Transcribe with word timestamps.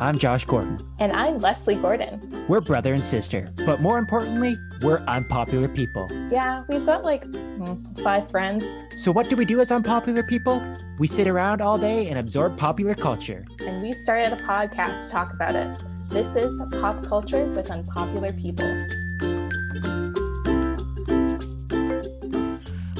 I'm 0.00 0.18
Josh 0.18 0.44
Gordon. 0.44 0.78
And 0.98 1.12
I'm 1.12 1.38
Leslie 1.38 1.76
Gordon. 1.76 2.46
We're 2.48 2.60
brother 2.60 2.94
and 2.94 3.04
sister, 3.04 3.48
but 3.64 3.80
more 3.80 4.00
importantly, 4.00 4.56
we're 4.82 4.98
unpopular 5.06 5.68
people. 5.68 6.08
Yeah, 6.30 6.64
we've 6.68 6.84
got 6.84 7.04
like 7.04 7.22
hmm, 7.24 7.74
five 8.02 8.28
friends. 8.28 8.66
So, 8.96 9.12
what 9.12 9.30
do 9.30 9.36
we 9.36 9.44
do 9.44 9.60
as 9.60 9.70
unpopular 9.70 10.24
people? 10.24 10.60
We 10.98 11.06
sit 11.06 11.28
around 11.28 11.60
all 11.62 11.78
day 11.78 12.08
and 12.08 12.18
absorb 12.18 12.58
popular 12.58 12.96
culture. 12.96 13.44
And 13.60 13.80
we 13.80 13.92
started 13.92 14.32
a 14.32 14.36
podcast 14.42 15.04
to 15.04 15.10
talk 15.10 15.32
about 15.32 15.54
it. 15.54 15.84
This 16.08 16.34
is 16.34 16.60
Pop 16.80 17.04
Culture 17.04 17.46
with 17.46 17.70
Unpopular 17.70 18.32
People. 18.32 18.66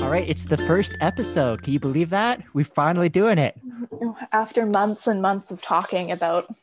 All 0.01 0.11
right, 0.11 0.25
it's 0.29 0.47
the 0.47 0.63
first 0.65 0.97
episode. 1.01 1.65
Can 1.65 1.73
you 1.73 1.81
believe 1.81 2.11
that? 2.11 2.41
We're 2.53 2.65
finally 2.65 3.09
doing 3.09 3.39
it. 3.39 3.59
After 4.33 4.65
months 4.65 5.09
and 5.09 5.21
months 5.21 5.51
of 5.51 5.61
talking 5.61 6.13
about 6.13 6.55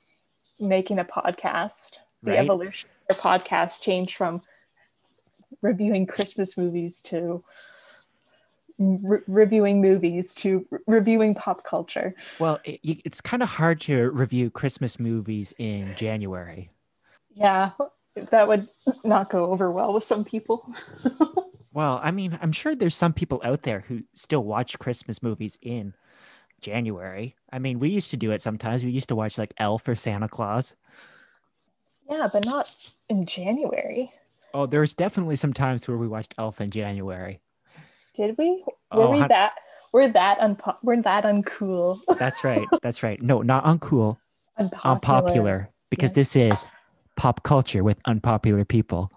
making 0.62 1.00
a 1.00 1.06
podcast, 1.06 1.98
the 2.24 2.32
Right. 2.32 2.40
evolution 2.40 2.90
of 3.10 3.16
the 3.18 3.22
podcast 3.22 3.82
changed 3.82 4.16
from 4.16 4.42
reviewing 5.62 6.06
Christmas 6.06 6.58
movies 6.58 7.02
to 7.04 7.44
re- 8.80 9.20
reviewing 9.28 9.82
movies 9.82 10.34
to 10.36 10.66
re- 10.70 10.80
reviewing 10.88 11.36
pop 11.36 11.64
culture. 11.64 12.16
Well, 12.40 12.60
it, 12.64 12.80
it's 12.84 13.22
kind 13.22 13.44
of 13.44 13.50
hard 13.50 13.80
to 13.82 14.10
review 14.12 14.50
Christmas 14.50 15.00
movies 15.00 15.54
in 15.58 15.94
January. 15.96 16.72
Yeah, 17.34 17.72
that 18.16 18.48
would 18.48 18.68
not 19.04 19.30
go 19.30 19.52
over 19.52 19.72
well 19.72 19.94
with 19.94 20.04
some 20.04 20.24
people. 20.24 20.68
Well, 21.74 22.02
I 22.04 22.12
mean, 22.12 22.38
I'm 22.42 22.52
sure 22.52 22.76
there's 22.76 22.96
some 22.96 23.14
people 23.14 23.40
out 23.46 23.64
there 23.64 23.86
who 23.88 24.02
still 24.14 24.44
watch 24.44 24.78
Christmas 24.78 25.24
movies 25.24 25.58
in 25.62 25.94
January. 26.62 27.36
I 27.52 27.60
mean, 27.60 27.80
we 27.80 27.90
used 27.90 28.12
to 28.12 28.18
do 28.18 28.32
it 28.32 28.42
sometimes. 28.42 28.84
We 28.84 28.92
used 28.92 29.10
to 29.10 29.16
watch 29.16 29.38
like 29.38 29.54
Elf 29.58 29.88
or 29.88 29.96
Santa 29.96 30.30
Claus. 30.30 30.76
yeah, 32.10 32.30
but 32.32 32.46
not 32.46 32.74
in 33.10 33.26
January. 33.26 34.12
Oh, 34.54 34.66
there 34.66 34.82
was 34.82 34.94
definitely 34.94 35.36
some 35.38 35.54
times 35.54 35.88
where 35.88 35.98
we 35.98 36.08
watched 36.08 36.36
Elf 36.38 36.62
in 36.62 36.70
January. 36.72 37.40
Did 38.14 38.38
we? 38.38 38.64
Oh, 38.92 38.98
were 39.00 39.04
Oh, 39.06 39.12
we 39.12 39.20
hun- 39.20 39.30
that? 39.30 39.56
We're 39.94 40.10
that 40.10 40.40
unpo- 40.40 40.78
We're 40.84 41.02
that 41.02 41.24
uncool. 41.26 42.00
That's 42.18 42.44
right. 42.46 42.66
That's 42.82 43.04
right. 43.04 43.22
No, 43.22 43.42
not 43.42 43.66
uncool, 43.66 44.18
Unpopular. 44.58 44.92
unpopular, 44.96 45.70
because 45.90 46.12
Yes. 46.12 46.16
this 46.34 46.36
is 46.36 46.66
pop 47.18 47.44
culture 47.44 47.84
with 47.84 47.98
unpopular 48.06 48.64
people. 48.66 49.12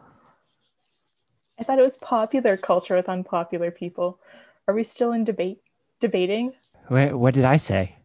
I 1.59 1.63
thought 1.65 1.79
it 1.79 1.83
was 1.83 1.97
popular 1.99 2.57
culture 2.57 2.97
with 2.97 3.09
unpopular 3.09 3.71
people. 3.71 4.19
Are 4.67 4.75
we 4.75 4.83
still 4.83 5.13
in 5.13 5.25
debate? 5.25 5.61
Debating 6.01 6.53
What, 6.89 7.15
what 7.15 7.35
did 7.35 7.45
I 7.45 7.57
say? 7.57 7.97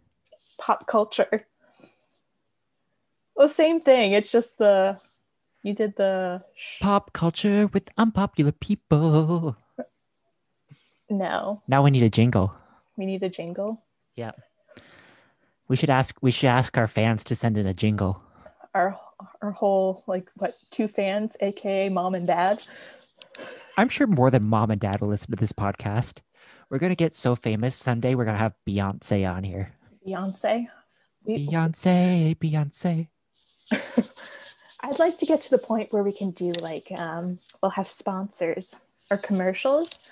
pop 0.60 0.88
culture. 0.88 1.46
Well, 3.36 3.48
same 3.48 3.80
thing. 3.80 4.12
It's 4.12 4.32
just 4.32 4.58
the 4.58 5.00
you 5.64 5.74
did 5.74 5.96
the 5.96 6.44
sh- 6.56 6.80
Pop 6.82 7.14
culture 7.14 7.68
with 7.68 7.90
unpopular 7.98 8.52
people. 8.52 9.56
no. 11.10 11.62
Now 11.68 11.84
we 11.84 11.92
need 11.92 12.04
a 12.04 12.10
jingle. 12.10 12.54
We 12.98 13.06
need 13.06 13.24
a 13.24 13.30
jingle. 13.30 13.82
Yeah. 14.16 14.32
We 15.70 15.76
should 15.76 15.90
ask. 15.90 16.16
We 16.22 16.32
should 16.32 16.50
ask 16.50 16.78
our 16.78 16.88
fans 16.88 17.24
to 17.26 17.36
send 17.36 17.58
in 17.58 17.66
a 17.68 17.74
jingle. 17.74 18.22
Our 18.74 19.00
our 19.42 19.52
whole 19.52 20.04
like 20.08 20.30
what 20.36 20.56
two 20.72 20.88
fans, 20.88 21.38
aka 21.40 21.90
mom 21.90 22.16
and 22.16 22.28
dad. 22.28 22.62
I'm 23.78 23.88
sure 23.88 24.08
more 24.08 24.30
than 24.30 24.44
mom 24.44 24.72
and 24.72 24.82
dad 24.82 25.00
will 25.00 25.08
listen 25.08 25.32
to 25.32 25.38
this 25.38 25.54
podcast. 25.54 26.20
We're 26.70 26.78
gonna 26.78 26.96
get 26.96 27.16
so 27.16 27.36
famous 27.36 27.76
someday. 27.76 28.14
We're 28.16 28.26
gonna 28.26 28.38
have 28.38 28.54
Beyonce 28.68 29.30
on 29.30 29.44
here. 29.44 29.74
Beyonce. 30.06 30.68
We, 31.24 31.48
Beyonce, 31.48 32.38
Beyonce. 32.38 33.08
I'd 34.82 35.00
like 35.00 35.18
to 35.18 35.26
get 35.26 35.42
to 35.42 35.50
the 35.50 35.58
point 35.58 35.92
where 35.92 36.04
we 36.04 36.12
can 36.12 36.32
do 36.32 36.52
like 36.62 36.92
um, 36.92 37.40
we'll 37.62 37.72
have 37.72 37.88
sponsors 37.88 38.76
or 39.10 39.18
commercials. 39.18 40.04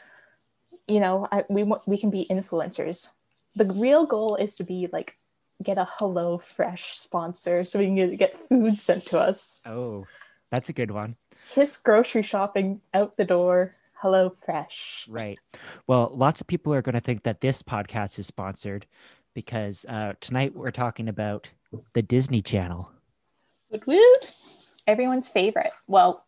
You 0.87 0.99
know, 0.99 1.27
I, 1.31 1.45
we 1.47 1.63
we 1.85 1.97
can 1.97 2.09
be 2.09 2.25
influencers. 2.29 3.09
The 3.55 3.65
real 3.65 4.05
goal 4.05 4.35
is 4.35 4.55
to 4.57 4.63
be 4.63 4.89
like 4.91 5.17
get 5.63 5.77
a 5.77 5.87
Hello 5.89 6.39
Fresh 6.39 6.97
sponsor 6.97 7.63
so 7.63 7.79
we 7.79 7.85
can 7.85 7.95
get, 7.95 8.17
get 8.17 8.49
food 8.49 8.77
sent 8.77 9.05
to 9.07 9.19
us. 9.19 9.61
Oh, 9.65 10.05
that's 10.51 10.69
a 10.69 10.73
good 10.73 10.91
one. 10.91 11.15
Kiss 11.49 11.77
grocery 11.77 12.23
shopping 12.23 12.81
out 12.93 13.15
the 13.15 13.25
door. 13.25 13.75
Hello 13.99 14.35
Fresh. 14.45 15.07
Right. 15.09 15.39
Well, 15.87 16.11
lots 16.13 16.39
of 16.39 16.45
people 16.45 16.71
are 16.71 16.83
going 16.83 16.93
to 16.93 17.01
think 17.01 17.23
that 17.23 17.41
this 17.41 17.63
podcast 17.63 18.19
is 18.19 18.27
sponsored 18.27 18.85
because 19.33 19.85
uh, 19.85 20.13
tonight 20.21 20.55
we're 20.55 20.69
talking 20.69 21.09
about 21.09 21.49
the 21.93 22.03
Disney 22.03 22.43
Channel. 22.43 22.91
Woot 23.71 23.87
woot. 23.87 24.31
Everyone's 24.85 25.29
favorite. 25.29 25.71
Well, 25.87 26.23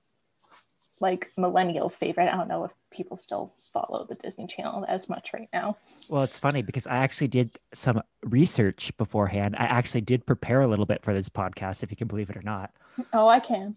like 1.00 1.32
millennials' 1.38 1.94
favorite. 1.94 2.28
I 2.28 2.36
don't 2.36 2.48
know 2.48 2.64
if 2.64 2.74
people 2.92 3.16
still 3.16 3.54
follow 3.72 4.04
the 4.04 4.16
Disney 4.16 4.48
Channel 4.48 4.84
as 4.88 5.08
much 5.08 5.32
right 5.32 5.50
now. 5.54 5.78
Well, 6.10 6.24
it's 6.24 6.40
funny 6.40 6.64
because 6.64 6.88
I 6.88 6.98
actually 6.98 7.28
did 7.28 7.52
some 7.76 8.02
research 8.24 8.92
beforehand. 8.98 9.56
I 9.60 9.66
actually 9.66 10.02
did 10.02 10.26
prepare 10.26 10.62
a 10.62 10.68
little 10.68 10.88
bit 10.88 11.04
for 11.04 11.14
this 11.14 11.30
podcast, 11.30 11.84
if 11.84 11.92
you 11.92 11.98
can 11.98 12.08
believe 12.08 12.32
it 12.32 12.38
or 12.38 12.42
not. 12.42 12.72
Oh, 13.14 13.28
I 13.28 13.40
can. 13.40 13.76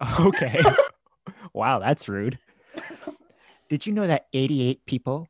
Okay. 0.20 0.58
wow, 1.52 1.78
that's 1.78 2.08
rude. 2.08 2.38
Did 3.68 3.86
you 3.86 3.92
know 3.92 4.06
that 4.06 4.26
88 4.32 4.84
people, 4.84 5.28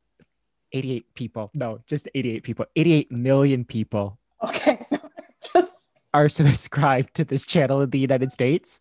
88 0.72 1.14
people, 1.14 1.50
no, 1.54 1.80
just 1.86 2.08
88 2.14 2.42
people, 2.42 2.66
88 2.76 3.12
million 3.12 3.64
people 3.64 4.18
Okay. 4.42 4.86
Just 5.52 5.80
are 6.14 6.28
subscribed 6.28 7.14
to 7.14 7.24
this 7.24 7.46
channel 7.46 7.80
in 7.80 7.90
the 7.90 7.98
United 7.98 8.32
States? 8.32 8.80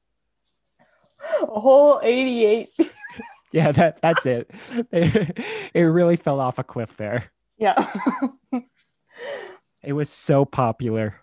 a 1.42 1.60
whole 1.60 2.00
88. 2.04 2.70
Yeah, 3.54 3.74
that 3.74 4.02
that's 4.02 4.26
it. 4.26 4.50
it 4.94 5.82
really 5.82 6.16
fell 6.16 6.40
off 6.40 6.58
a 6.58 6.64
cliff 6.64 6.96
there. 6.96 7.34
Yeah. 7.58 7.86
It 9.84 9.92
was 9.92 10.10
so 10.10 10.46
popular. 10.46 11.16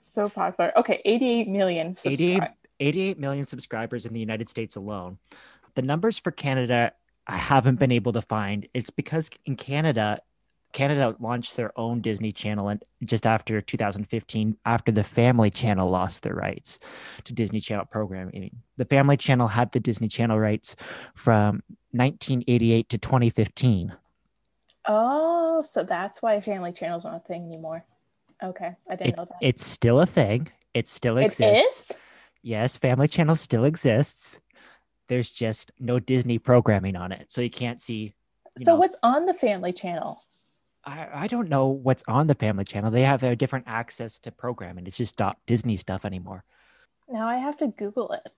so 0.00 0.28
popular. 0.28 0.70
Okay, 0.78 1.02
88 1.04 1.48
million 1.48 1.88
88, 1.88 1.96
subscribers. 1.96 2.56
88 2.78 3.18
million 3.18 3.44
subscribers 3.44 4.06
in 4.06 4.12
the 4.12 4.20
United 4.20 4.48
States 4.48 4.76
alone. 4.76 5.18
The 5.74 5.82
numbers 5.82 6.18
for 6.18 6.30
Canada, 6.30 6.92
I 7.26 7.36
haven't 7.36 7.76
been 7.78 7.92
able 7.92 8.12
to 8.14 8.22
find. 8.22 8.66
It's 8.74 8.90
because 8.90 9.30
in 9.46 9.56
Canada, 9.56 10.20
Canada 10.72 11.16
launched 11.18 11.56
their 11.56 11.76
own 11.78 12.00
Disney 12.00 12.32
Channel 12.32 12.68
and 12.68 12.84
just 13.04 13.26
after 13.26 13.60
2015, 13.60 14.56
after 14.66 14.92
the 14.92 15.04
Family 15.04 15.50
Channel 15.50 15.88
lost 15.88 16.22
their 16.22 16.34
rights 16.34 16.78
to 17.24 17.32
Disney 17.32 17.60
Channel 17.60 17.86
programming. 17.86 18.54
The 18.76 18.84
Family 18.84 19.16
Channel 19.16 19.48
had 19.48 19.72
the 19.72 19.80
Disney 19.80 20.08
Channel 20.08 20.38
rights 20.38 20.76
from 21.14 21.62
1988 21.92 22.88
to 22.90 22.98
2015. 22.98 23.94
Oh, 24.86 25.62
so 25.62 25.82
that's 25.84 26.22
why 26.22 26.38
Family 26.40 26.72
Channel's 26.72 27.04
not 27.04 27.16
a 27.16 27.20
thing 27.20 27.44
anymore. 27.44 27.84
Okay, 28.42 28.76
I 28.88 28.96
didn't 28.96 29.08
It's, 29.10 29.16
know 29.18 29.24
that. 29.24 29.38
it's 29.40 29.64
still 29.66 30.00
a 30.00 30.06
thing. 30.06 30.48
It 30.74 30.86
still 30.86 31.18
exists. 31.18 31.90
is? 31.90 31.96
Yes, 32.42 32.76
Family 32.76 33.08
Channel 33.08 33.34
still 33.34 33.64
exists. 33.64 34.38
There's 35.08 35.30
just 35.30 35.72
no 35.78 35.98
Disney 35.98 36.38
programming 36.38 36.96
on 36.96 37.12
it. 37.12 37.32
So 37.32 37.40
you 37.40 37.50
can't 37.50 37.80
see. 37.80 38.14
you 38.58 38.64
So 38.64 38.72
know, 38.72 38.78
what's 38.78 38.96
on 39.02 39.26
the 39.26 39.34
Family 39.34 39.72
Channel? 39.72 40.22
I, 40.84 41.08
I 41.12 41.26
don't 41.26 41.48
know 41.48 41.68
what's 41.68 42.04
on 42.06 42.26
the 42.26 42.34
Family 42.34 42.64
Channel. 42.64 42.90
They 42.90 43.02
have 43.02 43.22
a 43.22 43.36
different 43.36 43.66
access 43.68 44.18
to 44.20 44.30
programming. 44.30 44.86
It's 44.86 44.96
just 44.96 45.18
not 45.18 45.38
Disney 45.46 45.76
stuff 45.76 46.04
anymore. 46.04 46.44
Now 47.08 47.26
I 47.26 47.36
have 47.36 47.56
to 47.58 47.68
Google 47.68 48.12
it. 48.12 48.32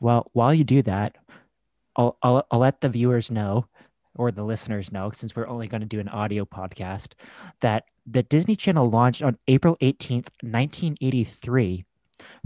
Well, 0.00 0.30
while 0.32 0.54
you 0.54 0.64
do 0.64 0.82
that, 0.82 1.16
I'll, 1.96 2.16
I'll, 2.22 2.46
I'll 2.50 2.60
let 2.60 2.80
the 2.80 2.88
viewers 2.88 3.30
know 3.30 3.66
or 4.16 4.30
the 4.30 4.44
listeners 4.44 4.92
know, 4.92 5.10
since 5.10 5.34
we're 5.34 5.48
only 5.48 5.66
going 5.66 5.80
to 5.80 5.86
do 5.86 6.00
an 6.00 6.08
audio 6.08 6.44
podcast, 6.44 7.12
that 7.60 7.84
the 8.06 8.22
Disney 8.22 8.54
Channel 8.54 8.88
launched 8.88 9.22
on 9.22 9.38
April 9.48 9.76
18th, 9.80 10.28
1983. 10.42 11.84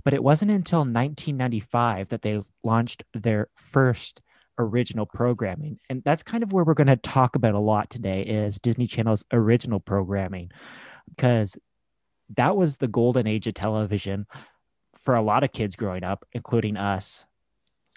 But 0.05 0.15
it 0.15 0.23
wasn't 0.23 0.51
until 0.51 0.81
1995 0.81 2.09
that 2.09 2.23
they 2.23 2.41
launched 2.63 3.05
their 3.15 3.49
first 3.55 4.21
original 4.59 5.07
programming. 5.07 5.79
And 5.89 6.03
that's 6.05 6.23
kind 6.23 6.43
of 6.43 6.53
where 6.53 6.65
we're 6.65 6.75
going 6.75 6.89
to 6.89 6.97
talk 6.97 7.37
about 7.37 7.55
a 7.55 7.61
lot 7.61 7.91
today 7.91 8.23
is 8.23 8.59
Disney 8.59 8.87
Channel's 8.87 9.25
original 9.33 9.81
programming 9.81 10.51
because 11.09 11.57
that 12.37 12.57
was 12.57 12.77
the 12.77 12.89
golden 12.89 13.27
age 13.27 13.47
of 13.47 13.55
television 13.55 14.27
for 14.99 15.15
a 15.15 15.23
lot 15.23 15.45
of 15.45 15.53
kids 15.53 15.77
growing 15.77 16.05
up, 16.05 16.27
including 16.33 16.77
us. 16.77 17.25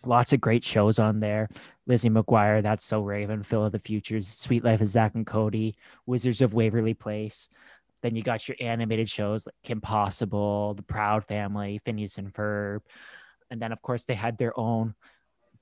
Lots 0.06 0.34
of 0.34 0.42
great 0.42 0.64
shows 0.64 1.00
on 1.00 1.20
there. 1.20 1.50
Lizzie 1.86 2.10
McGuire, 2.10 2.64
That's 2.64 2.86
So 2.86 3.02
Raven, 3.02 3.44
Phil 3.44 3.66
of 3.66 3.72
the 3.72 3.80
Futures, 3.80 4.28
Sweet 4.28 4.64
Life 4.64 4.82
of 4.82 4.88
Zach 4.88 5.14
and 5.16 5.28
Cody, 5.28 5.76
Wizards 6.06 6.42
of 6.42 6.54
Waverly 6.54 6.94
Place. 6.94 7.50
Then 8.02 8.16
you 8.16 8.24
got 8.24 8.48
your 8.48 8.58
animated 8.60 9.10
shows 9.10 9.46
like 9.46 9.56
Kim 9.64 9.80
Possible, 9.82 10.74
The 10.74 10.84
Proud 10.84 11.26
Family, 11.26 11.80
Phineas 11.86 12.18
and 12.18 12.34
Ferb. 12.34 12.80
And 13.50 13.62
then, 13.62 13.72
of 13.72 13.82
course, 13.82 14.06
they 14.06 14.16
had 14.16 14.38
their 14.38 14.58
own 14.60 14.96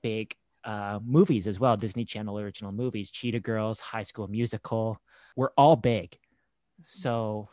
big 0.02 0.34
uh, 0.64 1.00
movies 1.04 1.48
as 1.48 1.58
well 1.60 1.76
Disney 1.76 2.04
Channel 2.04 2.38
original 2.38 2.72
movies, 2.72 3.10
Cheetah 3.10 3.40
Girls, 3.40 3.80
High 3.80 4.02
School 4.02 4.28
Musical. 4.28 4.98
Were 5.36 5.52
all 5.56 5.76
big. 5.76 6.18
So, 6.82 7.48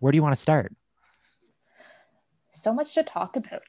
where 0.00 0.12
do 0.12 0.16
you 0.16 0.22
want 0.22 0.34
to 0.34 0.40
start? 0.40 0.72
so 2.52 2.74
much 2.74 2.94
to 2.94 3.02
talk 3.02 3.36
about. 3.36 3.62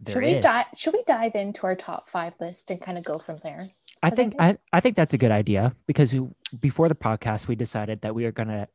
There 0.00 0.14
should 0.14 0.22
we 0.22 0.30
is. 0.32 0.42
dive? 0.44 0.66
Should 0.76 0.94
we 0.94 1.02
dive 1.06 1.34
into 1.34 1.66
our 1.66 1.74
top 1.74 2.08
five 2.08 2.34
list 2.40 2.70
and 2.70 2.80
kind 2.80 2.98
of 2.98 3.04
go 3.04 3.18
from 3.18 3.38
there? 3.38 3.70
I 4.02 4.10
think 4.10 4.32
think- 4.32 4.42
I, 4.42 4.58
I 4.72 4.80
think 4.80 4.96
that's 4.96 5.12
a 5.12 5.18
good 5.18 5.30
idea 5.30 5.74
because 5.86 6.12
we- 6.12 6.28
before 6.60 6.88
the 6.88 6.94
podcast 6.94 7.48
we 7.48 7.54
decided 7.54 8.00
that 8.02 8.14
we 8.14 8.24
are 8.24 8.32
gonna 8.32 8.68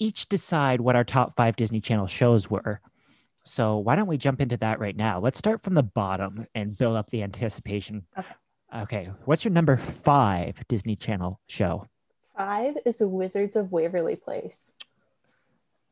each 0.00 0.28
decide 0.28 0.80
what 0.80 0.96
our 0.96 1.04
top 1.04 1.36
five 1.36 1.54
Disney 1.54 1.80
Channel 1.80 2.08
shows 2.08 2.50
were. 2.50 2.80
So 3.44 3.78
why 3.78 3.94
don't 3.94 4.08
we 4.08 4.16
jump 4.18 4.40
into 4.40 4.56
that 4.56 4.80
right 4.80 4.96
now? 4.96 5.20
Let's 5.20 5.38
start 5.38 5.62
from 5.62 5.74
the 5.74 5.82
bottom 5.82 6.46
and 6.54 6.76
build 6.76 6.96
up 6.96 7.10
the 7.10 7.22
anticipation. 7.22 8.04
Okay. 8.18 8.34
Okay. 8.74 9.10
What's 9.24 9.44
your 9.44 9.52
number 9.52 9.76
five 9.76 10.56
Disney 10.68 10.96
Channel 10.96 11.40
show? 11.46 11.86
Five 12.36 12.76
is 12.86 13.00
Wizards 13.00 13.56
of 13.56 13.70
Waverly 13.70 14.16
Place. 14.16 14.74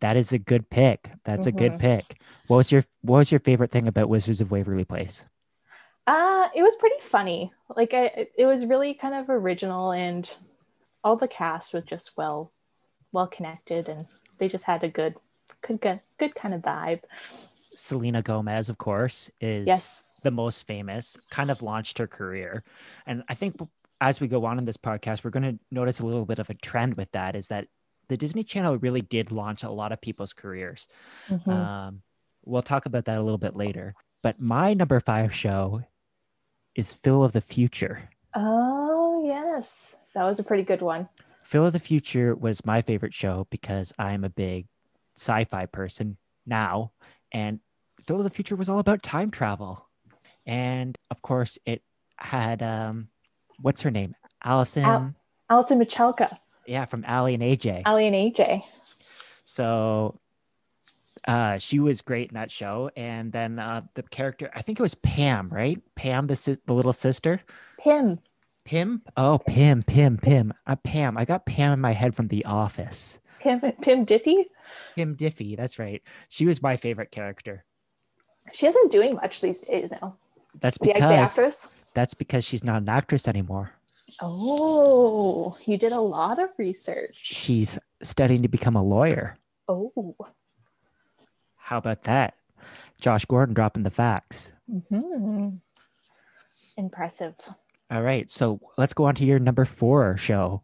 That 0.01 0.17
is 0.17 0.33
a 0.33 0.39
good 0.39 0.71
pick. 0.71 1.11
That's 1.25 1.47
a 1.47 1.53
good 1.53 1.73
Mhm. 1.73 1.79
pick. 1.81 2.21
What 2.47 2.59
was 2.59 2.73
your 2.73 2.85
What 3.03 3.19
was 3.19 3.31
your 3.33 3.41
favorite 3.41 3.71
thing 3.71 3.89
about 3.89 4.09
Wizards 4.09 4.41
of 4.41 4.51
Waverly 4.51 4.85
Place? 4.85 5.25
Uh, 6.07 6.49
it 6.55 6.63
was 6.63 6.77
pretty 6.77 7.01
funny. 7.01 7.53
Like 7.77 7.93
I, 7.93 8.29
it 8.37 8.47
was 8.47 8.65
really 8.67 8.95
kind 8.95 9.15
of 9.15 9.29
original, 9.29 9.91
and 9.93 10.31
all 11.03 11.17
the 11.17 11.29
cast 11.29 11.75
was 11.75 11.85
just 11.85 12.17
well, 12.17 12.53
well 13.13 13.27
connected, 13.27 13.89
and 13.89 14.07
they 14.39 14.49
just 14.49 14.65
had 14.65 14.83
a 14.85 14.89
good, 14.89 15.15
good, 15.63 15.81
good, 15.81 16.01
good 16.19 16.35
kind 16.35 16.55
of 16.55 16.63
vibe. 16.63 17.01
Selena 17.75 18.23
Gomez, 18.23 18.69
of 18.69 18.79
course, 18.79 19.31
is 19.41 19.67
Yes. 19.67 20.21
the 20.25 20.31
most 20.31 20.67
famous, 20.67 21.17
kind 21.31 21.51
of 21.51 21.63
launched 21.63 21.99
her 21.99 22.07
career. 22.07 22.65
And 23.07 23.23
I 23.29 23.35
think 23.35 23.57
as 24.01 24.21
we 24.21 24.29
go 24.29 24.45
on 24.45 24.59
in 24.59 24.65
this 24.65 24.77
podcast, 24.77 25.23
we're 25.25 25.31
going 25.31 25.57
to 25.57 25.59
notice 25.71 26.01
a 26.01 26.07
little 26.07 26.25
bit 26.25 26.39
of 26.39 26.51
a 26.51 26.55
trend 26.55 26.95
with 26.95 27.11
that 27.13 27.37
is 27.37 27.49
that 27.49 27.67
the 28.09 28.17
Disney 28.17 28.43
Channel 28.43 28.79
really 28.79 29.03
did 29.03 29.31
launch 29.33 29.63
a 29.63 29.71
lot 29.71 29.93
of 29.93 30.01
people's 30.01 30.33
careers. 30.33 30.89
Mhm. 31.29 31.49
Um, 31.49 32.03
we'll 32.45 32.63
talk 32.63 32.87
about 32.87 33.05
that 33.05 33.19
a 33.19 33.23
little 33.23 33.39
bit 33.39 33.55
later. 33.55 33.95
But 34.23 34.41
my 34.41 34.75
number 34.75 34.99
five 35.01 35.35
show 35.35 35.83
is 36.75 36.95
Phil 36.95 37.23
of 37.23 37.33
the 37.33 37.41
Future. 37.41 38.09
oh 38.35 39.25
yes, 39.25 39.97
that 40.15 40.25
was 40.25 40.39
a 40.39 40.45
pretty 40.45 40.63
good 40.63 40.83
one. 40.83 41.09
Phil 41.49 41.65
of 41.65 41.73
the 41.73 41.81
Future 41.81 42.35
was 42.35 42.67
my 42.67 42.83
favorite 42.83 43.15
show 43.15 43.47
because 43.49 43.91
I'm 43.99 44.23
a 44.23 44.29
big 44.29 44.67
sci 45.17 45.45
fi 45.45 45.65
person 45.65 46.19
now. 46.45 46.93
And 47.33 47.59
Phil 48.03 48.19
of 48.19 48.25
the 48.25 48.29
Future 48.29 48.55
was 48.55 48.69
all 48.69 48.81
about 48.81 49.03
time 49.03 49.31
travel. 49.31 49.89
And 50.45 50.99
of 51.11 51.23
course, 51.23 51.59
it 51.65 51.81
had, 52.17 52.63
um, 52.63 53.09
what's 53.63 53.81
her 53.81 53.91
name? 53.91 54.15
Allison. 54.45 54.85
Al- 54.85 55.15
Alyson 55.51 55.83
Michalka, 55.83 56.37
yeah, 56.67 56.85
from 56.85 57.03
Aly 57.09 57.33
and 57.33 57.43
AJ. 57.43 57.85
Aly 57.87 58.09
and 58.09 58.15
AJ. 58.15 58.63
So 59.47 60.21
uh, 61.27 61.57
she 61.57 61.81
was 61.81 62.03
great 62.03 62.29
in 62.29 62.35
that 62.35 62.51
show. 62.51 62.91
And 62.95 63.33
then 63.33 63.59
uh, 63.59 63.81
the 63.95 64.03
character, 64.03 64.51
I 64.55 64.61
think 64.61 64.79
it 64.79 64.83
was 64.83 64.97
Pam, 64.97 65.49
right? 65.49 65.81
Pam, 65.95 66.27
the, 66.27 66.37
si- 66.37 66.59
the 66.67 66.75
little 66.75 66.93
sister. 66.93 67.41
Pim. 67.83 68.19
Pim? 68.69 69.01
Oh, 69.17 69.39
Pim, 69.47 69.83
Pim, 69.83 70.19
Pim. 70.19 70.53
Uh, 70.67 70.77
Pam. 70.77 71.17
I 71.17 71.25
got 71.25 71.47
Pam 71.47 71.73
in 71.73 71.81
my 71.81 71.95
head 71.95 72.15
from 72.15 72.29
The 72.29 72.45
Office. 72.45 73.19
Pim. 73.41 73.61
Pim 73.81 74.05
Dippy. 74.05 74.45
Pim 74.95 75.17
Diffy, 75.17 75.57
that's 75.57 75.79
right. 75.79 76.03
She 76.29 76.45
was 76.45 76.61
my 76.61 76.77
favorite 76.77 77.11
character. 77.11 77.65
She 78.53 78.67
isn't 78.67 78.91
doing 78.93 79.15
much 79.15 79.41
these 79.41 79.63
days 79.63 79.91
now. 79.91 80.17
That's 80.61 80.77
The, 80.77 80.89
the 80.89 80.93
because 80.93 81.13
actress. 81.31 81.75
that's 81.95 82.13
because 82.13 82.45
she's 82.45 82.63
not 82.63 82.83
an 82.83 82.91
actress 82.91 83.27
anymore. 83.27 83.71
Oh, 84.21 85.57
you 85.65 85.79
did 85.79 85.93
a 85.93 86.01
lot 86.01 86.39
of 86.39 86.51
research. 86.59 87.15
She's 87.15 87.79
studying 88.03 88.43
to 88.43 88.49
become 88.49 88.77
a 88.77 88.83
lawyer. 88.83 89.39
Oh. 89.67 90.15
How 91.57 91.79
about 91.79 92.03
that? 92.03 92.35
Josh 93.01 93.25
Gordon 93.25 93.55
dropping 93.55 93.85
the 93.85 93.91
facts. 93.91 94.53
hmm 94.91 95.49
Impressive. 96.77 97.35
All 97.91 98.03
right, 98.03 98.31
so 98.31 98.61
let's 98.77 98.93
go 98.93 99.05
on 99.05 99.15
to 99.17 99.25
your 99.25 99.39
number 99.39 99.65
four 99.65 100.17
show. 100.17 100.63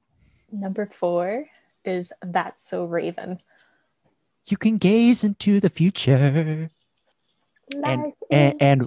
Number 0.52 0.86
four 0.86 1.46
is 1.84 2.12
That's 2.22 2.68
So 2.68 2.84
Raven. 2.84 3.40
You 4.46 4.56
can 4.58 4.76
gaze 4.76 5.24
into 5.24 5.58
the 5.60 5.70
future. 5.70 6.70
Life 7.74 8.12
and- 8.30 8.54
is 8.54 8.86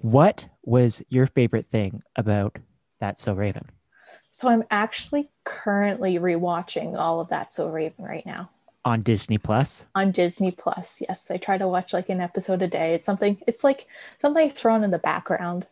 What 0.00 0.48
was 0.64 1.02
your 1.10 1.26
favorite 1.26 1.68
thing 1.70 2.02
about 2.16 2.56
That's 2.98 3.22
So 3.22 3.34
Raven? 3.34 3.66
So 4.30 4.48
I'm 4.48 4.64
actually 4.70 5.28
currently 5.44 6.18
rewatching 6.18 6.98
all 6.98 7.20
of 7.20 7.28
That's 7.28 7.56
So 7.56 7.68
Raven 7.68 8.04
right 8.04 8.24
now 8.24 8.48
On 8.86 9.02
Disney 9.02 9.36
Plus? 9.36 9.84
on 9.94 10.12
Disney 10.12 10.50
Plus. 10.50 11.02
Yes, 11.06 11.30
I 11.30 11.36
try 11.36 11.58
to 11.58 11.68
watch 11.68 11.92
like 11.92 12.08
an 12.08 12.20
episode 12.22 12.62
a 12.62 12.68
day. 12.68 12.94
It's 12.94 13.04
something. 13.04 13.36
It's 13.46 13.62
like 13.64 13.86
something 14.18 14.48
thrown 14.50 14.82
in 14.82 14.92
the 14.92 14.98
background 14.98 15.66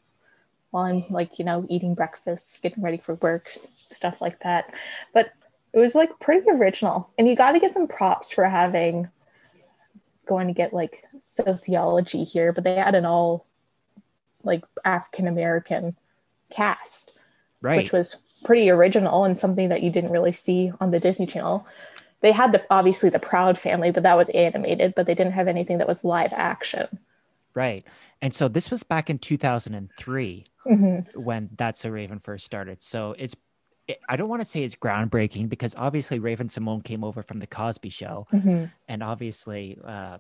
while 0.77 0.85
I'm 0.85 1.05
like 1.09 1.39
you 1.39 1.45
know 1.45 1.65
eating 1.71 1.95
breakfast, 1.95 2.63
getting 2.63 2.83
ready 2.83 2.99
for 2.99 3.15
work, 3.15 3.49
stuff 3.49 4.21
like 4.21 4.41
that. 4.41 4.75
But 5.15 5.33
it 5.73 5.79
was 5.79 5.95
like 5.95 6.21
pretty 6.21 6.49
original, 6.51 7.11
and 7.17 7.27
you 7.27 7.35
got 7.35 7.53
to 7.53 7.61
give 7.61 7.73
them 7.73 7.89
props 7.89 8.31
for 8.31 8.45
having 8.45 9.09
going 10.27 10.49
to 10.49 10.53
get 10.53 10.75
like 10.75 11.05
sociology 11.21 12.25
here, 12.25 12.53
but 12.53 12.65
they 12.65 12.75
had 12.75 12.95
an 12.95 13.07
all 13.07 13.47
like 14.43 14.65
African 14.85 15.27
American 15.27 15.97
cast. 16.51 17.13
Right. 17.63 17.79
which 17.79 17.91
was 17.91 18.17
pretty 18.45 18.69
original 18.69 19.25
and 19.25 19.37
something 19.37 19.71
that 19.71 19.83
you 19.83 19.91
didn't 19.91 20.13
really 20.13 20.31
see 20.31 20.71
on 20.79 20.91
the 20.91 21.01
Disney 21.01 21.27
Channel. 21.27 21.67
They 22.21 22.31
had 22.31 22.53
the 22.53 22.63
obviously 22.71 23.09
the 23.09 23.19
Proud 23.19 23.59
Family, 23.59 23.91
but 23.91 24.03
that 24.03 24.17
was 24.17 24.29
animated, 24.29 24.95
but 24.95 25.07
they 25.07 25.15
didn't 25.15 25.33
have 25.33 25.49
anything 25.49 25.79
that 25.79 25.89
was 25.89 26.05
live 26.05 26.35
action. 26.35 26.87
Right. 27.57 27.85
And 28.23 28.33
so 28.35 28.49
this 28.49 28.71
was 28.71 28.83
back 28.83 29.09
in 29.11 29.19
2003 29.19 30.45
Mhm. 30.67 31.17
when 31.17 31.49
That's 31.57 31.81
So 31.81 31.89
Raven 31.91 32.21
first 32.21 32.45
started. 32.45 32.83
So 32.83 33.15
it's, 33.19 33.35
it, 33.89 33.99
I 34.09 34.17
don't 34.17 34.29
want 34.29 34.43
to 34.43 34.47
say 34.47 34.63
it's 34.63 34.75
groundbreaking 34.75 35.49
because 35.49 35.75
obviously 35.77 36.19
Raven-Symoné 36.19 36.85
came 36.85 37.03
over 37.03 37.23
from 37.23 37.39
The 37.39 37.47
Cosby 37.47 37.89
Show. 37.91 38.25
Mhm. 38.31 38.71
and 38.89 39.03
obviously 39.03 39.79
uh, 39.85 40.19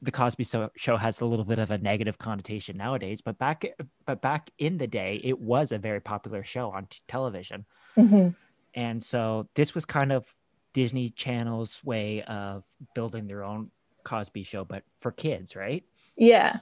the 0.00 0.12
cosby 0.12 0.44
show 0.76 0.96
has 0.96 1.20
a 1.20 1.24
little 1.26 1.44
bit 1.44 1.58
of 1.58 1.70
a 1.72 1.78
negative 1.78 2.16
connotation 2.18 2.76
nowadays 2.76 3.20
but 3.20 3.36
back 3.38 3.64
but 4.06 4.22
back 4.22 4.48
in 4.58 4.78
the 4.78 4.86
day 4.86 5.20
it 5.24 5.36
was 5.40 5.72
a 5.72 5.78
very 5.78 6.00
popular 6.00 6.44
show 6.44 6.70
on 6.70 6.86
t- 6.86 7.00
television 7.08 7.66
Mhm. 7.96 8.36
and 8.76 9.02
so 9.02 9.48
this 9.56 9.74
was 9.74 9.84
kind 9.84 10.12
of 10.12 10.24
disney 10.72 11.08
channel's 11.10 11.82
way 11.82 12.22
of 12.22 12.62
building 12.94 13.26
their 13.26 13.42
own 13.42 13.72
cosby 14.04 14.44
show 14.44 14.64
but 14.64 14.84
for 15.00 15.10
kids 15.10 15.56
right 15.56 15.82
Yeah. 16.16 16.58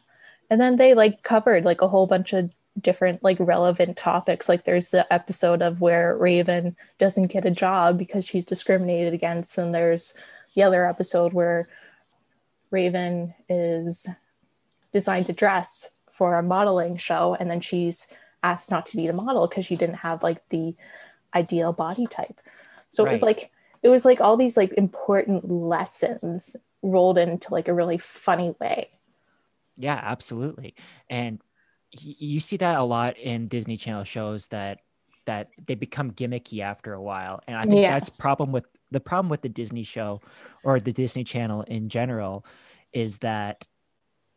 And 0.51 0.61
then 0.61 0.77
they 0.77 0.95
like 0.95 1.23
covered 1.23 1.65
like 1.65 1.83
a 1.83 1.89
whole 1.89 2.07
bunch 2.07 2.33
of 2.33 2.55
different 2.81 3.23
like 3.23 3.39
relevant 3.41 3.97
topics. 3.97 4.49
Like 4.49 4.65
there's 4.65 4.91
the 4.91 5.11
episode 5.13 5.63
of 5.63 5.81
where 5.81 6.17
Raven 6.17 6.77
doesn't 6.99 7.29
get 7.29 7.45
a 7.45 7.51
job 7.51 7.99
because 7.99 8.25
she's 8.25 8.45
discriminated 8.45 9.15
against, 9.15 9.59
and 9.59 9.75
there's 9.75 10.15
the 10.55 10.63
other 10.63 10.87
episode 10.87 11.33
where 11.33 11.69
Raven 12.71 13.35
is 13.49 14.09
designed 14.93 15.27
to 15.27 15.33
dress 15.33 15.91
for 16.11 16.37
a 16.37 16.43
modeling 16.43 16.97
show, 16.97 17.37
and 17.39 17.51
then 17.51 17.61
she's 17.61 18.09
asked 18.43 18.71
not 18.71 18.87
to 18.87 18.97
be 18.97 19.07
the 19.07 19.13
model 19.13 19.47
because 19.47 19.67
she 19.67 19.77
didn't 19.77 19.97
have 19.97 20.23
like 20.23 20.47
the 20.51 20.75
ideal 21.35 21.73
body 21.73 22.07
type. 22.07 22.41
So 22.91 23.05
it 23.05 23.11
was 23.11 23.23
like 23.23 23.51
it 23.83 23.89
was 23.89 24.05
like 24.05 24.21
all 24.21 24.37
these 24.37 24.57
like 24.57 24.73
important 24.73 25.51
lessons 25.51 26.57
rolled 26.83 27.19
into 27.19 27.53
like 27.53 27.69
a 27.69 27.75
really 27.75 27.99
funny 27.99 28.55
way. 28.61 28.91
Yeah, 29.77 30.01
absolutely. 30.03 30.75
And 31.09 31.41
you 31.93 32.41
see 32.41 32.57
that 32.59 32.79
a 32.79 32.83
lot 32.83 33.17
in 33.19 33.47
Disney 33.47 33.77
Channel 33.77 34.05
shows 34.05 34.49
that 34.49 34.81
that 35.27 35.49
they 35.67 35.75
become 35.75 36.13
gimmicky 36.13 36.61
after 36.61 36.93
a 36.95 37.03
while. 37.03 37.41
And 37.49 37.57
I 37.57 37.65
think 37.67 37.83
Yeah. 37.83 37.95
that's 37.95 38.09
problem 38.09 38.53
with 38.53 38.65
the 38.93 39.01
problem 39.01 39.29
with 39.29 39.43
the 39.43 39.49
Disney 39.49 39.83
show 39.83 40.21
or 40.63 40.79
the 40.79 40.93
Disney 40.93 41.25
Channel 41.25 41.63
in 41.63 41.89
general 41.89 42.47
is 42.93 43.19
that 43.19 43.67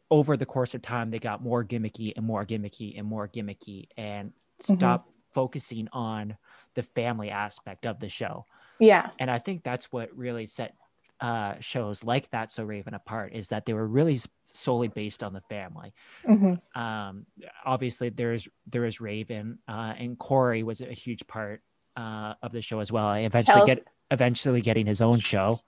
over 0.09 0.35
the 0.35 0.45
course 0.47 0.73
of 0.73 0.81
time 0.81 1.11
they 1.11 1.19
got 1.19 1.43
more 1.43 1.63
gimmicky 1.63 2.13
and 2.15 2.25
more 2.25 2.43
gimmicky 2.45 2.97
and 2.97 3.05
more 3.07 3.27
gimmicky 3.27 3.87
and 3.97 4.33
Mhm. 4.63 4.77
stop 4.77 5.09
focusing 5.31 5.87
on 5.93 6.35
the 6.73 6.81
family 6.81 7.29
aspect 7.29 7.85
of 7.85 7.99
the 7.99 8.09
show 8.09 8.45
Yeah. 8.79 9.11
and 9.19 9.29
i 9.29 9.37
think 9.37 9.63
that's 9.63 9.91
what 9.91 10.09
really 10.17 10.47
set 10.47 10.73
uh, 11.21 11.55
shows 11.59 12.03
like 12.03 12.29
that 12.31 12.51
so 12.51 12.63
raven 12.63 12.93
apart 12.93 13.33
is 13.33 13.49
that 13.49 13.65
they 13.65 13.73
were 13.73 13.85
really 13.87 14.21
solely 14.45 14.87
based 14.87 15.23
on 15.23 15.33
the 15.33 15.41
family. 15.41 15.93
Mhm. 16.27 16.59
um, 16.75 17.25
obviously 17.65 18.09
there's 18.09 18.47
there 18.67 18.85
is 18.85 19.01
raven 19.01 19.59
uh, 19.67 19.93
and 19.97 20.17
corey 20.17 20.63
was 20.63 20.81
a 20.81 20.85
huge 20.93 21.25
part 21.27 21.61
uh, 21.97 22.33
of 22.41 22.51
the 22.51 22.61
show 22.61 22.79
as 22.79 22.91
well. 22.91 23.05
I 23.05 23.19
eventually 23.19 23.55
Chelsea- 23.59 23.75
get 23.75 23.87
eventually 24.11 24.61
getting 24.61 24.85
his 24.85 25.01
own 25.01 25.19
show 25.19 25.59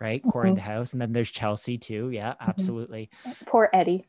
right? 0.00 0.22
Corey 0.22 0.48
in 0.50 0.54
the 0.54 0.60
house 0.60 0.92
and 0.92 1.00
then 1.02 1.12
there's 1.12 1.30
chelsea 1.30 1.76
too. 1.78 2.10
Yeah 2.10 2.34
absolutely. 2.40 3.10
Poor 3.46 3.68
Eddie. 3.72 4.06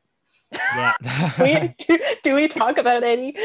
yeah. 0.52 0.94
We, 1.40 1.74
do, 1.88 2.00
do 2.24 2.36
we 2.36 2.48
talk 2.48 2.78
about 2.78 3.04
Eddie? 3.04 3.36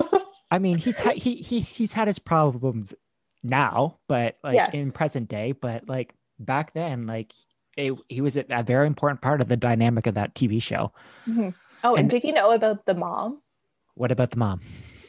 I 0.50 0.58
mean, 0.58 0.78
he's 0.78 0.98
ha- 0.98 1.14
he 1.14 1.36
he 1.36 1.60
he's 1.60 1.92
had 1.92 2.06
his 2.08 2.18
problems 2.18 2.94
now, 3.42 3.98
but 4.06 4.36
like 4.44 4.74
in 4.74 4.92
present 4.92 5.28
day, 5.28 5.52
but 5.52 5.88
like 5.88 6.14
back 6.44 6.74
then, 6.74 7.06
like 7.06 7.32
it, 7.76 7.98
he 8.08 8.20
was 8.20 8.36
a, 8.36 8.44
a 8.50 8.62
very 8.62 8.86
important 8.86 9.20
part 9.22 9.40
of 9.40 9.48
the 9.48 9.56
dynamic 9.56 10.06
of 10.06 10.14
that 10.14 10.34
TV 10.34 10.60
show. 10.62 10.92
Mhm. 11.26 11.54
Oh, 11.84 11.90
and, 11.94 12.00
And- 12.00 12.10
did 12.10 12.24
you 12.24 12.32
know 12.32 12.52
about 12.52 12.84
the 12.86 12.94
mom? 12.94 13.40
What 13.94 14.10
about 14.12 14.30
the 14.30 14.38
mom? 14.38 14.60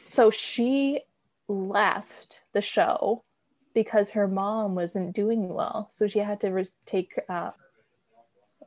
So 0.06 0.30
she 0.30 1.00
left 1.48 2.40
the 2.52 2.62
show 2.62 3.24
because 3.74 4.10
her 4.12 4.28
mom 4.28 4.74
wasn't 4.74 5.14
doing 5.14 5.48
well. 5.52 5.88
So 5.90 6.06
she 6.06 6.18
had 6.20 6.40
to 6.40 6.50
re- 6.50 6.66
take 6.86 7.18
uh, 7.28 7.50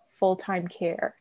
full 0.10 0.36
time 0.36 0.68
care 0.68 1.16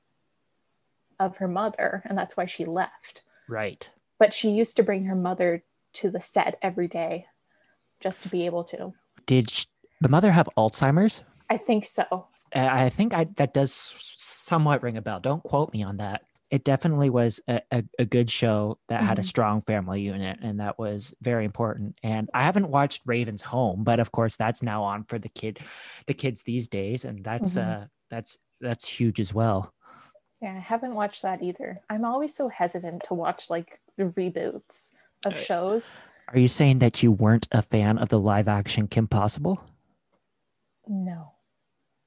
of 1.20 1.38
her 1.38 1.48
mother. 1.48 2.02
And 2.06 2.16
that's 2.16 2.36
why 2.36 2.46
she 2.46 2.64
left. 2.64 3.22
Right. 3.48 3.88
But 4.18 4.32
she 4.34 4.50
used 4.50 4.76
to 4.76 4.82
bring 4.82 5.04
her 5.04 5.14
mother 5.14 5.62
to 5.94 6.10
the 6.10 6.20
set 6.20 6.58
every 6.62 6.88
day 6.88 7.26
just 8.00 8.22
to 8.24 8.28
be 8.28 8.46
able 8.46 8.64
to. 8.64 8.92
Did 9.26 9.50
sh- 9.50 9.66
the 10.00 10.08
mother 10.08 10.32
have 10.32 10.48
Alzheimer's? 10.56 11.22
I 11.50 11.56
think 11.56 11.84
so. 11.84 12.26
I 12.54 12.88
think 12.90 13.12
I, 13.12 13.24
that 13.36 13.52
does 13.54 13.72
somewhat 14.16 14.82
ring 14.82 14.96
a 14.96 15.02
bell. 15.02 15.20
Don't 15.20 15.42
quote 15.42 15.72
me 15.72 15.82
on 15.82 15.98
that. 15.98 16.22
It 16.50 16.64
definitely 16.64 17.10
was 17.10 17.40
a, 17.48 17.60
a, 17.72 17.82
a 17.98 18.04
good 18.04 18.30
show 18.30 18.78
that 18.88 19.02
had 19.02 19.18
a 19.18 19.22
Mhm. 19.22 19.26
strong 19.26 19.62
family 19.62 20.00
unit, 20.02 20.38
and 20.40 20.60
that 20.60 20.78
was 20.78 21.12
very 21.20 21.44
important. 21.44 21.98
And 22.04 22.30
I 22.32 22.42
haven't 22.42 22.68
watched 22.70 23.02
Raven's 23.04 23.42
Home, 23.42 23.82
but 23.82 23.98
of 23.98 24.12
course 24.12 24.36
that's 24.36 24.62
now 24.62 24.84
on 24.84 25.04
for 25.04 25.18
the 25.18 25.28
kid, 25.28 25.58
the 26.06 26.14
kids 26.14 26.44
these 26.44 26.68
days, 26.68 27.04
and 27.04 27.24
that's 27.24 27.56
Mhm. 27.56 27.82
uh 27.82 27.86
that's 28.10 28.38
that's 28.60 28.86
huge 28.88 29.18
as 29.20 29.34
well. 29.34 29.74
Yeah, 30.40 30.54
I 30.54 30.60
haven't 30.60 30.94
watched 30.94 31.22
that 31.22 31.42
either. 31.42 31.80
I'm 31.90 32.04
always 32.04 32.34
so 32.34 32.48
hesitant 32.48 33.02
to 33.08 33.14
watch 33.14 33.50
like 33.50 33.80
the 33.96 34.04
reboots 34.04 34.92
of 35.24 35.34
Uh, 35.34 35.38
shows. 35.38 35.96
Are 36.28 36.38
you 36.38 36.48
saying 36.48 36.78
that 36.78 37.02
you 37.02 37.10
weren't 37.10 37.48
a 37.52 37.62
fan 37.62 37.98
of 37.98 38.08
the 38.08 38.20
live 38.20 38.46
action 38.48 38.86
Kim 38.86 39.08
Possible? 39.08 39.64
No. 40.86 41.32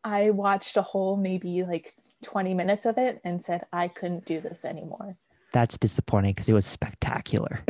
I 0.04 0.30
watched 0.32 0.78
a 0.78 0.82
whole 0.82 1.18
maybe 1.18 1.64
like 1.64 1.94
20 2.24 2.54
minutes 2.54 2.86
of 2.86 2.98
it 2.98 3.22
and 3.24 3.42
said 3.42 3.66
I 3.72 3.88
couldn't 3.88 4.26
do 4.26 4.42
this 4.42 4.66
anymore. 4.66 5.18
That's 5.52 5.78
disappointing 5.78 6.34
because 6.34 6.50
it 6.50 6.54
was 6.54 6.66
spectacular. 6.66 7.64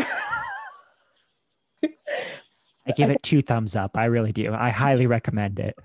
I 2.87 2.91
give 2.95 3.09
it 3.09 3.21
two 3.21 3.41
thumbs 3.41 3.75
up. 3.75 3.97
I 3.97 4.05
really 4.05 4.31
do. 4.31 4.53
I 4.53 4.69
highly 4.69 5.05
recommend 5.05 5.59
it. 5.59 5.77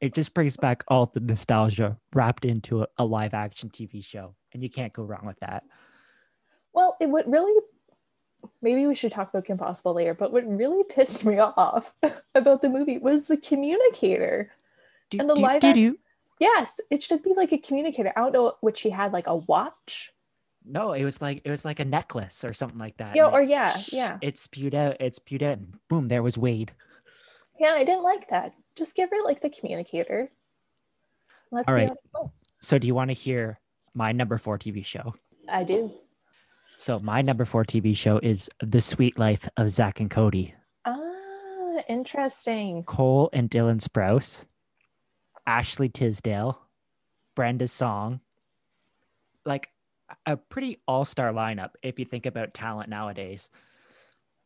It 0.00 0.14
just 0.14 0.34
brings 0.34 0.56
back 0.56 0.84
all 0.88 1.06
the 1.06 1.20
nostalgia 1.20 1.96
wrapped 2.14 2.44
into 2.44 2.82
a, 2.82 2.86
a 2.98 3.04
live 3.04 3.34
action 3.34 3.70
TV 3.70 4.04
show, 4.04 4.34
and 4.52 4.62
you 4.62 4.70
can't 4.70 4.92
go 4.92 5.02
wrong 5.02 5.26
with 5.26 5.38
that. 5.40 5.64
Well, 6.72 6.96
it 7.00 7.08
would 7.08 7.30
really 7.30 7.60
maybe 8.60 8.86
we 8.86 8.94
should 8.94 9.12
talk 9.12 9.28
about 9.30 9.44
Kim 9.44 9.58
Possible 9.58 9.94
later, 9.94 10.14
but 10.14 10.32
what 10.32 10.46
really 10.46 10.84
pissed 10.84 11.24
me 11.24 11.38
off 11.56 11.94
about 12.34 12.62
the 12.62 12.68
movie 12.68 12.98
was 12.98 13.26
the 13.26 13.36
communicator. 13.36 14.50
Do, 15.12 15.18
And 15.20 15.30
the 15.30 15.34
do, 15.34 15.42
live 15.42 15.60
do, 15.60 15.74
do. 15.74 15.98
Yes, 16.40 16.80
it 16.90 17.02
should 17.02 17.22
be 17.22 17.34
like 17.36 17.52
a 17.52 17.58
communicator. 17.58 18.12
I 18.16 18.20
don't 18.20 18.32
know 18.32 18.54
what 18.60 18.76
she 18.76 18.90
had, 18.90 19.12
like 19.12 19.26
a 19.26 19.36
watch. 19.36 20.10
No, 20.64 20.92
it 20.92 21.04
was 21.04 21.20
like 21.20 21.42
it 21.44 21.50
was 21.50 21.64
like 21.64 21.80
a 21.80 21.84
necklace 21.84 22.44
or 22.44 22.52
something 22.52 22.78
like 22.78 22.96
that. 22.96 23.14
Yeah, 23.14 23.26
or 23.26 23.42
yeah, 23.42 23.76
yeah. 23.92 24.18
It 24.22 24.38
spewed 24.38 24.74
out. 24.74 24.96
It 25.00 25.16
spewed 25.16 25.42
out, 25.42 25.58
and 25.58 25.74
boom, 25.88 26.08
there 26.08 26.22
was 26.22 26.38
Wade. 26.38 26.72
Yeah, 27.60 27.74
I 27.74 27.84
didn't 27.84 28.04
like 28.04 28.28
that. 28.30 28.52
Just 28.76 28.96
give 28.96 29.10
her 29.10 29.22
like 29.24 29.40
the 29.40 29.50
communicator. 29.50 30.30
Let's 31.50 31.68
All 31.68 31.74
right. 31.74 31.90
oh, 32.16 32.32
So, 32.60 32.78
do 32.78 32.86
you 32.86 32.94
want 32.94 33.10
to 33.10 33.14
hear 33.14 33.60
my 33.94 34.12
number 34.12 34.38
four 34.38 34.58
TV 34.58 34.84
show? 34.84 35.14
I 35.48 35.64
do. 35.64 35.92
So, 36.78 36.98
my 36.98 37.22
number 37.22 37.44
four 37.44 37.64
TV 37.64 37.94
show 37.96 38.18
is 38.18 38.48
The 38.60 38.80
Sweet 38.80 39.18
Life 39.18 39.48
of 39.56 39.68
Zach 39.68 40.00
and 40.00 40.10
Cody. 40.10 40.54
Ah, 40.84 41.82
interesting. 41.88 42.84
Cole 42.84 43.28
and 43.32 43.50
Dylan 43.50 43.80
Sprouse, 43.80 44.44
Ashley 45.46 45.88
Tisdale, 45.88 46.60
Brenda 47.34 47.66
Song. 47.66 48.20
Like 49.44 49.68
a 50.26 50.36
pretty 50.36 50.80
all 50.86 51.04
star 51.04 51.32
lineup 51.32 51.70
if 51.82 51.98
you 51.98 52.04
think 52.04 52.26
about 52.26 52.54
talent 52.54 52.88
nowadays. 52.88 53.50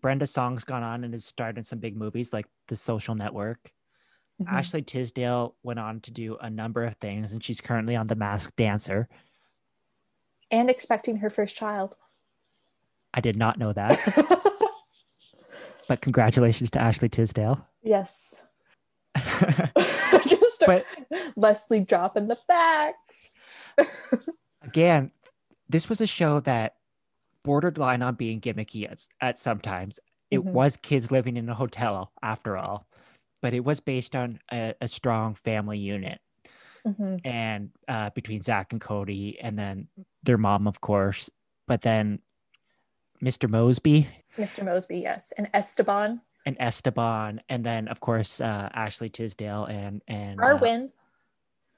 Brenda 0.00 0.26
Song's 0.26 0.64
gone 0.64 0.82
on 0.82 1.04
and 1.04 1.12
has 1.14 1.24
starred 1.24 1.58
in 1.58 1.64
some 1.64 1.78
big 1.80 1.96
movies 1.96 2.32
like 2.32 2.46
The 2.68 2.76
Social 2.76 3.14
Network. 3.14 3.72
Mhm. 4.40 4.52
Ashley 4.52 4.82
Tisdale 4.82 5.54
went 5.62 5.78
on 5.78 6.00
to 6.02 6.10
do 6.10 6.36
a 6.36 6.50
number 6.50 6.84
of 6.84 6.94
things, 6.96 7.32
and 7.32 7.42
she's 7.42 7.60
currently 7.60 7.96
on 7.96 8.06
The 8.06 8.14
Masked 8.14 8.56
Dancer. 8.56 9.08
And 10.50 10.70
expecting 10.70 11.16
her 11.16 11.30
first 11.30 11.56
child. 11.56 11.96
I 13.14 13.20
did 13.20 13.36
not 13.36 13.58
know 13.58 13.72
that, 13.72 13.98
but 15.88 16.00
congratulations 16.02 16.70
to 16.72 16.80
Ashley 16.80 17.08
Tisdale. 17.08 17.66
yes. 17.82 18.42
Just 20.26 20.62
But- 20.66 20.84
Leslie 21.36 21.80
dropping 21.80 22.28
the 22.28 22.36
facts. 22.36 23.34
again, 24.62 25.10
this 25.68 25.88
was 25.88 26.00
a 26.00 26.06
show 26.06 26.40
that 26.40 26.76
borderline 27.42 28.02
on 28.02 28.14
being 28.14 28.40
gimmicky 28.40 28.90
at, 28.90 29.06
at 29.20 29.38
sometimes. 29.38 30.00
It 30.30 30.40
Mhm. 30.40 30.52
was 30.52 30.76
kids 30.76 31.10
living 31.10 31.36
in 31.36 31.48
a 31.48 31.54
hotel 31.54 32.10
after 32.22 32.56
all, 32.56 32.86
but 33.42 33.54
it 33.54 33.60
was 33.64 33.78
based 33.80 34.16
on 34.16 34.40
a, 34.52 34.74
a 34.80 34.88
strong 34.88 35.34
family 35.34 35.78
unit 35.78 36.20
Mhm. 36.86 37.20
and 37.24 37.70
uh, 37.86 38.10
between 38.10 38.42
Zach 38.42 38.72
and 38.72 38.80
Cody, 38.80 39.38
and 39.40 39.56
then 39.58 39.86
their 40.24 40.38
mom, 40.38 40.66
of 40.66 40.80
course. 40.80 41.30
But 41.68 41.82
then 41.82 42.18
Mr. 43.22 43.48
Moseby 43.48 44.06
Mr. 44.36 44.62
Moseby, 44.64 45.00
yes. 45.02 45.32
And 45.38 45.48
Esteban. 45.54 46.20
And 46.46 46.56
Esteban, 46.60 47.42
and 47.48 47.66
then 47.66 47.88
of 47.88 47.98
course 48.00 48.40
uh, 48.40 48.70
Ashley 48.72 49.10
Tisdale 49.10 49.64
and 49.64 50.00
and 50.06 50.40
uh, 50.40 50.44
Arwin. 50.44 50.90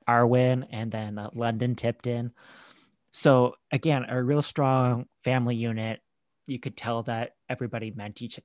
Arwin, 0.07 0.67
and 0.71 0.93
then 0.93 1.19
uh, 1.19 1.31
London 1.35 1.75
Tipton. 1.75 2.33
So 3.13 3.55
again, 3.73 4.05
a 4.09 4.23
real 4.23 4.43
strong 4.43 5.07
family 5.25 5.57
unit. 5.57 6.01
You 6.47 6.61
could 6.61 6.77
tell 6.77 7.03
that 7.05 7.37
everybody 7.49 7.91
meant 7.93 8.21
each 8.23 8.39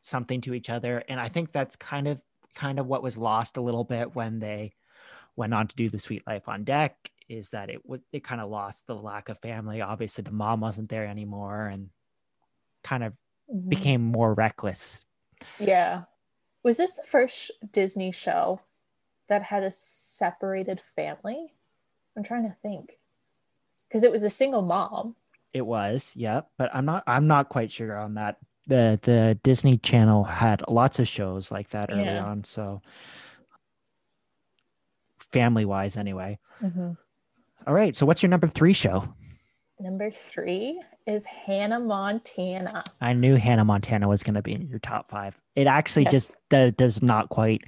something 0.00 0.40
to 0.42 0.54
each 0.54 0.70
other, 0.70 1.04
and 1.08 1.20
I 1.20 1.28
think 1.28 1.52
that's 1.52 1.76
kind 1.76 2.08
of 2.08 2.18
kind 2.54 2.78
of 2.78 2.86
what 2.86 3.02
was 3.02 3.18
lost 3.18 3.58
a 3.58 3.60
little 3.60 3.84
bit 3.84 4.14
when 4.16 4.38
they 4.38 4.72
went 5.36 5.52
on 5.54 5.68
to 5.68 5.76
do 5.76 5.88
the 5.90 5.98
Sweet 5.98 6.26
Life 6.26 6.48
on 6.48 6.64
Deck. 6.64 6.96
Is 7.28 7.50
that 7.50 7.68
it 7.68 7.84
was 7.84 8.00
it 8.10 8.24
kind 8.24 8.40
of 8.40 8.48
lost 8.48 8.86
the 8.86 8.94
lack 8.96 9.28
of 9.28 9.38
family. 9.40 9.82
Obviously, 9.82 10.22
the 10.24 10.30
mom 10.32 10.62
wasn't 10.62 10.88
there 10.88 11.06
anymore, 11.06 11.66
and 11.66 11.90
kind 12.82 13.04
of 13.04 13.12
Mhm. 13.54 13.68
became 13.68 14.02
more 14.02 14.32
reckless. 14.32 15.04
Yeah. 15.58 16.02
Was 16.62 16.76
this 16.76 16.96
the 16.96 17.04
first 17.04 17.50
Disney 17.72 18.12
show 18.12 18.58
that 19.28 19.42
had 19.44 19.62
a 19.62 19.70
separated 19.70 20.80
family? 20.80 21.52
I'm 22.16 22.22
trying 22.24 22.44
to 22.44 22.56
think. 22.62 22.98
Because 23.88 24.02
it 24.02 24.12
was 24.12 24.22
a 24.22 24.30
single 24.30 24.62
mom. 24.62 25.16
It 25.54 25.64
was, 25.64 26.12
yeah, 26.14 26.42
but 26.58 26.70
I'm 26.74 26.84
not 26.84 27.04
I'm 27.06 27.26
not 27.26 27.48
quite 27.48 27.72
sure 27.72 27.96
on 27.96 28.14
that. 28.14 28.36
The 28.66 29.00
the 29.02 29.38
Disney 29.42 29.78
Channel 29.78 30.24
had 30.24 30.62
lots 30.68 30.98
of 30.98 31.08
shows 31.08 31.50
like 31.50 31.70
that 31.70 31.90
early 31.90 32.04
Yeah. 32.04 32.22
on, 32.24 32.44
so 32.44 32.82
family 35.32 35.64
wise 35.64 35.96
anyway. 35.96 36.38
Mm-hmm. 36.62 36.90
All 37.66 37.74
right, 37.74 37.96
so 37.96 38.04
what's 38.04 38.22
your 38.22 38.28
number 38.30 38.46
3 38.46 38.72
show? 38.72 39.14
Number 39.80 40.10
three 40.10 40.80
is 41.06 41.24
Hannah 41.26 41.78
Montana. 41.78 42.82
I 43.00 43.12
knew 43.12 43.36
Hannah 43.36 43.64
Montana 43.64 44.08
was 44.08 44.22
going 44.24 44.34
to 44.34 44.42
be 44.42 44.52
in 44.52 44.66
your 44.68 44.80
top 44.80 45.08
5. 45.10 45.38
It 45.54 45.66
actually 45.68 46.04
Yes. 46.04 46.12
just 46.12 46.36
do, 46.50 46.70
does 46.72 47.00
not 47.02 47.28
quite 47.28 47.62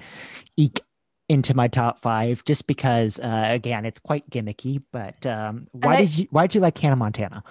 eke 0.57 0.81
into 1.29 1.55
my 1.55 1.69
top 1.69 2.01
5 2.01 2.45
just 2.45 2.67
because 2.67 3.21
uh, 3.21 3.47
again, 3.51 3.85
it's 3.87 4.01
quite 4.01 4.29
gimmicky, 4.29 4.83
but 4.93 5.25
um 5.25 5.67
why 5.71 5.95
I- 5.95 6.01
did 6.01 6.19
you 6.19 6.27
why 6.31 6.43
did 6.49 6.57
you 6.57 6.61
like 6.61 6.77
Hannah 6.77 6.97
Montana? 6.97 7.45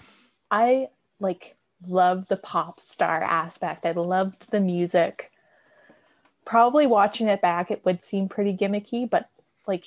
I 0.52 0.88
like 1.22 1.56
loved 1.88 2.28
the 2.28 2.36
pop 2.36 2.82
star 2.82 3.24
aspect. 3.24 3.86
I 3.86 3.92
loved 3.92 4.52
the 4.52 4.60
music. 4.60 5.32
Probably 6.46 6.86
watching 6.88 7.28
it 7.30 7.42
back, 7.42 7.72
it 7.72 7.86
would 7.86 8.02
seem 8.04 8.28
pretty 8.28 8.54
gimmicky, 8.58 9.10
but 9.10 9.30
like, 9.68 9.86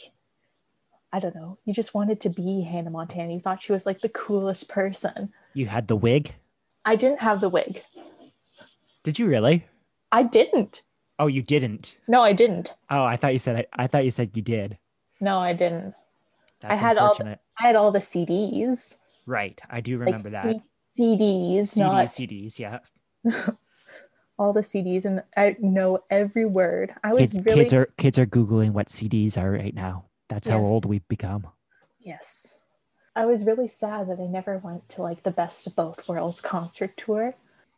I 1.12 1.19
don't 1.19 1.35
know. 1.35 1.59
You 1.64 1.75
just 1.75 1.95
wanted 1.95 2.21
to 2.23 2.31
be 2.31 2.62
Hannah 2.62 2.90
Montana. 2.90 3.33
You 3.35 3.40
thought 3.40 3.62
she 3.62 3.73
was 3.73 3.85
like 3.85 4.00
the 4.00 4.09
coolest 4.09 4.69
person. 4.69 5.31
You 5.54 5.66
had 5.66 5.88
the 5.88 5.97
wig? 5.97 6.35
I 6.85 6.97
didn't 6.97 7.21
have 7.21 7.40
the 7.40 7.49
wig. 7.50 7.83
Did 9.04 9.19
you 9.19 9.26
really? 9.26 9.66
I 10.11 10.23
didn't. 10.23 10.83
Oh, 11.19 11.26
you 11.26 11.42
didn't. 11.42 11.99
No, 12.09 12.23
I 12.23 12.33
didn't. 12.33 12.75
Oh, 12.90 13.04
I 13.04 13.16
thought 13.16 13.33
you 13.33 13.38
said 13.38 13.57
I, 13.75 13.85
I 13.85 13.87
thought 13.87 14.04
you 14.04 14.11
said 14.11 14.31
you 14.35 14.42
did. 14.42 14.78
No, 15.21 15.38
I 15.38 15.52
didn't. 15.52 15.95
That's 16.61 16.81
had 16.81 16.97
all- 16.97 17.11
unfortunate. 17.11 17.40
I 17.59 17.66
had 17.66 17.76
all 17.76 17.90
the 17.92 17.99
CDs. 17.99 18.97
Right. 19.26 19.61
I 19.71 19.81
do 19.81 19.99
Like 19.99 20.07
remember 20.07 20.31
that. 20.31 20.45
C- 20.45 20.62
CDs, 20.99 21.61
CDs, 21.75 21.76
not 21.76 22.07
CDs, 22.07 22.59
yeah. 22.59 22.78
all 24.38 24.52
the 24.52 24.61
CDs, 24.61 25.04
and 25.04 25.23
I 25.37 25.57
know 25.61 26.00
every 26.11 26.45
word. 26.45 26.95
I 27.04 27.12
was 27.14 27.33
Kids, 27.33 27.47
really 27.47 27.61
kids 27.61 27.73
are 27.75 27.87
kids 27.97 28.19
are 28.19 28.26
googling 28.26 28.73
what 28.73 28.88
CDs 28.88 29.38
are 29.38 29.50
right 29.50 29.75
now. 29.75 30.04
That's 30.32 30.48
how 30.48 30.60
old 30.64 30.86
we've 30.86 31.06
become. 31.08 31.46
Yes. 32.00 32.60
I 33.14 33.26
was 33.26 33.46
really 33.46 33.68
sad 33.68 34.08
that 34.08 34.18
I 34.18 34.26
never 34.26 34.56
went 34.58 34.88
to 34.90 35.02
like 35.02 35.22
the 35.22 35.30
Best 35.30 35.66
of 35.66 35.76
Both 35.76 36.08
Worlds 36.08 36.40
concert 36.40 36.96
tour. 36.96 37.34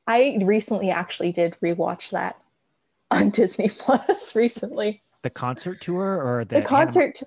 I 0.07 0.39
recently 0.43 0.91
actually 0.91 1.33
did 1.33 1.57
rewatch 1.63 2.11
that 2.11 2.39
on 3.11 3.31
Disney 3.41 3.69
Plus 3.69 4.37
recently. 4.37 5.03
The 5.23 5.31
concert 5.31 5.81
tour 5.81 6.23
or 6.23 6.45
the, 6.45 6.57
The, 6.57 6.63
concert 6.63 7.23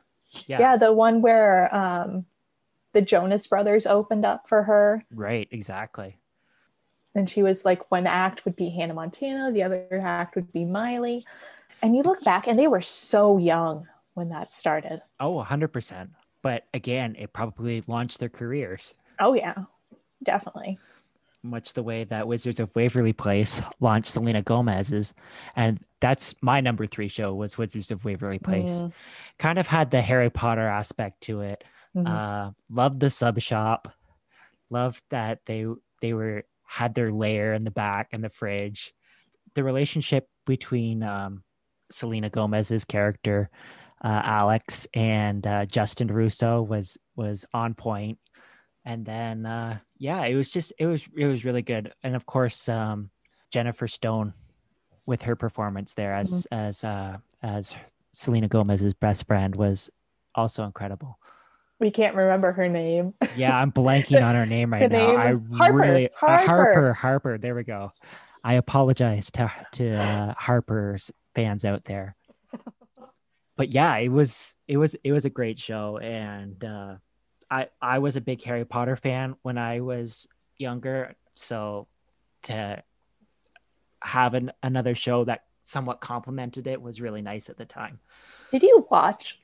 Yeah. 0.48 0.60
Yeah, 0.60 0.78
the 0.78 0.94
one 0.94 1.22
where 1.22 1.74
um, 1.76 2.26
the 2.94 3.02
Jonas 3.02 3.48
Brothers 3.48 3.86
opened 3.86 4.24
up 4.26 4.48
for 4.48 4.64
her, 4.64 5.04
Right, 5.14 5.48
exactly. 5.52 6.18
and 7.16 7.30
she 7.30 7.44
was 7.44 7.66
like, 7.66 7.92
one 7.92 8.08
act 8.08 8.46
would 8.46 8.56
be 8.56 8.70
Hannah 8.70 8.94
Montana, 8.94 9.52
the 9.52 9.64
other 9.64 10.02
act 10.02 10.36
would 10.36 10.54
be 10.54 10.64
Miley, 10.64 11.26
and 11.82 11.96
you 11.96 12.04
look 12.04 12.24
back, 12.24 12.48
and 12.48 12.58
they 12.58 12.68
were 12.68 12.82
so 12.82 13.38
young 13.38 13.88
when 14.18 14.30
that 14.30 14.52
started. 14.52 15.00
Oh, 15.20 15.44
100%. 15.44 16.10
But 16.42 16.64
again, 16.74 17.16
it 17.20 17.34
probably 17.34 17.84
launched 17.88 18.20
their 18.20 18.30
careers, 18.30 18.94
Oh 19.20 19.34
yeah, 19.34 19.54
definitely. 20.24 20.78
much 21.44 21.74
the 21.74 21.84
way 21.84 22.04
that 22.06 22.28
Wizards 22.28 22.60
of 22.60 22.70
Waverly 22.76 23.14
Place 23.14 23.62
launched 23.80 24.12
Selena 24.12 24.42
Gomez's. 24.42 25.14
And 25.56 25.80
that's 26.02 26.36
my 26.42 26.62
number 26.62 26.86
three 26.88 27.08
show 27.08 27.34
was 27.34 27.58
Wizards 27.58 27.92
of 27.92 28.04
Waverly 28.06 28.40
Place. 28.40 28.82
Mm, 28.84 28.94
Kind 29.40 29.60
of 29.60 29.68
had 29.68 29.92
the 29.92 30.02
Harry 30.02 30.30
Potter 30.30 30.68
aspect 30.68 31.22
to 31.22 31.42
it. 31.42 31.64
mhm. 31.96 32.08
Uh, 32.08 32.52
loved 32.70 33.00
the 33.00 33.10
sub 33.10 33.40
shop. 33.40 33.94
Loved 34.70 35.02
that 35.12 35.40
they 35.46 35.66
they 36.02 36.14
were 36.14 36.44
had 36.66 36.94
their 36.96 37.12
lair 37.12 37.54
in 37.54 37.64
the 37.64 37.72
back 37.72 38.10
and 38.12 38.24
the 38.24 38.30
fridge. 38.30 38.94
The 39.56 39.64
relationship 39.64 40.28
between 40.46 41.02
um, 41.04 41.44
Selena 41.90 42.30
Gomez's 42.30 42.84
character, 42.84 43.50
uh, 44.04 44.22
Alex, 44.24 44.88
and 44.94 45.46
uh, 45.48 45.66
Justin 45.66 46.08
Russo 46.08 46.62
was 46.62 46.98
was 47.16 47.46
on 47.54 47.74
point. 47.74 48.20
And 48.86 49.06
then 49.06 49.46
uh, 49.46 49.80
yeah, 49.98 50.24
it 50.26 50.36
was 50.36 50.52
just 50.52 50.74
it 50.80 50.86
was 50.86 51.06
it 51.16 51.26
was 51.26 51.44
really 51.46 51.62
good. 51.62 51.94
And 52.04 52.16
of 52.16 52.26
course, 52.26 52.70
um, 52.70 53.10
Jennifer 53.52 53.88
Stone 53.88 54.34
with 55.06 55.22
her 55.24 55.36
performance 55.36 55.94
there 55.94 56.14
as 56.14 56.48
as 56.52 56.84
uh, 56.84 57.18
as 57.44 57.74
Selena 58.14 58.48
Gomez's 58.48 58.94
best 58.94 59.26
friend 59.28 59.56
was 59.56 59.90
also 60.36 60.64
incredible. 60.66 61.18
we 61.80 61.92
can't 61.92 62.16
remember 62.16 62.52
her 62.52 62.68
name. 62.68 63.14
Yeah, 63.36 63.58
I'm 63.60 63.72
blanking 63.72 64.24
on 64.24 64.36
her 64.36 64.46
name 64.46 64.74
right 64.74 64.82
Her 64.90 64.90
now. 64.90 65.08
name? 65.08 65.50
I 65.54 65.58
Harper. 65.58 65.78
really 65.78 66.08
uh, 66.10 66.12
Harper. 66.20 66.46
Harper 66.46 66.94
Harper. 66.94 67.38
There 67.38 67.56
we 67.56 67.64
go. 67.64 67.92
I 68.44 68.56
apologize 68.56 69.30
to 69.32 69.52
to 69.74 69.92
uh, 69.96 70.34
Harper's 70.38 71.12
fans 71.36 71.66
out 71.66 71.84
there. 71.86 72.16
But 73.58 73.74
yeah, 73.74 73.98
it 73.98 74.10
was 74.10 74.56
it 74.68 74.78
was 74.78 74.96
it 75.04 75.12
was 75.12 75.26
a 75.26 75.30
great 75.30 75.60
show, 75.60 75.98
and 75.98 76.64
uh, 76.64 76.96
I 77.50 77.68
I 77.82 78.00
was 78.00 78.16
a 78.16 78.22
big 78.22 78.42
Harry 78.44 78.66
Potter 78.66 78.96
fan 78.96 79.36
when 79.42 79.58
I 79.58 79.82
was 79.82 80.28
younger, 80.58 81.16
so 81.36 81.88
to 82.44 82.84
have 84.04 84.36
an, 84.36 84.52
another 84.62 84.94
show 84.94 85.24
that 85.26 85.46
somewhat 85.64 86.00
complemented 86.00 86.68
it 86.68 86.82
was 86.82 87.02
really 87.02 87.22
nice 87.22 87.50
at 87.50 87.58
the 87.58 87.66
time. 87.66 88.00
Did 88.52 88.62
you 88.62 88.88
watch 88.92 89.42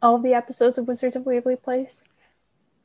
all 0.00 0.16
of 0.16 0.22
the 0.22 0.34
episodes 0.34 0.78
of 0.78 0.88
Wizards 0.88 1.14
of 1.14 1.26
Waverly 1.26 1.56
Place? 1.56 2.02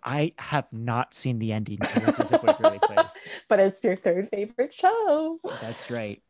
I 0.03 0.33
have 0.37 0.71
not 0.71 1.13
seen 1.13 1.39
the 1.39 1.53
ending 1.53 1.79
to 1.79 1.99
Wizards 2.05 2.31
of 2.31 2.43
Waverly 2.43 2.79
Place. 2.79 3.17
But 3.47 3.59
it's 3.59 3.83
your 3.83 3.95
third 3.95 4.29
favorite 4.29 4.73
show. 4.73 5.39
That's 5.61 5.89
right. 5.89 6.21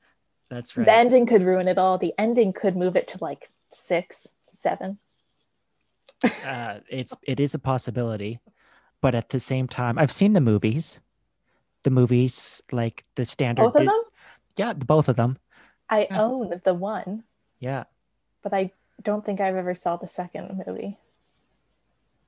That's 0.49 0.77
right. 0.77 0.85
The 0.85 0.93
ending 0.93 1.25
could 1.25 1.41
ruin 1.41 1.67
it 1.67 1.77
all. 1.77 1.97
The 1.97 2.13
ending 2.17 2.53
could 2.53 2.77
move 2.77 2.95
it 2.95 3.07
to 3.09 3.17
like 3.19 3.49
six, 3.69 4.27
seven. 4.47 4.97
uh, 6.45 6.79
it's 6.89 7.15
it 7.23 7.39
is 7.39 7.53
a 7.53 7.59
possibility, 7.59 8.39
but 9.01 9.13
at 9.15 9.29
the 9.29 9.39
same 9.39 9.67
time, 9.67 9.97
I've 9.99 10.11
seen 10.11 10.33
the 10.33 10.41
movies. 10.41 10.99
The 11.83 11.91
movies, 11.91 12.61
like 12.71 13.03
the 13.15 13.25
standard, 13.25 13.61
Both 13.63 13.75
of 13.75 13.85
them? 13.85 14.01
yeah, 14.57 14.73
both 14.73 15.07
of 15.09 15.15
them, 15.15 15.37
I 15.89 16.07
Yeah. 16.09 16.21
own 16.21 16.61
the 16.65 16.73
one, 16.73 17.23
yeah. 17.59 17.83
but 18.41 18.51
I 18.53 18.71
don't 19.03 19.23
think 19.23 19.39
I've 19.39 19.55
ever 19.55 19.75
saw 19.75 19.95
the 19.95 20.07
second 20.07 20.63
movie. 20.65 20.97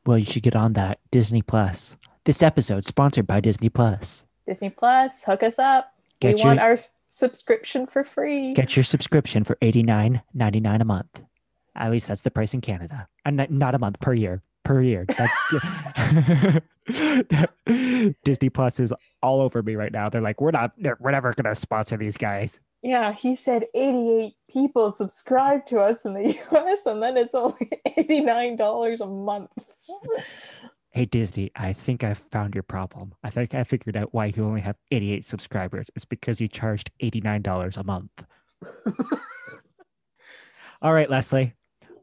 Well, 0.05 0.17
you 0.19 0.25
should 0.25 0.43
get 0.43 0.55
on 0.55 0.73
that 0.73 0.99
Disney 1.11 1.41
Plus. 1.41 1.97
This 2.25 2.41
episode 2.43 2.85
sponsored 2.85 3.25
by 3.27 3.39
Disney 3.41 3.69
Plus. 3.69 4.25
Disney 4.47 4.69
Plus, 4.69 5.23
hook 5.23 5.43
us 5.43 5.57
up. 5.59 5.93
Get 6.19 6.35
we 6.35 6.39
your 6.41 6.47
want 6.49 6.59
our 6.59 6.77
subscription 7.09 7.87
for 7.87 8.03
free. 8.03 8.53
get 8.53 8.75
your 8.75 8.83
subscription 8.83 9.43
for 9.43 9.57
eighty 9.61 9.81
nine 9.83 10.21
ninety 10.33 10.59
nine 10.59 10.79
a 10.81 10.85
month. 10.85 11.23
At 11.75 11.91
least 11.91 12.07
that's 12.07 12.21
the 12.21 12.31
price 12.31 12.53
in 12.53 12.61
Canada, 12.61 13.07
and 13.25 13.45
not- 13.49 13.75
a 13.75 13.79
month 13.79 13.99
per 13.99 14.13
year. 14.13 14.41
Per 14.65 14.81
year. 14.81 15.05
Disney 18.23 18.49
Plus 18.49 18.79
is 18.79 18.93
all 19.21 19.41
over 19.41 19.61
me 19.63 19.75
right 19.75 19.91
now. 19.91 20.09
They're 20.09 20.21
like, 20.21 20.41
we're 20.41 20.51
not, 20.51 20.71
we're 20.99 21.11
never 21.11 21.33
gonna 21.33 21.55
sponsor 21.55 21.97
these 21.97 22.17
guys. 22.17 22.59
yeah, 22.83 23.13
he 23.13 23.35
said 23.35 23.65
88 23.73 24.33
people 24.49 24.91
subscribe 24.91 25.65
to 25.67 25.79
us 25.79 26.05
in 26.05 26.13
the 26.13 26.35
US, 26.51 26.85
and 26.85 27.01
then 27.01 27.17
it's 27.17 27.35
only 27.35 27.69
$89 27.97 29.01
a 29.01 29.05
month. 29.05 29.51
Hey 30.91 31.05
Disney, 31.05 31.51
I 31.55 31.71
think 31.71 32.03
I 32.03 32.15
found 32.15 32.55
your 32.55 32.63
problem. 32.63 33.13
I 33.23 33.29
think 33.29 33.53
I 33.53 33.63
figured 33.63 33.95
out 33.95 34.11
why 34.11 34.33
you 34.35 34.43
only 34.43 34.59
have 34.61 34.75
88 34.89 35.23
subscribers. 35.23 35.87
It's 35.95 36.03
because 36.03 36.41
you 36.41 36.47
charged 36.47 36.89
$89 36.99 37.77
a 37.77 37.83
month. 37.83 38.09
All 40.81 40.91
right, 40.91 41.07
Leslie. 41.07 41.53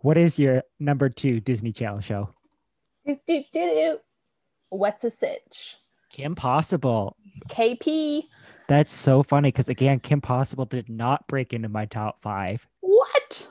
What 0.06 0.16
is 0.16 0.38
your 0.38 0.62
number 0.78 1.08
two 1.08 1.40
Disney 1.40 1.72
Channel 1.72 1.98
show? 1.98 2.28
do, 3.04 3.18
do, 3.26 3.42
do, 3.52 3.58
do. 3.60 3.98
What's 4.68 5.02
a 5.02 5.10
sitch? 5.10 5.74
Kim 6.12 6.36
Possible. 6.36 7.16
KP. 7.48 8.22
That's 8.68 8.92
so 8.92 9.24
funny 9.24 9.48
because 9.48 9.68
again, 9.68 9.98
Kim 9.98 10.20
Possible 10.20 10.64
did 10.64 10.88
not 10.88 11.26
break 11.26 11.52
into 11.52 11.68
my 11.68 11.86
top 11.86 12.22
five. 12.22 12.64
What? 12.82 13.50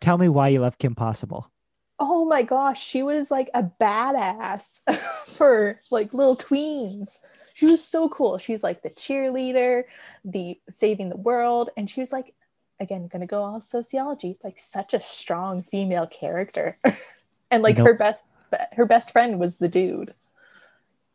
Tell 0.00 0.16
me 0.16 0.30
why 0.30 0.48
you 0.48 0.60
love 0.60 0.78
Kim 0.78 0.94
Possible. 0.94 1.52
Oh 1.98 2.24
my 2.24 2.40
gosh, 2.40 2.82
she 2.82 3.02
was 3.02 3.30
like 3.30 3.50
a 3.52 3.64
badass 3.64 4.80
for 5.26 5.78
like 5.90 6.14
little 6.14 6.38
tweens. 6.38 7.18
She 7.52 7.66
was 7.66 7.84
so 7.84 8.08
cool. 8.08 8.38
She's 8.38 8.62
like 8.62 8.82
the 8.82 8.88
cheerleader, 8.88 9.82
the 10.24 10.58
saving 10.70 11.10
the 11.10 11.18
world, 11.18 11.68
and 11.76 11.90
she 11.90 12.00
was 12.00 12.12
like, 12.12 12.32
again, 12.80 13.06
gonna 13.06 13.26
go 13.26 13.44
all 13.44 13.60
sociology, 13.60 14.38
like 14.42 14.58
such 14.58 14.94
a 14.94 15.00
strong 15.00 15.62
female 15.62 16.06
character. 16.06 16.78
and 17.50 17.62
like 17.62 17.78
her 17.78 17.94
best 17.94 18.24
her 18.72 18.86
best 18.86 19.12
friend 19.12 19.38
was 19.38 19.58
the 19.58 19.68
dude 19.68 20.14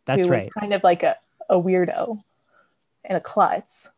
That's 0.05 0.25
who 0.25 0.31
right. 0.31 0.43
was 0.43 0.53
kind 0.57 0.73
of 0.73 0.83
like 0.83 1.03
a, 1.03 1.17
a 1.49 1.55
weirdo 1.55 2.23
and 3.03 3.17
a 3.17 3.21
klutz. 3.21 3.91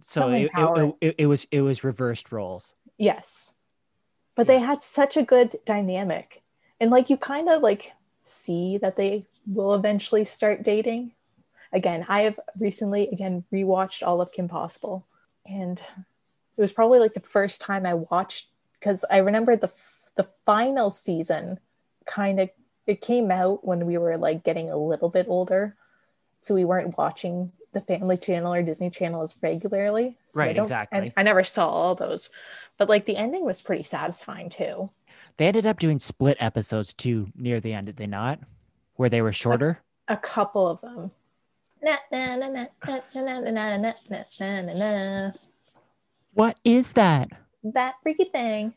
So 0.00 0.30
it, 0.30 0.50
it, 0.56 0.94
it, 1.00 1.14
it 1.18 1.26
was 1.26 1.46
it 1.50 1.62
was 1.62 1.82
reversed 1.82 2.30
roles. 2.30 2.74
Yes. 2.98 3.54
But 4.36 4.46
they 4.46 4.60
had 4.60 4.82
such 4.82 5.16
a 5.16 5.24
good 5.24 5.58
dynamic. 5.64 6.42
And 6.80 6.90
like 6.92 7.10
you 7.10 7.16
kind 7.16 7.48
of 7.48 7.62
like 7.62 7.92
see 8.22 8.78
that 8.78 8.96
they 8.96 9.26
will 9.46 9.74
eventually 9.74 10.24
start 10.24 10.62
dating. 10.62 11.12
Again, 11.72 12.06
I 12.08 12.22
have 12.22 12.38
recently 12.58 13.08
again 13.08 13.44
rewatched 13.52 14.06
all 14.06 14.20
of 14.20 14.32
Kim 14.32 14.48
Possible. 14.48 15.04
And 15.44 15.80
it 16.58 16.60
was 16.60 16.72
probably 16.72 16.98
like 16.98 17.14
the 17.14 17.20
first 17.20 17.60
time 17.60 17.86
I 17.86 17.94
watched 17.94 18.48
because 18.78 19.04
I 19.10 19.18
remember 19.18 19.56
the 19.56 19.68
f- 19.68 20.10
the 20.16 20.24
final 20.44 20.90
season 20.90 21.60
kind 22.04 22.40
of 22.40 22.50
it 22.86 23.00
came 23.00 23.30
out 23.30 23.64
when 23.64 23.86
we 23.86 23.96
were 23.98 24.16
like 24.18 24.42
getting 24.44 24.68
a 24.70 24.76
little 24.76 25.08
bit 25.08 25.26
older. 25.28 25.76
So 26.40 26.54
we 26.54 26.64
weren't 26.64 26.96
watching 26.98 27.52
the 27.72 27.80
Family 27.80 28.16
Channel 28.16 28.54
or 28.54 28.62
Disney 28.62 28.90
Channel 28.90 29.22
as 29.22 29.36
regularly. 29.42 30.16
So 30.30 30.40
Right, 30.40 30.56
don't- 30.56 30.64
exactly. 30.64 31.12
I, 31.16 31.20
I 31.20 31.22
never 31.22 31.44
saw 31.44 31.68
all 31.68 31.94
those, 31.94 32.30
but 32.76 32.88
like 32.88 33.04
the 33.06 33.16
ending 33.16 33.44
was 33.44 33.60
pretty 33.62 33.82
satisfying 33.84 34.48
too. 34.50 34.90
They 35.36 35.46
ended 35.46 35.66
up 35.66 35.78
doing 35.78 36.00
split 36.00 36.36
episodes 36.40 36.92
too 36.92 37.28
near 37.36 37.60
the 37.60 37.72
end, 37.72 37.86
did 37.86 37.96
they 37.96 38.06
not? 38.06 38.40
Where 38.96 39.08
they 39.08 39.22
were 39.22 39.32
shorter. 39.32 39.80
A 40.08 40.16
couple 40.16 40.66
of 40.66 40.80
them. 40.80 41.12
What 46.38 46.56
is 46.62 46.92
that? 46.92 47.30
That 47.64 47.96
freaky 48.00 48.22
thing. 48.22 48.72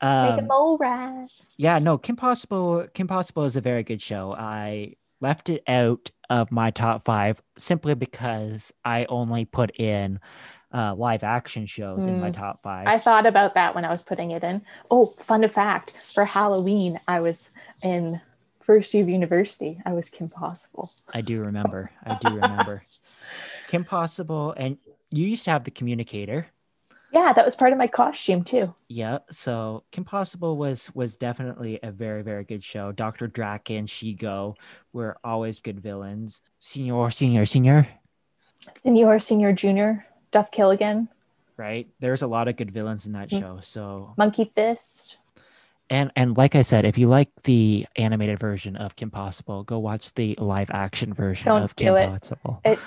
Make 0.00 0.08
Um, 0.34 0.38
it 0.38 0.46
all 0.50 0.78
right. 0.78 1.26
yeah, 1.56 1.80
no, 1.80 1.98
Kim 1.98 2.14
Possible. 2.14 2.86
Kim 2.94 3.08
Possible 3.08 3.42
is 3.42 3.56
a 3.56 3.60
very 3.60 3.82
good 3.82 4.00
show. 4.00 4.32
I 4.32 4.94
left 5.20 5.48
it 5.48 5.64
out 5.66 6.12
of 6.30 6.52
my 6.52 6.70
top 6.70 7.04
five 7.04 7.42
simply 7.58 7.94
because 7.94 8.72
I 8.84 9.06
only 9.06 9.46
put 9.46 9.74
in 9.80 10.20
uh, 10.72 10.94
live 10.94 11.24
action 11.24 11.66
shows 11.66 12.06
in 12.06 12.20
my 12.20 12.30
Mm. 12.30 12.34
top 12.36 12.62
five. 12.62 12.86
I 12.86 13.00
thought 13.00 13.26
about 13.26 13.54
that 13.54 13.74
when 13.74 13.84
I 13.84 13.90
was 13.90 14.04
putting 14.04 14.30
it 14.30 14.44
in. 14.44 14.62
Oh, 14.88 15.12
fun 15.18 15.48
fact 15.48 15.92
for 16.14 16.24
Halloween, 16.24 17.00
I 17.08 17.18
was 17.18 17.50
in 17.82 18.20
first 18.60 18.94
year 18.94 19.02
of 19.02 19.08
university. 19.08 19.80
I 19.84 19.92
was 19.92 20.08
Kim 20.08 20.28
Possible. 20.28 20.92
I 21.12 21.20
do 21.22 21.42
remember. 21.42 21.90
I 22.04 22.14
do 22.20 22.28
remember. 22.32 22.84
Kim 23.66 23.82
Possible, 23.82 24.54
and 24.56 24.78
you 25.10 25.26
used 25.26 25.44
to 25.44 25.50
have 25.50 25.64
the 25.64 25.70
communicator. 25.70 26.46
Yeah, 27.12 27.32
that 27.32 27.44
was 27.44 27.56
part 27.56 27.72
of 27.72 27.78
my 27.78 27.86
costume 27.86 28.44
too. 28.44 28.74
Yeah, 28.88 29.18
so 29.30 29.84
Kim 29.92 30.04
Possible 30.04 30.56
was 30.56 30.90
was 30.94 31.16
definitely 31.16 31.78
a 31.82 31.90
very 31.92 32.22
very 32.22 32.44
good 32.44 32.62
show. 32.64 32.92
Doctor 32.92 33.28
Drakken, 33.28 33.84
Shego 33.86 34.56
were 34.92 35.16
always 35.24 35.60
good 35.60 35.80
villains. 35.80 36.42
Senior, 36.60 37.10
senior, 37.10 37.46
senior. 37.46 37.88
Senior, 38.74 39.18
senior, 39.18 39.52
junior, 39.52 40.06
Duff 40.32 40.50
Killigan, 40.50 41.08
Right, 41.56 41.88
there's 42.00 42.20
a 42.22 42.26
lot 42.26 42.48
of 42.48 42.56
good 42.56 42.70
villains 42.70 43.06
in 43.06 43.12
that 43.12 43.30
Mm. 43.30 43.40
show. 43.40 43.58
So 43.62 44.12
Monkey 44.18 44.50
Fist. 44.54 45.16
And 45.88 46.10
and 46.16 46.36
like 46.36 46.54
I 46.56 46.62
said, 46.62 46.84
if 46.84 46.98
you 46.98 47.08
like 47.08 47.30
the 47.44 47.86
animated 47.96 48.40
version 48.40 48.76
of 48.76 48.96
Kim 48.96 49.10
Possible, 49.10 49.62
go 49.62 49.78
watch 49.78 50.12
the 50.14 50.34
live 50.38 50.70
action 50.70 51.14
version 51.14 51.44
Don't 51.46 51.62
of 51.62 51.76
Kim 51.76 51.94
it. 51.96 52.08
Possible. 52.10 52.60
It- 52.64 52.80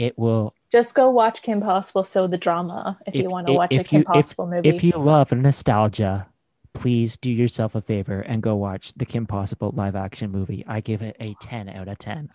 It 0.00 0.16
will 0.18 0.54
Just 0.72 0.94
go 0.94 1.10
watch 1.10 1.42
Kim 1.42 1.60
Possible, 1.60 2.04
so 2.04 2.26
the 2.26 2.38
drama, 2.38 2.98
if, 3.06 3.14
you 3.14 3.28
want 3.28 3.46
to 3.48 3.52
watch 3.52 3.74
a 3.74 3.80
if 3.80 3.88
Kim 3.88 3.98
you- 3.98 4.06
if- 4.08 4.14
Possible 4.14 4.46
movie. 4.46 4.66
if 4.70 4.82
you 4.82 4.92
love 4.92 5.30
nostalgia, 5.30 6.26
please 6.72 7.18
do 7.18 7.30
yourself 7.30 7.74
a 7.74 7.82
favor 7.82 8.20
and 8.22 8.42
go 8.42 8.56
watch 8.56 8.94
the 8.94 9.04
Kim 9.04 9.26
Possible 9.26 9.72
live 9.76 9.94
action 9.94 10.30
movie. 10.30 10.64
I 10.66 10.80
give 10.80 11.02
it 11.02 11.16
a 11.20 11.34
10 11.42 11.68
out 11.68 11.86
of 11.88 11.98
10. 11.98 12.30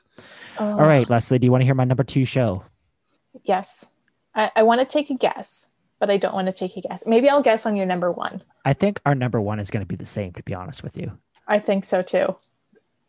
Oh, 0.60 0.64
All 0.74 0.76
right, 0.88 1.10
Leslie, 1.10 1.40
do 1.40 1.46
you 1.46 1.52
want 1.52 1.62
to 1.62 1.66
hear 1.66 1.74
my 1.74 1.86
number 1.86 2.04
two 2.04 2.24
show? 2.24 2.64
Yes. 3.44 3.90
I, 4.36 4.52
I 4.58 4.62
want 4.64 4.80
to 4.82 4.86
take 4.86 5.10
a 5.10 5.16
guess, 5.16 5.72
but 5.98 6.12
I 6.12 6.18
don't 6.18 6.36
want 6.36 6.46
to 6.46 6.54
take 6.54 6.78
a 6.78 6.82
guess. 6.82 7.08
Maybe 7.08 7.28
I'll 7.30 7.42
guess 7.42 7.66
on 7.66 7.76
your 7.76 7.88
number 7.88 8.12
one. 8.12 8.44
I 8.64 8.74
think 8.74 9.02
our 9.08 9.16
number 9.16 9.42
one 9.42 9.60
is 9.60 9.72
going 9.72 9.82
to 9.82 9.88
be 9.88 9.96
the 9.96 10.06
same, 10.06 10.34
to 10.34 10.44
be 10.44 10.54
honest 10.54 10.84
with 10.84 10.98
you. 10.98 11.12
I 11.48 11.58
think 11.58 11.84
so 11.84 12.04
too. 12.04 12.36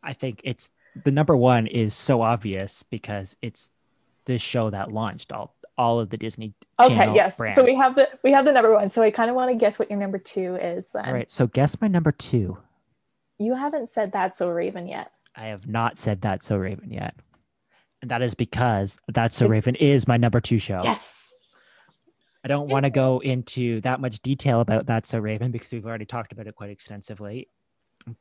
I 0.02 0.14
think 0.14 0.40
it's 0.44 0.70
the 1.04 1.10
number 1.12 1.36
one 1.36 1.66
is 1.66 1.94
so 1.94 2.22
obvious 2.22 2.82
because 2.84 3.36
it's 3.42 3.70
this 4.26 4.42
show 4.42 4.70
that 4.70 4.92
launched 4.92 5.32
all 5.32 5.54
all 5.78 6.00
of 6.00 6.10
the 6.10 6.16
Disney. 6.16 6.54
Okay, 6.80 7.14
yes. 7.14 7.38
brand. 7.38 7.54
So 7.54 7.64
we 7.64 7.74
have 7.74 7.94
the 7.94 8.08
we 8.22 8.32
have 8.32 8.44
the 8.44 8.52
number 8.52 8.72
one. 8.74 8.90
So 8.90 9.02
I 9.02 9.10
kind 9.10 9.30
of 9.30 9.36
want 9.36 9.50
to 9.50 9.56
guess 9.56 9.78
what 9.78 9.90
your 9.90 9.98
number 9.98 10.18
two 10.18 10.56
is 10.56 10.90
then. 10.92 11.06
All 11.06 11.12
right, 11.12 11.30
so 11.30 11.46
guess 11.46 11.80
my 11.80 11.88
number 11.88 12.12
two. 12.12 12.58
You 13.38 13.54
haven't 13.54 13.90
said 13.90 14.12
that 14.12 14.36
so 14.36 14.48
Raven 14.48 14.86
yet. 14.86 15.10
I 15.34 15.46
have 15.46 15.66
not 15.66 15.98
said 15.98 16.22
that 16.22 16.42
so 16.42 16.56
Raven 16.56 16.90
yet, 16.92 17.14
and 18.02 18.10
that 18.10 18.22
is 18.22 18.34
because 18.34 18.98
that 19.08 19.32
so 19.32 19.44
It's- 19.46 19.50
Raven 19.50 19.74
is 19.76 20.08
my 20.08 20.16
number 20.16 20.40
two 20.40 20.58
show. 20.58 20.80
Yes. 20.82 21.34
I 22.44 22.48
don't 22.48 22.70
want 22.70 22.84
to 22.84 22.90
go 22.90 23.18
into 23.18 23.80
that 23.80 24.00
much 24.00 24.20
detail 24.20 24.60
about 24.60 24.86
that 24.86 25.04
So 25.04 25.18
Raven 25.18 25.50
because 25.50 25.72
we've 25.72 25.84
already 25.84 26.04
talked 26.04 26.30
about 26.30 26.46
it 26.46 26.54
quite 26.54 26.70
extensively. 26.70 27.48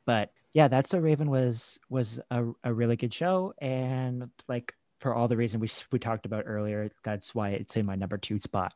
But 0.04 0.32
yeah, 0.52 0.66
That's 0.66 0.90
So 0.90 0.98
Raven 0.98 1.30
was 1.30 1.78
was 1.88 2.18
a, 2.32 2.44
a 2.64 2.74
really 2.74 2.96
good 2.96 3.14
show, 3.14 3.54
and 3.58 4.28
like 4.48 4.74
for 4.98 5.14
all 5.14 5.28
the 5.28 5.36
reason 5.36 5.60
we 5.60 5.68
we 5.92 5.98
talked 5.98 6.26
about 6.26 6.44
earlier, 6.46 6.90
that's 7.04 7.34
why 7.34 7.50
it's 7.50 7.76
in 7.76 7.86
my 7.86 7.94
number 7.94 8.16
two 8.18 8.38
spot. 8.38 8.72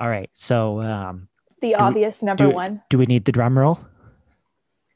All 0.00 0.08
right, 0.08 0.30
so 0.32 0.80
um, 0.80 1.28
The 1.60 1.68
we- 1.68 1.74
obvious 1.74 2.22
number 2.22 2.46
do- 2.48 2.54
one, 2.54 2.82
do 2.90 2.98
we 2.98 3.06
need 3.06 3.24
the 3.24 3.32
drum 3.32 3.58
roll? 3.58 3.80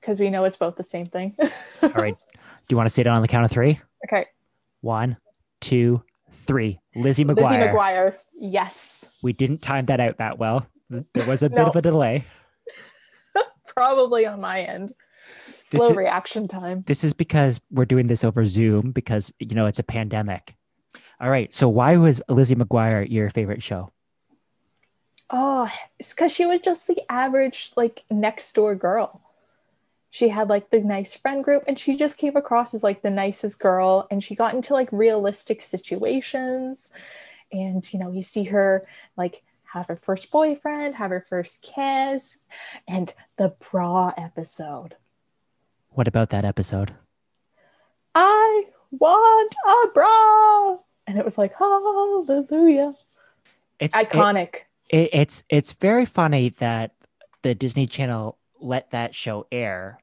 because 0.01 0.19
we 0.19 0.31
know 0.31 0.45
it's 0.45 0.57
both 0.57 0.77
the 0.77 0.85
same 0.85 1.05
thing. 1.05 1.37
All 1.83 1.91
right, 1.91 2.17
do 2.19 2.67
you 2.71 2.77
want 2.77 2.87
to 2.87 2.91
say 2.91 3.03
it 3.03 3.07
on 3.07 3.21
the 3.23 3.29
count 3.29 3.45
of 3.45 3.51
three? 3.51 3.79
okay. 4.07 4.27
One, 4.81 5.19
two, 5.61 6.03
three. 6.33 6.81
Lizzie 6.97 7.25
McGuire. 7.25 7.37
Lizzie 7.43 7.57
McGuire. 7.57 8.15
Yes. 8.35 9.19
We 9.23 9.35
didn't 9.35 9.59
time 9.59 9.85
that 9.87 10.01
out 10.01 10.17
that 10.19 10.39
well. 10.39 10.67
There 10.89 11.27
was 11.27 11.43
a 11.43 11.51
bit 11.51 11.59
of 11.67 11.77
a 11.77 11.83
delay. 11.83 12.25
Probably 13.67 14.25
on 14.27 14.41
my 14.41 14.63
end. 14.63 14.95
Slow 15.79 15.91
is- 15.91 15.97
reaction 15.97 16.49
time. 16.49 16.85
This 16.87 17.05
is 17.05 17.13
because 17.13 17.61
we're 17.71 17.85
doing 17.85 18.07
this 18.07 18.25
over 18.25 18.45
Zoom 18.45 18.93
because 18.93 19.33
you 19.39 19.55
know 19.55 19.67
it's 19.67 19.79
a 19.79 19.85
pandemic. 19.85 20.55
All 21.21 21.31
right. 21.31 21.53
So 21.53 21.69
why 21.69 21.97
was 21.97 22.23
Lizzie 22.29 22.55
McGuire 22.55 23.07
your 23.11 23.29
favorite 23.31 23.63
show? 23.63 23.93
Oh, 25.29 25.71
it's 25.99 26.13
because 26.13 26.33
she 26.33 26.45
was 26.47 26.61
just 26.61 26.89
the 26.89 27.01
average, 27.09 27.73
like, 27.77 28.05
next 28.11 28.53
door 28.55 28.75
girl. 28.75 29.21
She 30.11 30.29
had 30.29 30.49
like 30.49 30.71
the 30.71 30.81
nice 30.81 31.15
friend 31.15 31.45
group, 31.45 31.63
and 31.69 31.79
she 31.79 31.97
just 31.97 32.19
came 32.19 32.35
across 32.37 32.75
as 32.75 32.83
like 32.83 33.03
the 33.03 33.13
nicest 33.13 33.61
girl. 33.61 34.09
And 34.11 34.25
she 34.25 34.35
got 34.35 34.55
into 34.55 34.73
like 34.73 34.89
realistic 34.91 35.63
situations. 35.63 36.93
And, 37.53 37.87
you 37.93 38.01
know, 38.01 38.11
you 38.11 38.25
see 38.25 38.45
her 38.45 38.89
like 39.17 39.45
have 39.73 39.87
her 39.87 39.95
first 39.95 40.33
boyfriend, 40.33 40.97
have 40.97 41.11
her 41.11 41.25
first 41.29 41.63
kiss, 41.63 42.41
and 42.89 43.13
the 43.37 43.55
bra 43.71 44.13
episode. 44.17 44.97
What 45.93 46.09
about 46.09 46.31
that 46.31 46.45
episode? 46.45 46.95
I 48.15 48.65
want 48.91 49.55
a 49.67 49.89
bra. 49.93 50.79
And 51.07 51.19
it 51.19 51.25
was 51.25 51.37
like, 51.39 51.55
hallelujah. 51.55 52.95
It's 53.79 53.97
Iconic. 53.97 54.55
it, 54.89 55.11
it's 55.13 55.43
it's 55.49 55.73
very 55.73 56.05
funny 56.05 56.51
that 56.59 56.93
the 57.43 57.55
Disney 57.55 57.87
Channel 57.87 58.39
let 58.61 58.91
that 58.91 59.15
show 59.15 59.47
air, 59.51 60.01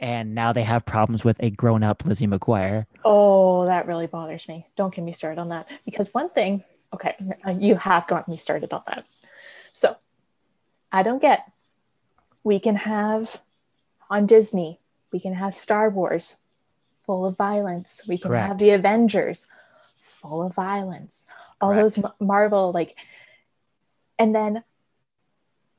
and 0.00 0.34
now 0.34 0.52
they 0.52 0.64
have 0.64 0.84
problems 0.84 1.24
with 1.24 1.36
a 1.40 1.50
grown 1.50 1.82
up 1.82 2.04
Lizzie 2.04 2.26
McGuire. 2.26 2.86
Oh, 3.04 3.64
that 3.66 3.86
really 3.86 4.08
bothers 4.08 4.48
me. 4.48 4.66
Don't 4.76 4.92
get 4.94 5.04
me 5.04 5.12
started 5.12 5.40
on 5.40 5.48
that. 5.48 5.68
Because 5.84 6.12
one 6.12 6.30
thing, 6.30 6.62
okay, 6.92 7.14
you 7.58 7.76
have 7.76 8.06
got 8.08 8.28
me 8.28 8.36
started 8.36 8.72
on 8.72 8.82
that. 8.88 9.06
So 9.72 9.96
I 10.90 11.02
don't 11.04 11.22
get, 11.22 11.50
we 12.44 12.58
can 12.58 12.74
have 12.76 13.40
on 14.10 14.26
Disney, 14.26 14.80
we 15.12 15.20
can 15.20 15.34
have 15.34 15.56
Star 15.56 15.90
Wars 15.90 16.36
full 17.04 17.26
of 17.26 17.36
violence. 17.36 18.02
We 18.08 18.18
can 18.18 18.30
Correct. 18.30 18.48
have 18.48 18.58
the 18.58 18.70
Avengers 18.70 19.48
full 20.00 20.42
of 20.42 20.54
violence. 20.54 21.26
All 21.60 21.74
those 21.74 21.96
Correct. 21.96 22.14
Ma- 22.20 22.26
Marvel, 22.26 22.72
like, 22.72 22.96
and 24.18 24.34
then 24.34 24.62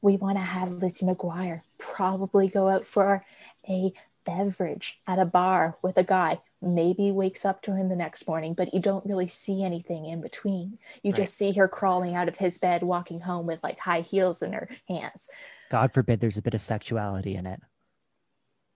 we 0.02 0.18
want 0.18 0.38
to 0.38 0.44
have 0.44 0.70
Lizzie 0.72 1.06
McGuire 1.06 1.62
probably 1.78 2.48
go 2.50 2.68
out 2.70 2.86
for 2.86 3.26
a 3.70 3.94
beverage 4.26 5.02
at 5.08 5.20
a 5.20 5.26
bar 5.26 5.78
with 5.82 5.98
a 5.98 6.04
guy. 6.04 6.40
Maybe 6.62 7.12
wakes 7.12 7.44
up 7.46 7.62
to 7.64 7.76
him 7.76 7.90
the 7.90 7.96
next 7.96 8.26
morning, 8.28 8.54
but 8.54 8.74
you 8.74 8.80
don't 8.80 9.06
really 9.06 9.28
see 9.28 9.64
anything 9.64 10.06
in 10.06 10.22
between. 10.22 10.78
You 11.04 11.12
Right. 11.12 11.16
just 11.18 11.36
see 11.36 11.52
her 11.54 11.68
crawling 11.68 12.16
out 12.16 12.30
of 12.30 12.38
his 12.38 12.58
bed, 12.58 12.84
walking 12.84 13.22
home 13.22 13.46
with 13.46 13.62
like 13.64 13.80
high 13.80 14.00
heels 14.02 14.42
in 14.42 14.54
her 14.54 14.70
hands. 14.88 15.30
God 15.70 15.94
forbid 15.94 16.20
there's 16.22 16.38
a 16.38 16.42
bit 16.42 16.54
of 16.54 16.62
sexuality 16.62 17.36
in 17.36 17.46
it. 17.46 17.62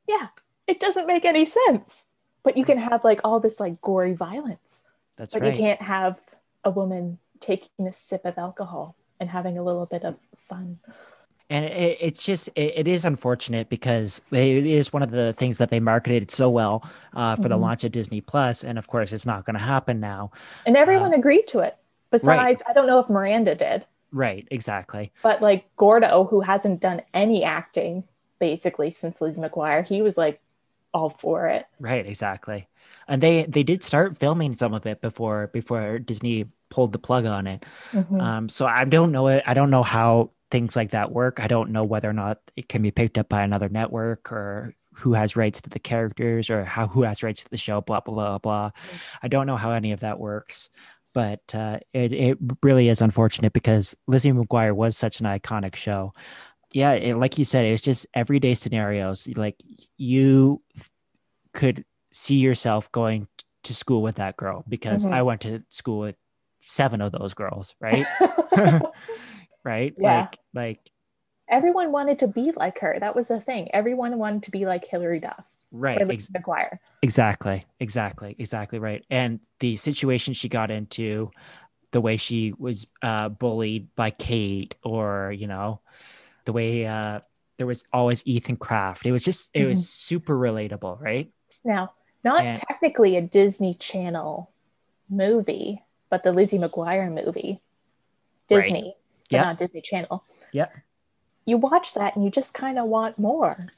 Yeah, 0.07 0.27
it 0.67 0.79
doesn't 0.79 1.07
make 1.07 1.25
any 1.25 1.45
sense. 1.45 2.05
But 2.43 2.55
you 2.57 2.63
can 2.65 2.77
have 2.77 3.03
like 3.03 3.21
all 3.23 3.39
this 3.39 3.59
like 3.59 3.81
gory 3.81 4.13
violence, 4.13 4.83
That's 5.17 5.33
but 5.33 5.41
right. 5.43 5.53
you 5.53 5.57
can't 5.61 5.81
have 5.81 6.19
a 6.63 6.69
woman 6.71 7.19
taking 7.39 7.87
a 7.87 7.91
sip 7.91 8.23
of 8.25 8.37
alcohol 8.37 8.95
and 9.19 9.29
having 9.29 9.57
a 9.57 9.63
little 9.63 9.85
bit 9.85 10.03
of 10.05 10.15
fun. 10.37 10.79
and 11.49 11.65
it, 11.65 11.97
it's 12.01 12.23
just 12.23 12.47
it, 12.55 12.73
it 12.75 12.87
is 12.87 13.05
unfortunate 13.05 13.69
because 13.69 14.21
it 14.31 14.65
is 14.65 14.91
one 14.93 15.01
of 15.03 15.11
the 15.11 15.33
things 15.33 15.57
that 15.59 15.69
they 15.69 15.79
marketed 15.79 16.29
so 16.31 16.49
well 16.49 16.83
uh, 17.15 17.35
for 17.35 17.47
the 17.49 17.55
Mhm. 17.55 17.61
launch 17.61 17.83
of 17.83 17.91
disney 17.91 18.21
plus 18.21 18.63
and 18.63 18.77
of 18.77 18.87
course 18.87 19.13
it's 19.13 19.25
not 19.25 19.45
going 19.45 19.53
to 19.57 19.63
happen 19.63 19.99
now 19.99 20.31
And 20.65 20.75
everyone 20.77 21.13
agreed 21.13 21.47
to 21.49 21.59
it. 21.59 21.77
Besides, 22.11 22.63
I 22.67 22.73
don't 22.73 22.87
know 22.87 22.99
if 22.99 23.09
Miranda 23.09 23.55
did, 23.55 23.85
right 24.11 24.47
exactly 24.51 25.11
but 25.21 25.41
like 25.41 25.65
Gordo, 25.77 26.25
who 26.25 26.41
hasn't 26.41 26.79
done 26.81 27.01
any 27.13 27.43
acting 27.43 28.03
basically 28.39 28.89
since 28.91 29.19
Lizzie 29.21 29.41
McGuire, 29.41 29.85
he 29.85 30.01
was 30.01 30.17
like 30.17 30.39
all 30.93 31.09
for 31.09 31.47
it. 31.47 31.65
right 31.79 32.05
exactly. 32.05 32.67
And 33.07 33.21
they 33.23 33.43
they 33.43 33.63
did 33.63 33.83
start 33.83 34.17
filming 34.17 34.55
some 34.55 34.73
of 34.73 34.85
it 34.85 35.01
before 35.01 35.47
before 35.47 35.99
disney 35.99 36.45
pulled 36.69 36.91
the 36.91 36.99
plug 36.99 37.25
on 37.25 37.47
it. 37.47 37.63
Mhm. 37.93 38.21
um 38.21 38.49
so 38.49 38.65
i 38.65 38.83
don't 38.85 39.11
know 39.11 39.27
it 39.27 39.43
i 39.47 39.53
don't 39.53 39.69
know 39.69 39.83
how 39.83 40.31
things 40.49 40.77
like 40.77 40.91
that 40.91 41.11
work. 41.11 41.41
I 41.41 41.47
don't 41.47 41.71
know 41.71 41.83
whether 41.83 42.09
or 42.09 42.13
not 42.13 42.39
it 42.55 42.69
can 42.69 42.81
be 42.81 42.89
picked 42.89 43.17
up 43.17 43.27
by 43.27 43.43
another 43.43 43.67
network 43.67 44.31
or 44.31 44.73
who 44.93 45.11
has 45.13 45.35
rights 45.35 45.59
to 45.61 45.69
the 45.69 45.77
characters 45.79 46.49
or 46.49 46.63
how 46.63 46.87
who 46.87 47.03
has 47.03 47.21
rights 47.21 47.43
to 47.43 47.49
the 47.49 47.57
show 47.57 47.81
blah 47.81 47.99
blah 47.99 48.13
blah 48.15 48.37
blah 48.37 48.71
i 49.21 49.27
don't 49.27 49.45
know 49.45 49.57
how 49.57 49.71
any 49.71 49.91
of 49.91 49.99
that 49.99 50.19
works 50.19 50.69
but 51.13 51.41
uh, 51.53 51.79
it, 51.93 52.13
it 52.13 52.37
really 52.63 52.87
is 52.87 53.01
unfortunate 53.01 53.51
because 53.51 53.93
lizzie 54.07 54.31
mcguire 54.31 54.73
was 54.73 54.95
such 54.97 55.19
an 55.19 55.25
iconic 55.25 55.75
show 55.75 56.13
yeah 56.73 56.91
it, 56.93 57.15
like 57.17 57.37
you 57.37 57.45
said 57.45 57.65
it 57.65 57.71
was 57.71 57.81
just 57.81 58.05
everyday 58.13 58.53
scenarios 58.53 59.27
like 59.35 59.55
you 59.97 60.61
could 61.53 61.85
see 62.11 62.35
yourself 62.35 62.91
going 62.91 63.27
to 63.63 63.73
school 63.73 64.01
with 64.01 64.15
that 64.15 64.37
girl 64.37 64.63
because 64.67 65.05
Mhm. 65.05 65.13
i 65.13 65.21
went 65.21 65.41
to 65.41 65.63
school 65.69 65.99
with 65.99 66.15
seven 66.59 67.01
of 67.01 67.11
those 67.11 67.33
girls 67.33 67.75
right 67.79 68.05
right 69.63 69.93
Yeah. 69.97 70.21
like 70.21 70.39
like 70.53 70.91
Everyone 71.49 71.93
wanted 71.93 72.19
to 72.19 72.27
be 72.27 72.51
like 72.51 72.77
her. 72.79 72.97
That 72.99 73.15
was 73.15 73.29
the 73.29 73.39
thing. 73.39 73.69
Everyone 73.73 74.17
wanted 74.17 74.43
to 74.43 74.51
be 74.51 74.65
like 74.65 74.85
Hilary 74.85 75.21
Duff 75.21 75.45
right 75.71 76.01
or 76.01 76.11
ex- 76.11 76.27
McGuire. 76.27 76.79
exactly 77.01 77.65
exactly 77.79 78.35
exactly 78.37 78.79
right 78.79 79.05
and 79.09 79.39
the 79.61 79.77
situation 79.77 80.33
she 80.33 80.49
got 80.49 80.71
into 80.71 81.31
the 81.91 82.01
way 82.01 82.17
she 82.17 82.53
was 82.57 82.85
uh 83.01 83.29
bullied 83.29 83.87
by 83.95 84.09
kate 84.09 84.75
or 84.83 85.31
you 85.37 85.47
know 85.47 85.79
the 86.47 86.53
way 86.53 86.85
uh 86.87 87.19
there 87.57 87.67
was 87.67 87.83
always 87.93 88.23
ethan 88.25 88.55
Craft 88.57 89.05
it 89.05 89.11
was 89.11 89.23
just 89.23 89.51
it 89.53 89.65
was 89.65 89.87
super 89.89 90.35
relatable 90.35 90.99
right 90.99 91.29
Now, 91.63 91.93
not 92.23 92.45
And- 92.45 92.57
technically 92.57 93.17
a 93.17 93.21
Disney 93.21 93.73
Channel 93.75 94.49
movie, 95.09 95.83
but 96.09 96.23
the 96.23 96.31
Lizzie 96.31 96.57
McGuire 96.59 97.11
movie. 97.11 97.61
Right. 98.49 98.63
Disney, 98.63 98.95
but 99.29 99.35
Yeah. 99.35 99.43
not 99.43 99.57
Disney 99.57 99.81
Channel. 99.81 100.23
Yeah. 100.53 100.69
You 101.45 101.57
watch 101.57 101.93
that 101.95 102.15
and 102.15 102.23
you 102.25 102.31
just 102.31 102.53
kind 102.53 102.77
of 102.79 102.85
want 102.87 103.17
more. 103.19 103.55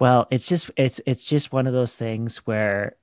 Well, 0.00 0.26
it's 0.30 0.46
just 0.46 0.70
it's 0.76 1.00
it's 1.06 1.24
just 1.24 1.52
one 1.52 1.66
of 1.66 1.72
those 1.72 1.96
things 1.96 2.38
where 2.38 2.96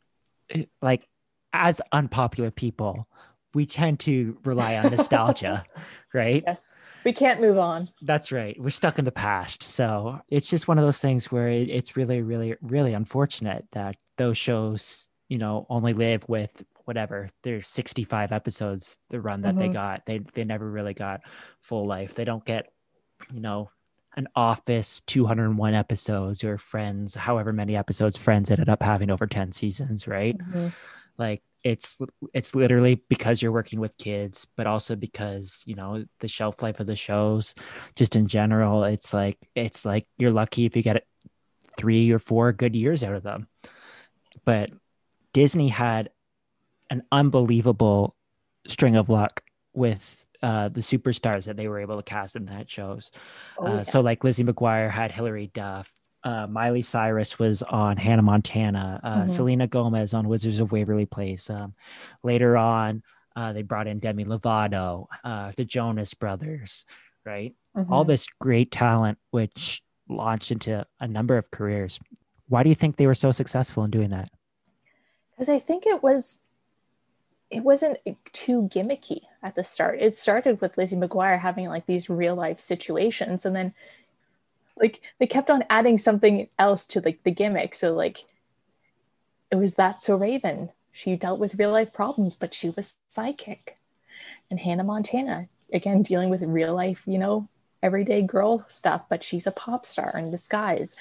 like 0.82 1.08
as 1.54 1.82
unpopular 1.92 2.52
people, 2.52 3.08
we 3.54 3.66
tend 3.66 4.00
to 4.02 4.38
rely 4.44 4.76
on 4.78 4.92
nostalgia, 4.92 5.64
right? 6.14 6.44
Yes. 6.46 6.80
We 7.04 7.14
can't 7.14 7.42
move 7.42 7.58
on. 7.58 7.88
That's 8.02 8.32
right. 8.32 8.56
We're 8.60 8.70
stuck 8.70 9.00
in 9.00 9.06
the 9.06 9.12
past. 9.12 9.64
So 9.64 10.20
it's 10.30 10.50
just 10.50 10.68
one 10.68 10.78
of 10.78 10.84
those 10.86 11.00
things 11.00 11.32
where 11.32 11.48
it, 11.50 11.70
it's 11.70 11.96
really, 11.98 12.22
really, 12.22 12.56
really 12.62 12.94
unfortunate 12.94 13.66
that 13.72 13.96
those 14.18 14.38
shows, 14.38 15.10
you 15.30 15.38
know, 15.38 15.66
only 15.70 15.94
live 15.94 16.24
with 16.28 16.64
whatever. 16.86 17.30
There's 17.44 17.68
65 17.68 18.32
episodes 18.32 18.98
the 19.10 19.22
run 19.22 19.42
that 19.42 19.58
they 19.58 19.70
Mhm. 19.70 19.74
got. 19.74 20.06
They 20.06 20.20
they 20.34 20.44
never 20.44 20.70
really 20.70 20.94
got 20.94 21.22
full 21.62 21.88
life. 21.88 22.14
They 22.16 22.26
don't 22.26 22.44
get, 22.46 22.72
you 23.34 23.40
know, 23.40 23.70
an 24.18 24.28
office 24.36 25.02
201 25.08 25.74
episodes 25.74 26.44
or 26.44 26.58
friends, 26.58 27.16
however 27.16 27.54
many 27.54 27.78
episodes 27.78 28.18
friends 28.18 28.52
ended 28.52 28.68
up 28.68 28.84
having 28.84 29.10
over 29.10 29.26
10 29.26 29.52
seasons, 29.54 30.08
right? 30.08 30.38
Mhm. 30.38 30.74
like 31.18 31.42
it's 31.64 31.98
it's 32.34 32.56
literally 32.56 33.04
because 33.10 33.42
you're 33.42 33.52
working 33.52 33.80
with 33.80 33.96
kids 33.98 34.48
but 34.58 34.66
also 34.68 34.96
because 34.96 35.64
you 35.66 35.76
know 35.76 36.04
the 36.20 36.28
shelf 36.28 36.64
life 36.64 36.80
of 36.80 36.88
the 36.88 36.96
shows 36.96 37.54
just 37.96 38.16
in 38.16 38.28
general 38.28 38.84
it's 38.84 39.14
like 39.14 39.38
it's 39.56 39.86
like 39.86 40.08
you're 40.18 40.32
lucky 40.32 40.66
if 40.66 40.76
you 40.76 40.82
get 40.82 41.06
three 41.78 42.12
or 42.12 42.20
four 42.20 42.52
good 42.52 42.76
years 42.76 43.04
out 43.04 43.14
of 43.14 43.24
them 43.24 43.48
but 44.44 44.72
disney 45.34 45.68
had 45.68 46.10
an 46.90 47.04
unbelievable 47.12 48.16
string 48.68 48.96
of 48.96 49.10
luck 49.10 49.42
with 49.74 50.18
uh, 50.44 50.70
the 50.70 50.82
superstars 50.82 51.46
that 51.46 51.56
they 51.56 51.68
were 51.68 51.80
able 51.80 51.98
to 51.98 52.04
cast 52.04 52.36
in 52.36 52.46
that 52.46 52.70
shows 52.70 53.12
Oh, 53.60 53.68
uh. 53.68 53.84
So 53.84 54.02
like 54.02 54.24
Lizzie 54.24 54.44
McGuire 54.44 54.90
had 54.90 55.12
Hilary 55.12 55.52
Duff. 55.54 55.92
Uh, 56.24 56.48
Miley 56.48 56.82
Cyrus 56.84 57.40
was 57.40 57.64
on 57.64 57.98
Hannah 57.98 58.22
Montana. 58.22 59.00
Uh, 59.04 59.16
Mhm. 59.24 59.30
Selena 59.30 59.68
Gomez 59.68 60.14
on 60.14 60.28
Wizards 60.28 60.60
of 60.60 60.72
Waverly 60.72 61.06
Place. 61.06 61.50
Um, 61.50 61.74
later 62.24 62.58
on, 62.58 63.02
uh, 63.36 63.54
they 63.54 63.64
brought 63.64 63.88
in 63.88 64.00
Demi 64.00 64.26
Lovato, 64.26 65.08
uh, 65.24 65.52
the 65.56 65.66
Jonas 65.66 66.14
Brothers, 66.14 66.86
right? 67.26 67.56
All 67.90 68.04
Mhm. 68.04 68.08
this 68.08 68.28
great 68.40 68.72
talent, 68.72 69.18
which 69.32 69.82
launched 70.08 70.52
into 70.52 70.86
a 71.00 71.08
number 71.08 71.38
of 71.38 71.50
careers. 71.50 72.00
Why 72.50 72.64
do 72.64 72.70
you 72.70 72.76
think 72.76 72.98
they 72.98 73.08
were 73.08 73.16
so 73.16 73.32
successful 73.32 73.84
in 73.84 73.92
doing 73.92 74.10
that? 74.12 74.30
because 75.32 75.50
I 75.50 75.58
think 75.58 75.88
it 75.88 76.04
was 76.04 76.44
it 77.50 77.64
wasn't 77.64 77.98
too 78.32 78.70
gimmicky 78.72 79.22
at 79.44 79.56
the 79.56 79.64
start. 79.64 80.00
It 80.00 80.14
started 80.14 80.62
with 80.62 80.78
Lizzie 80.78 80.96
McGuire 80.96 81.40
having 81.40 81.68
like 81.68 81.86
these 81.88 82.10
real 82.12 82.36
life 82.36 82.60
situations, 82.62 83.44
and 83.46 83.54
then 83.56 83.74
like 84.82 85.00
they 85.20 85.28
kept 85.28 85.50
on 85.50 85.64
adding 85.70 85.98
something 85.98 86.50
else 86.60 86.88
to 86.88 87.02
like 87.02 87.24
the 87.24 87.32
gimmick. 87.32 87.76
So 87.76 87.94
like 87.94 88.26
it 89.52 89.56
was 89.56 89.76
that 89.76 90.02
so 90.02 90.16
Raven. 90.18 90.70
She 90.92 91.16
dealt 91.16 91.40
with 91.40 91.56
real 91.56 91.72
life 91.72 91.94
problems, 91.94 92.36
but 92.36 92.54
she 92.54 92.70
was 92.70 92.98
psychic. 93.08 93.78
And 94.50 94.60
Hannah 94.60 94.84
Montana, 94.84 95.48
again, 95.72 96.04
dealing 96.04 96.30
with 96.30 96.42
real 96.42 96.74
life, 96.74 97.04
you 97.08 97.18
know, 97.18 97.48
everyday 97.82 98.22
girl 98.22 98.66
stuff, 98.68 99.08
but 99.08 99.24
she's 99.24 99.48
a 99.48 99.52
pop 99.52 99.86
star 99.86 100.12
in 100.18 100.32
disguise. 100.32 100.98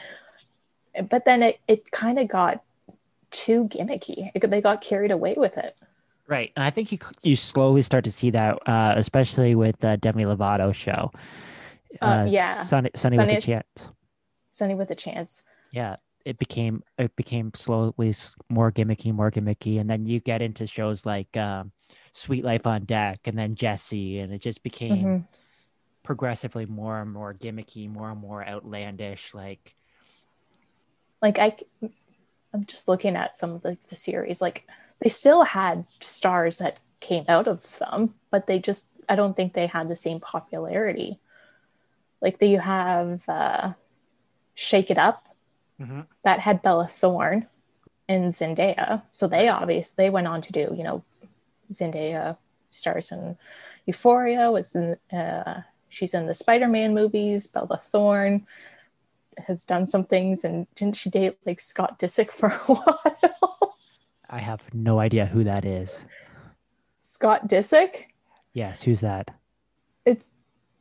But 1.09 1.25
then 1.25 1.43
it, 1.43 1.61
it 1.67 1.91
kind 1.91 2.19
of 2.19 2.29
got 2.29 2.63
too 3.31 3.65
gimmicky. 3.65 4.31
It, 4.35 4.49
they 4.49 4.61
got 4.61 4.81
carried 4.81 5.11
away 5.11 5.35
with 5.37 5.59
it. 5.59 5.77
Right, 6.27 6.53
and 6.55 6.65
I 6.65 6.71
think 6.71 6.93
you 6.93 6.99
you 7.23 7.35
slowly 7.35 7.83
start 7.83 8.05
to 8.05 8.13
see 8.13 8.31
that, 8.31 8.59
uh, 8.69 8.95
especially 8.97 9.57
with 9.57 9.81
the 9.81 9.97
Demi 9.97 10.25
Lovato 10.25 10.73
show. 10.73 11.11
Uh, 12.01 12.27
yeah. 12.29 12.53
Sunny, 12.55 12.91
Sunny 12.95 13.19
with 13.19 13.29
a 13.31 13.41
Chance. 13.41 13.89
Sunny 14.51 14.75
with 14.75 14.91
a 14.91 14.95
chance. 14.95 15.45
yeah 15.73 15.97
it 16.27 16.39
became 16.39 16.83
it 16.99 17.15
became 17.17 17.51
slowly 17.55 18.13
more 18.51 18.71
gimmicky 18.71 19.11
more 19.13 19.31
gimmicky 19.31 19.81
and 19.81 19.89
then 19.89 20.05
you 20.05 20.21
get 20.21 20.43
into 20.43 20.67
shows 20.67 21.07
like 21.07 21.35
um 21.37 21.73
sweet 22.13 22.45
life 22.45 22.67
on 22.67 22.85
deck 22.85 23.21
and 23.25 23.39
then 23.39 23.55
Jessie 23.55 24.19
and 24.19 24.31
it 24.33 24.43
just 24.43 24.63
became 24.63 25.05
Mhm. 25.05 25.25
progressively 26.03 26.67
more 26.67 27.01
and 27.01 27.11
more 27.13 27.33
gimmicky 27.33 27.89
more 27.89 28.11
and 28.11 28.21
more 28.21 28.45
outlandish 28.47 29.33
like 29.33 29.75
Like 31.23 31.39
I, 31.39 31.57
I'm 32.53 32.65
just 32.67 32.89
looking 32.89 33.15
at 33.17 33.37
some 33.37 33.53
of 33.53 33.63
the, 33.63 33.79
the 33.89 33.95
series. 33.95 34.41
Like 34.43 34.67
they 35.01 35.09
still 35.09 35.45
had 35.45 35.85
stars 36.03 36.59
that 36.59 36.81
came 37.01 37.25
out 37.29 37.47
of 37.47 37.79
them, 37.79 38.15
but 38.31 38.47
they 38.47 38.59
just 38.59 38.91
I 39.09 39.17
don't 39.17 39.35
think 39.37 39.53
they 39.55 39.67
had 39.69 39.89
the 39.89 39.97
same 39.97 40.21
popularity. 40.21 41.19
Like 42.21 42.39
that 42.39 42.47
you 42.47 42.61
have 42.61 43.29
uh, 43.29 43.73
Shake 44.55 44.91
It 44.91 44.99
Up 44.99 45.27
that 46.25 46.41
had 46.41 46.61
Bella 46.61 46.87
Thorne 46.87 47.47
and 48.09 48.33
Zendaya. 48.33 49.03
So 49.13 49.27
they 49.29 49.49
obviously 49.49 49.95
they 50.05 50.11
went 50.11 50.27
on 50.27 50.43
to 50.43 50.53
do, 50.53 50.75
you 50.77 50.85
know, 50.85 51.03
Zendaya 51.73 52.37
stars 52.71 53.13
in 53.13 53.39
Euphoria, 53.87 54.51
was 54.51 54.75
in 54.77 54.97
uh 55.11 55.63
she's 55.89 56.13
in 56.15 56.27
the 56.27 56.35
Spider-Man 56.35 56.93
movies, 56.95 57.47
Bella 57.47 57.79
Thorne 57.79 58.47
has 59.47 59.65
done 59.65 59.87
some 59.87 60.05
things 60.05 60.45
and 60.45 60.67
didn't 60.75 60.97
she 60.97 61.09
date 61.09 61.39
like 61.47 61.61
Scott 61.61 61.99
Disick 61.99 62.31
for 62.31 62.49
a 62.49 62.53
while? 62.75 63.75
i 64.29 64.39
have 64.39 64.73
no 64.75 64.99
idea 65.01 65.25
who 65.27 65.43
that 65.45 65.65
is 65.65 66.05
Scott 67.01 67.49
Disick? 67.49 68.07
yes 68.53 68.83
who's 68.83 69.01
that 69.01 69.31
It's 70.05 70.31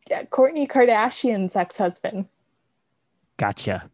Kourtney 0.09 0.67
Kardashian's 0.67 1.55
ex-husband. 1.55 2.27
gotcha 3.37 3.89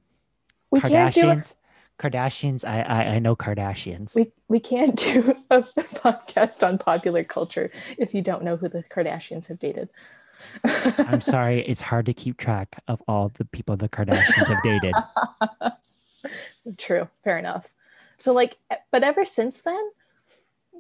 We 0.72 0.82
can't 0.82 1.14
do 1.14 1.30
it. 1.30 1.54
kardashians 2.00 2.66
I, 2.68 2.82
I 2.82 3.04
i 3.16 3.20
know 3.20 3.36
kardashians 3.36 4.16
We 4.16 4.32
we 4.50 4.60
can't 4.60 4.96
do 5.14 5.34
a 5.50 5.62
podcast 5.62 6.66
on 6.68 6.78
popular 6.78 7.24
culture 7.24 7.72
if 7.98 8.14
you 8.14 8.22
don't 8.22 8.44
know 8.44 8.58
who 8.58 8.68
the 8.68 8.84
Kardashians 8.84 9.48
have 9.48 9.60
dated. 9.60 9.90
i'm 11.10 11.22
sorry 11.22 11.62
it's 11.66 11.80
hard 11.80 12.06
to 12.08 12.14
keep 12.14 12.36
track 12.38 12.82
of 12.90 13.02
all 13.08 13.32
the 13.38 13.46
people 13.46 13.78
the 13.78 13.88
kardashians 13.88 14.48
have 14.48 14.64
dated 14.64 14.94
True, 16.78 17.08
fair 17.24 17.38
enough. 17.38 17.70
So 18.18 18.34
like 18.34 18.58
but 18.92 19.04
ever 19.04 19.24
since 19.24 19.62
then, 19.62 19.84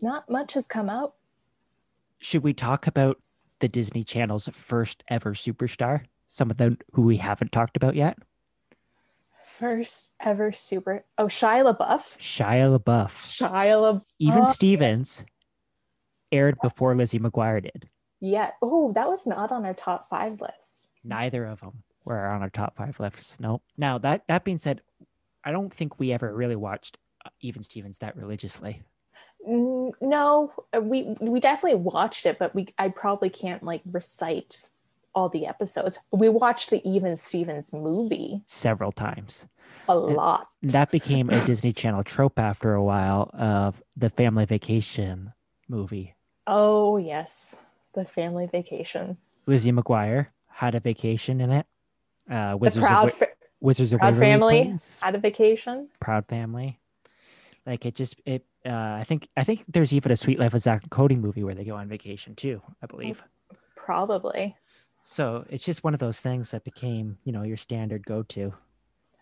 not 0.01 0.29
much 0.29 0.53
has 0.55 0.65
come 0.65 0.89
out. 0.89 1.13
should 2.19 2.41
we 2.43 2.53
talk 2.53 2.87
about 2.87 3.19
the 3.65 3.69
Disney 3.69 4.03
Channel's 4.03 4.47
first 4.53 5.03
ever 5.09 5.33
superstar? 5.33 6.05
Some 6.27 6.51
of 6.51 6.57
them 6.57 6.77
who 6.93 7.01
we 7.01 7.17
haven't 7.17 7.51
talked 7.51 7.75
about 7.75 7.95
yet. 7.95 8.15
First 9.43 10.11
ever 10.19 10.51
super 10.51 11.03
oh 11.17 11.25
Shia 11.25 11.73
LaBeouf. 11.73 12.19
Shia 12.19 12.77
LaBeouf. 12.77 13.11
Shia 13.25 13.49
LaBeouf. 13.49 14.03
Even 14.19 14.45
Stevens 14.47 15.25
aired 16.31 16.57
before 16.61 16.95
Lizzie 16.95 17.17
McGuire 17.17 17.63
did. 17.63 17.89
Yeah. 18.21 18.51
Oh, 18.61 18.93
that 18.93 19.07
was 19.07 19.25
not 19.25 19.51
on 19.51 19.65
our 19.65 19.73
top 19.73 20.09
five 20.11 20.39
list. 20.39 20.85
Neither 21.03 21.43
of 21.45 21.59
them 21.61 21.81
were 22.03 22.27
on 22.27 22.43
our 22.43 22.51
top 22.51 22.75
five 22.77 22.99
lists. 22.99 23.39
Nope. 23.39 23.63
Now 23.77 23.97
that 23.97 24.25
that 24.27 24.43
being 24.43 24.59
said, 24.59 24.81
I 25.43 25.51
don't 25.51 25.73
think 25.73 25.99
we 25.99 26.11
ever 26.11 26.35
really 26.35 26.55
watched 26.55 26.99
uh, 27.25 27.29
Even 27.41 27.63
Stevens 27.63 27.97
that 27.97 28.15
religiously. 28.15 28.83
No, 29.47 30.51
uh, 30.75 30.81
we 30.81 31.15
we 31.19 31.39
definitely 31.39 31.79
watched 31.79 32.25
it, 32.25 32.39
but 32.39 32.53
we 32.55 32.67
I 32.77 32.89
probably 32.89 33.29
can't 33.29 33.63
like 33.63 33.81
recite 33.91 34.69
all 35.13 35.29
the 35.29 35.45
episodes. 35.47 35.99
We 36.11 36.29
watched 36.29 36.69
the 36.71 36.87
Even 36.87 37.15
Stevens 37.17 37.73
movie 37.73 38.41
Several 38.45 38.91
times. 38.91 39.45
a 39.87 39.95
lot. 39.95 40.49
That 40.63 40.91
became 40.91 41.29
a 41.29 41.45
Disney 41.45 41.71
Channel 41.71 42.03
trope 42.03 42.37
after 42.39 42.73
a 42.73 42.83
while 42.83 43.29
of 43.33 43.81
the 43.95 44.09
family 44.09 44.45
vacation 44.45 45.31
movie. 45.69 46.15
Oh 46.47 46.97
yes, 46.97 47.63
the 47.93 48.03
family 48.05 48.47
vacation. 48.47 49.17
Lizzie 49.45 49.71
McGuire 49.71 50.27
had 50.47 50.75
a 50.75 50.79
vacation 50.79 51.39
in 51.39 51.51
it. 51.51 51.65
Uh, 52.29 52.51
The 52.51 52.57
Wizards 52.57 52.85
proud 52.85 53.07
of 53.09 53.13
fa- 53.13 53.27
Wizards 53.61 53.93
of 53.93 53.99
Proud 53.99 54.13
Waverly 54.13 54.25
Family 54.31 54.63
Place, 54.65 54.99
had 55.01 55.15
a 55.15 55.19
vacation. 55.19 55.89
Proud 55.99 56.25
Family. 56.27 56.79
Like 57.65 57.85
it 57.85 57.95
just 57.95 58.15
it. 58.25 58.45
Uh, 58.65 58.71
I 58.71 59.03
think 59.07 59.27
I 59.35 59.43
think 59.43 59.63
there's 59.67 59.93
even 59.93 60.11
a 60.11 60.15
Sweet 60.15 60.39
Life 60.39 60.53
of 60.53 60.61
Zach 60.61 60.83
and 60.83 60.91
Cody 60.91 61.15
movie 61.15 61.43
where 61.43 61.55
they 61.55 61.63
go 61.63 61.75
on 61.75 61.87
vacation 61.87 62.35
too. 62.35 62.61
I 62.81 62.85
believe. 62.85 63.23
Probably. 63.75 64.55
So 65.03 65.45
it's 65.49 65.63
just 65.65 65.83
one 65.83 65.93
of 65.93 65.99
those 65.99 66.19
things 66.19 66.51
that 66.51 66.63
became 66.63 67.17
you 67.23 67.31
know 67.31 67.43
your 67.43 67.57
standard 67.57 68.05
go 68.05 68.23
to. 68.23 68.53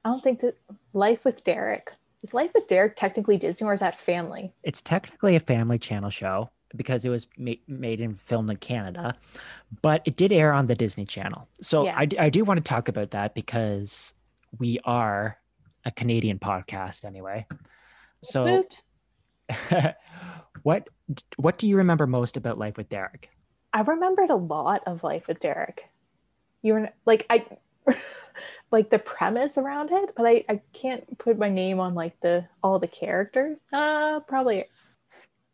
I 0.05 0.09
don't 0.09 0.21
think 0.21 0.41
that 0.41 0.55
Life 0.93 1.23
with 1.25 1.43
Derek 1.43 1.91
is 2.21 2.33
Life 2.33 2.51
with 2.53 2.67
Derek 2.67 2.95
technically 2.95 3.37
Disney 3.37 3.65
or 3.67 3.73
is 3.73 3.79
that 3.79 3.95
family? 3.95 4.53
It's 4.63 4.81
technically 4.81 5.35
a 5.35 5.39
Family 5.39 5.77
Channel 5.79 6.09
show 6.09 6.49
because 6.75 7.05
it 7.05 7.09
was 7.09 7.27
ma- 7.37 7.53
made 7.67 8.01
and 8.01 8.19
filmed 8.19 8.49
in 8.49 8.57
Canada, 8.57 9.15
but 9.81 10.01
it 10.05 10.15
did 10.17 10.31
air 10.31 10.51
on 10.51 10.65
the 10.65 10.75
Disney 10.75 11.05
Channel. 11.05 11.47
So 11.61 11.85
Yeah. 11.85 11.93
I, 11.95 12.05
d- 12.05 12.17
I 12.17 12.29
do 12.29 12.43
want 12.43 12.57
to 12.57 12.63
talk 12.63 12.87
about 12.87 13.11
that 13.11 13.35
because 13.35 14.13
we 14.57 14.79
are 14.83 15.37
a 15.85 15.91
Canadian 15.91 16.39
podcast 16.39 17.05
anyway. 17.05 17.45
So 18.23 18.65
what 20.63 20.89
what 21.37 21.57
do 21.57 21.67
you 21.67 21.77
remember 21.77 22.07
most 22.07 22.37
about 22.37 22.57
Life 22.57 22.77
with 22.77 22.89
Derek? 22.89 23.29
I 23.71 23.81
remembered 23.81 24.29
a 24.29 24.35
lot 24.35 24.83
of 24.85 25.03
Life 25.03 25.27
with 25.27 25.39
Derek. 25.39 25.89
You 26.61 26.73
were 26.73 26.89
like 27.05 27.25
I 27.29 27.45
like 28.71 28.89
the 28.89 28.99
premise 28.99 29.57
around 29.57 29.91
it, 29.91 30.13
but 30.15 30.25
I, 30.25 30.45
I 30.47 30.61
can't 30.73 31.17
put 31.17 31.37
my 31.37 31.49
name 31.49 31.79
on 31.79 31.93
like 31.95 32.19
the 32.21 32.47
all 32.63 32.79
the 32.79 32.87
characters. 32.87 33.57
Uh 33.71 34.21
probably 34.21 34.65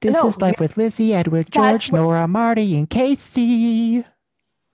This 0.02 0.16
No, 0.22 0.30
is 0.30 0.40
Life 0.40 0.60
with 0.60 0.78
Lizzie, 0.78 1.14
Edward, 1.14 1.52
George, 1.52 1.92
what- 1.92 2.00
Nora, 2.00 2.28
Marty, 2.28 2.78
and 2.78 2.90
Casey. 2.90 4.06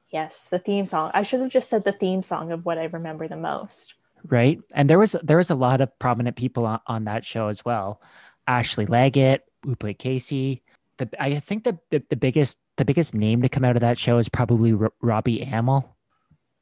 Yes, 0.10 0.47
the 0.47 0.60
theme 0.60 0.86
song. 0.86 1.12
I 1.13 1.23
should 1.23 1.41
have 1.41 1.49
just 1.49 1.69
said 1.69 1.84
the 1.84 1.91
theme 1.91 2.23
song 2.23 2.51
of 2.51 2.63
what 2.63 2.77
I 2.77 2.86
remember 2.86 3.27
the 3.27 3.36
most. 3.36 3.95
Right? 4.29 4.59
And 4.73 4.89
there 4.89 4.99
was 4.99 5.15
there 5.23 5.38
was 5.38 5.49
a 5.51 5.55
lot 5.55 5.81
of 5.81 5.97
prominent 5.99 6.35
people 6.35 6.65
on, 6.65 6.79
on 6.88 7.05
that 7.05 7.25
show 7.25 7.47
as 7.47 7.63
well. 7.65 8.01
Ashley 8.47 8.85
Leggat, 8.85 9.39
who 9.63 9.75
played 9.75 9.99
Casey. 9.99 10.63
The 10.97 11.09
I 11.19 11.39
think 11.39 11.63
the, 11.63 11.77
the 11.91 12.03
the 12.09 12.15
biggest 12.15 12.57
the 12.77 12.85
biggest 12.85 13.13
name 13.13 13.41
to 13.41 13.49
come 13.49 13.63
out 13.65 13.75
of 13.75 13.81
that 13.81 13.97
show 13.97 14.17
is 14.17 14.29
probably 14.29 14.73
R- 14.73 14.93
Robbie 15.01 15.45
Amell. 15.45 15.89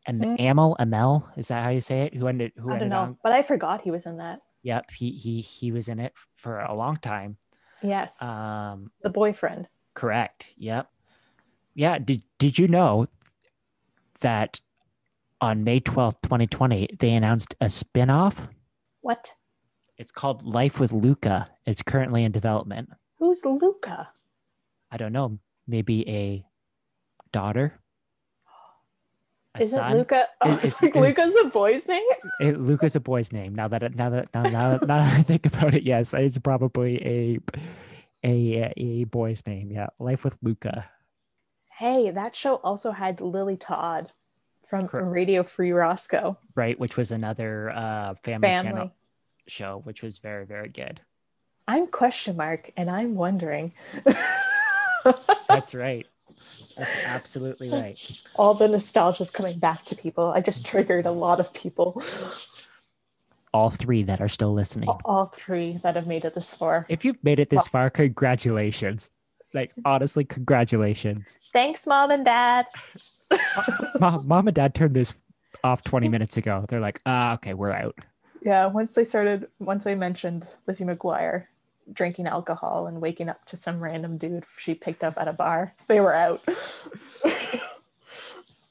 And 0.05 0.23
Hmm. 0.23 0.35
Amel 0.39 0.75
Amel 0.79 1.27
is 1.37 1.47
that 1.47 1.63
how 1.63 1.69
you 1.69 1.81
say 1.81 2.01
it? 2.03 2.15
Who 2.15 2.27
ended 2.27 2.51
who 2.57 2.69
I 2.69 2.73
ended 2.73 2.89
don't 2.89 2.89
know, 2.89 3.01
on? 3.11 3.17
but 3.23 3.31
I 3.31 3.41
forgot 3.43 3.81
he 3.81 3.91
was 3.91 4.05
in 4.05 4.17
that. 4.17 4.39
Yep, 4.63 4.91
he 4.91 5.11
he 5.11 5.41
he 5.41 5.71
was 5.71 5.87
in 5.87 5.99
it 5.99 6.13
for 6.35 6.59
a 6.59 6.73
long 6.73 6.97
time. 6.97 7.37
Yes, 7.81 8.21
Um, 8.21 8.91
the 9.01 9.09
boyfriend. 9.09 9.67
correct. 9.93 10.47
Yep. 10.57 10.89
Yeah. 11.75 11.99
Did 11.99 12.23
did 12.39 12.57
you 12.57 12.67
know 12.67 13.07
that 14.21 14.61
on 15.43 15.63
May 15.63 15.79
twelfth, 15.81 16.21
twenty 16.23 16.47
twenty, 16.47 16.87
they 16.99 17.11
announced 17.13 17.53
a 17.59 17.69
spin-off? 17.69 18.47
What? 19.01 19.33
It's 19.97 20.11
called 20.11 20.43
Life 20.43 20.79
with 20.79 20.91
Luca. 20.93 21.47
It's 21.65 21.83
currently 21.83 22.23
in 22.23 22.31
development. 22.31 22.89
Who's 23.19 23.43
Luca? 23.45 24.09
I 24.89 24.97
don't 24.97 25.11
know. 25.13 25.37
Maybe 25.67 26.07
a 26.09 26.45
daughter. 27.31 27.79
A 29.55 29.61
Isn't 29.61 29.77
son? 29.77 29.97
Luca? 29.97 30.27
Oh, 30.41 30.49
Is- 30.55 30.63
it's 30.63 30.81
like 30.81 30.95
is- 30.95 31.01
Luca's 31.01 31.35
a 31.43 31.49
boy's 31.49 31.87
name. 31.87 32.01
It, 32.39 32.59
Luca's 32.59 32.95
a 32.95 32.99
boy's 33.01 33.31
name. 33.31 33.53
Now 33.53 33.67
that 33.67 33.93
now 33.95 34.09
that 34.09 34.29
now, 34.33 34.43
now, 34.43 34.71
now 34.71 34.77
that 34.77 35.19
I 35.19 35.21
think 35.23 35.45
about 35.45 35.75
it, 35.75 35.83
yes, 35.83 36.13
it's 36.13 36.37
probably 36.39 36.95
a 37.05 37.39
a 38.23 38.73
a 38.77 39.03
boy's 39.05 39.45
name. 39.45 39.71
Yeah, 39.71 39.87
Life 39.99 40.23
with 40.23 40.37
Luca. 40.41 40.89
Hey, 41.77 42.09
that 42.11 42.35
show 42.35 42.55
also 42.55 42.91
had 42.91 43.19
Lily 43.19 43.57
Todd 43.57 44.11
from 44.73 44.87
Correct. 44.87 45.07
Radio 45.07 45.43
Free 45.43 45.71
Roscoe. 45.71 46.35
right? 46.55 46.79
Which 46.79 46.97
was 46.97 47.11
another 47.11 47.69
uh, 47.69 48.15
family, 48.23 48.47
Family. 48.47 48.71
channel 48.71 48.91
show, 49.47 49.81
which 49.83 50.01
was 50.01 50.17
very, 50.17 50.47
very 50.47 50.67
good. 50.67 50.99
I'm 51.67 51.85
question 51.85 52.35
mark, 52.37 52.71
and 52.75 52.89
I'm 52.89 53.13
wondering. 53.13 53.73
That's 55.47 55.75
right. 55.75 56.07
That's 56.75 57.03
absolutely 57.05 57.69
right. 57.69 58.23
All 58.35 58.55
the 58.55 58.67
nostalgia's 58.67 59.29
coming 59.29 59.59
back 59.59 59.83
to 59.85 59.95
people. 59.95 60.33
I 60.35 60.41
just 60.41 60.65
triggered 60.65 61.05
a 61.05 61.11
lot 61.11 61.39
of 61.39 61.53
people. 61.53 62.01
All 63.53 63.69
three 63.69 64.01
that 64.01 64.21
are 64.21 64.27
still 64.27 64.53
listening. 64.53 64.89
All 65.05 65.27
three 65.27 65.77
that 65.83 65.95
have 65.95 66.07
made 66.07 66.25
it 66.25 66.33
this 66.33 66.51
far. 66.55 66.87
If 66.89 67.05
you've 67.05 67.23
made 67.23 67.37
it 67.37 67.51
this 67.51 67.67
far, 67.67 67.91
congratulations. 67.91 69.11
Like 69.53 69.71
honestly, 69.85 70.25
congratulations. 70.25 71.37
Thanks, 71.53 71.85
mom 71.85 72.09
and 72.09 72.25
dad. 72.25 72.65
Mom, 73.99 74.27
mom 74.27 74.47
and 74.47 74.55
dad 74.55 74.75
turned 74.75 74.95
this 74.95 75.13
off 75.63 75.83
20 75.83 76.09
minutes 76.09 76.37
ago. 76.37 76.65
They're 76.67 76.79
like, 76.79 77.01
ah, 77.05 77.33
okay, 77.35 77.53
we're 77.53 77.71
out. 77.71 77.97
Yeah, 78.41 78.65
once 78.65 78.93
they 78.93 79.05
started, 79.05 79.47
once 79.59 79.87
I 79.87 79.95
mentioned 79.95 80.45
Lizzie 80.67 80.83
McGuire 80.83 81.45
drinking 81.91 82.27
alcohol 82.27 82.87
and 82.87 83.01
waking 83.01 83.29
up 83.29 83.43
to 83.45 83.57
some 83.57 83.79
random 83.79 84.17
dude 84.17 84.45
she 84.57 84.73
picked 84.73 85.03
up 85.03 85.17
at 85.17 85.27
a 85.27 85.33
bar, 85.33 85.73
they 85.87 85.99
were 85.99 86.13
out. 86.13 86.41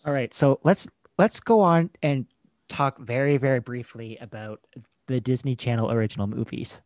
All 0.05 0.13
right, 0.13 0.35
so 0.35 0.61
let's 0.65 0.89
let's 1.19 1.41
go 1.41 1.61
on 1.61 1.91
and 2.03 2.27
talk 2.69 2.99
very, 2.99 3.37
very 3.37 3.61
briefly 3.61 4.19
about 4.21 4.61
the 5.07 5.21
Disney 5.21 5.55
Channel 5.55 5.91
original 5.91 6.27
movies. 6.27 6.81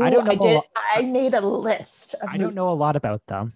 I 0.00 0.10
don't 0.10 0.24
know 0.24 0.32
I 0.32 0.34
did. 0.36 0.54
lot- 0.54 0.66
I 0.94 1.02
made 1.02 1.34
a 1.34 1.40
list. 1.40 2.14
Of 2.22 2.28
I 2.28 2.36
don't 2.36 2.54
know 2.54 2.68
a 2.68 2.70
lot 2.70 2.96
about 2.96 3.26
them. 3.26 3.52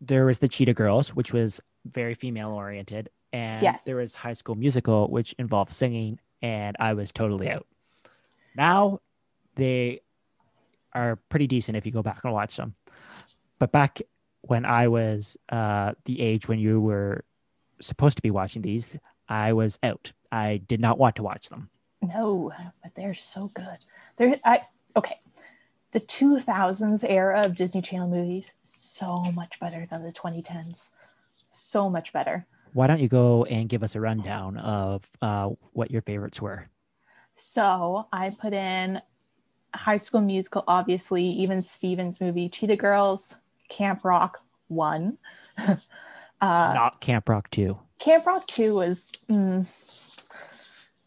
There 0.00 0.26
was 0.26 0.38
the 0.38 0.48
Cheetah 0.48 0.74
Girls, 0.74 1.14
which 1.14 1.32
was 1.32 1.60
very 1.84 2.14
female 2.14 2.50
oriented, 2.50 3.10
and 3.32 3.62
Yes. 3.62 3.84
there 3.84 3.96
was 3.96 4.14
High 4.14 4.34
School 4.34 4.54
Musical, 4.54 5.08
which 5.08 5.34
involved 5.38 5.72
singing, 5.72 6.18
and 6.42 6.76
I 6.78 6.94
was 6.94 7.12
totally 7.12 7.48
out. 7.50 7.66
Now 8.56 9.00
they 9.54 10.00
are 10.92 11.16
pretty 11.28 11.46
decent 11.46 11.76
if 11.76 11.86
you 11.86 11.92
go 11.92 12.02
back 12.02 12.20
and 12.24 12.32
watch 12.32 12.56
them, 12.56 12.74
but 13.58 13.72
back 13.72 14.00
when 14.42 14.64
I 14.64 14.88
was 14.88 15.36
uh, 15.50 15.92
the 16.04 16.20
age 16.20 16.48
when 16.48 16.58
you 16.58 16.80
were 16.80 17.24
supposed 17.80 18.16
to 18.16 18.22
be 18.22 18.30
watching 18.30 18.62
these, 18.62 18.96
I 19.28 19.52
was 19.52 19.78
out. 19.82 20.12
I 20.30 20.58
did 20.66 20.80
not 20.80 20.98
want 20.98 21.16
to 21.16 21.22
watch 21.22 21.48
them. 21.48 21.70
No, 22.02 22.52
but 22.82 22.94
they're 22.94 23.14
so 23.14 23.50
good. 23.54 23.78
They're 24.16 24.38
I 24.44 24.62
okay. 24.96 25.20
The 25.92 26.00
2000s 26.00 27.04
era 27.08 27.42
of 27.44 27.54
Disney 27.54 27.82
Channel 27.82 28.08
movies 28.08 28.52
so 28.64 29.22
much 29.34 29.60
better 29.60 29.86
than 29.90 30.02
the 30.02 30.10
2010s. 30.12 30.90
So 31.52 31.88
much 31.88 32.12
better. 32.12 32.46
Why 32.72 32.86
don't 32.86 33.00
you 33.00 33.08
go 33.08 33.44
and 33.44 33.68
give 33.68 33.82
us 33.82 33.94
a 33.94 34.00
rundown 34.00 34.56
of 34.56 35.08
uh, 35.20 35.50
what 35.72 35.90
your 35.90 36.02
favorites 36.02 36.40
were? 36.40 36.66
So 37.34 38.06
I 38.12 38.30
put 38.30 38.52
in 38.52 39.00
High 39.74 39.98
School 39.98 40.22
Musical, 40.22 40.64
obviously, 40.66 41.24
Even 41.24 41.62
Stevens 41.62 42.20
movie, 42.20 42.48
Cheetah 42.48 42.76
Girls, 42.76 43.36
Camp 43.68 44.04
Rock 44.04 44.38
one. 44.68 45.18
uh, 45.58 45.76
not 46.40 47.00
Camp 47.00 47.28
Rock 47.28 47.50
2. 47.50 47.78
Camp 47.98 48.26
Rock 48.26 48.46
two 48.48 48.74
was 48.74 49.10
mm, 49.30 49.64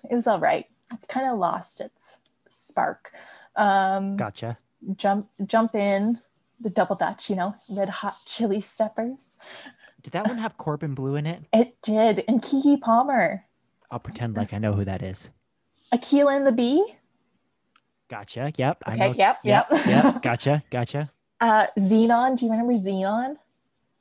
it 0.09 0.15
was 0.15 0.27
all 0.27 0.39
right. 0.39 0.65
Kind 1.09 1.27
of 1.27 1.37
lost 1.37 1.81
its 1.81 2.19
spark. 2.47 3.11
Um, 3.57 4.15
Gotcha. 4.15 4.57
jump 4.95 5.27
jump 5.45 5.75
in 5.75 6.19
the 6.61 6.69
double 6.69 6.95
dutch, 6.95 7.29
you 7.29 7.35
know, 7.35 7.53
red 7.69 7.89
hot 7.89 8.15
chili 8.25 8.61
steppers. 8.61 9.37
Did 10.05 10.13
that 10.13 10.27
one 10.27 10.37
have 10.37 10.55
Corbin 10.57 10.93
Bleu 10.93 11.15
in 11.15 11.25
it? 11.25 11.41
It 11.51 11.71
did, 11.81 12.23
and 12.27 12.39
Keke 12.39 12.79
Palmer, 12.79 13.43
I'll 13.89 13.97
pretend 13.97 14.37
like 14.37 14.53
I 14.53 14.59
know 14.59 14.71
who 14.73 14.85
that 14.85 15.01
is. 15.01 15.31
Akeelah 15.91 16.37
and 16.37 16.45
the 16.45 16.51
Bee. 16.51 16.85
Gotcha. 18.07 18.53
Yep. 18.55 18.83
I 18.85 18.91
Okay, 18.93 18.99
know. 18.99 19.13
yep, 19.17 19.39
yep. 19.43 19.65
yep. 19.87 20.21
Gotcha. 20.21 20.63
Gotcha. 20.69 21.11
Uh, 21.41 21.65
Zenon. 21.79 22.37
Do 22.37 22.45
you 22.45 22.51
remember 22.51 22.73
Zenon? 22.73 23.37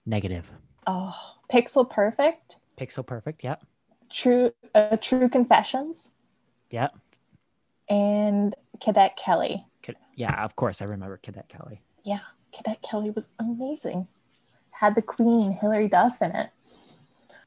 Negative. 0.05 0.45
Oh, 0.87 1.17
Pixel 1.51 1.89
Perfect. 1.89 2.59
Pixel 2.79 3.07
Perfect. 3.07 3.43
Yep. 3.43 3.65
True, 4.11 4.53
uh, 4.75 4.99
True 4.99 5.31
Confessions, 5.31 6.11
Yep. 6.71 6.95
and 7.89 8.55
Cadet 8.83 9.17
Kelly. 9.17 9.65
Yeah. 10.17 10.45
Of 10.45 10.55
course, 10.55 10.83
I 10.83 10.85
remember 10.85 11.17
Cadet 11.17 11.49
Kelly. 11.49 11.81
Yeah, 12.05 12.21
Cadet 12.53 12.83
Kelly 12.83 13.09
was 13.11 13.31
amazing. 13.39 14.07
Had 14.81 14.95
the 14.95 15.03
Queen 15.03 15.53
Hilary 15.53 15.89
Duff 15.89 16.21
in 16.21 16.33
it. 16.33 16.51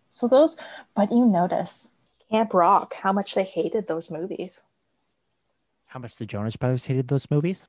So 0.09 0.27
those, 0.27 0.57
but 0.95 1.11
you 1.11 1.25
notice 1.25 1.91
Camp 2.31 2.53
Rock, 2.53 2.93
how 2.95 3.11
much 3.13 3.35
they 3.35 3.43
hated 3.43 3.87
those 3.87 4.09
movies. 4.09 4.63
How 5.85 5.99
much 5.99 6.17
the 6.17 6.25
Jonas 6.25 6.55
Brothers 6.55 6.85
hated 6.85 7.07
those 7.07 7.29
movies? 7.29 7.67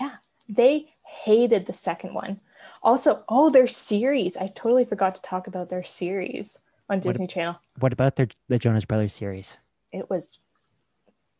Yeah, 0.00 0.16
they 0.48 0.94
hated 1.04 1.66
the 1.66 1.72
second 1.72 2.14
one. 2.14 2.40
Also, 2.82 3.24
oh, 3.28 3.50
their 3.50 3.66
series. 3.66 4.36
I 4.36 4.48
totally 4.48 4.84
forgot 4.84 5.14
to 5.16 5.22
talk 5.22 5.46
about 5.46 5.68
their 5.68 5.84
series 5.84 6.60
on 6.88 6.98
What- 6.98 7.12
Disney 7.12 7.26
Channel. 7.26 7.60
What 7.78 7.92
about 7.92 8.16
their 8.16 8.28
the 8.48 8.58
Jonas 8.58 8.84
Brothers 8.84 9.14
series? 9.14 9.56
It 9.92 10.08
was 10.08 10.40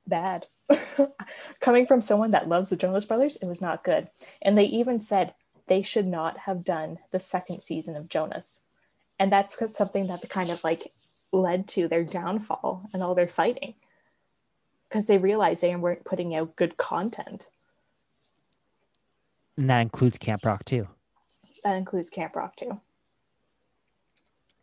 bad. 0.06 0.46
Coming 1.60 1.86
from 1.86 2.00
someone 2.00 2.30
that 2.32 2.48
loves 2.48 2.70
the 2.70 2.76
Jonas 2.76 3.04
Brothers, 3.04 3.36
it 3.36 3.46
was 3.46 3.60
not 3.60 3.84
good. 3.84 4.08
And 4.42 4.56
they 4.56 4.64
even 4.64 5.00
said 5.00 5.34
they 5.70 5.82
should 5.82 6.06
not 6.06 6.36
have 6.36 6.64
done 6.64 6.98
the 7.12 7.20
second 7.20 7.62
season 7.62 7.94
of 7.94 8.08
Jonas. 8.08 8.62
And 9.20 9.32
that's 9.32 9.56
something 9.76 10.08
that 10.08 10.28
kind 10.28 10.50
of 10.50 10.64
like 10.64 10.92
led 11.30 11.68
to 11.68 11.86
their 11.86 12.02
downfall 12.02 12.82
and 12.92 13.04
all 13.04 13.14
their 13.14 13.28
fighting 13.28 13.74
because 14.88 15.06
they 15.06 15.16
realized 15.16 15.62
they 15.62 15.76
weren't 15.76 16.04
putting 16.04 16.34
out 16.34 16.56
good 16.56 16.76
content. 16.76 17.46
And 19.56 19.70
that 19.70 19.78
includes 19.78 20.18
Camp 20.18 20.44
Rock 20.44 20.64
too. 20.64 20.88
That 21.62 21.76
includes 21.76 22.10
Camp 22.10 22.34
Rock 22.34 22.56
too. 22.56 22.80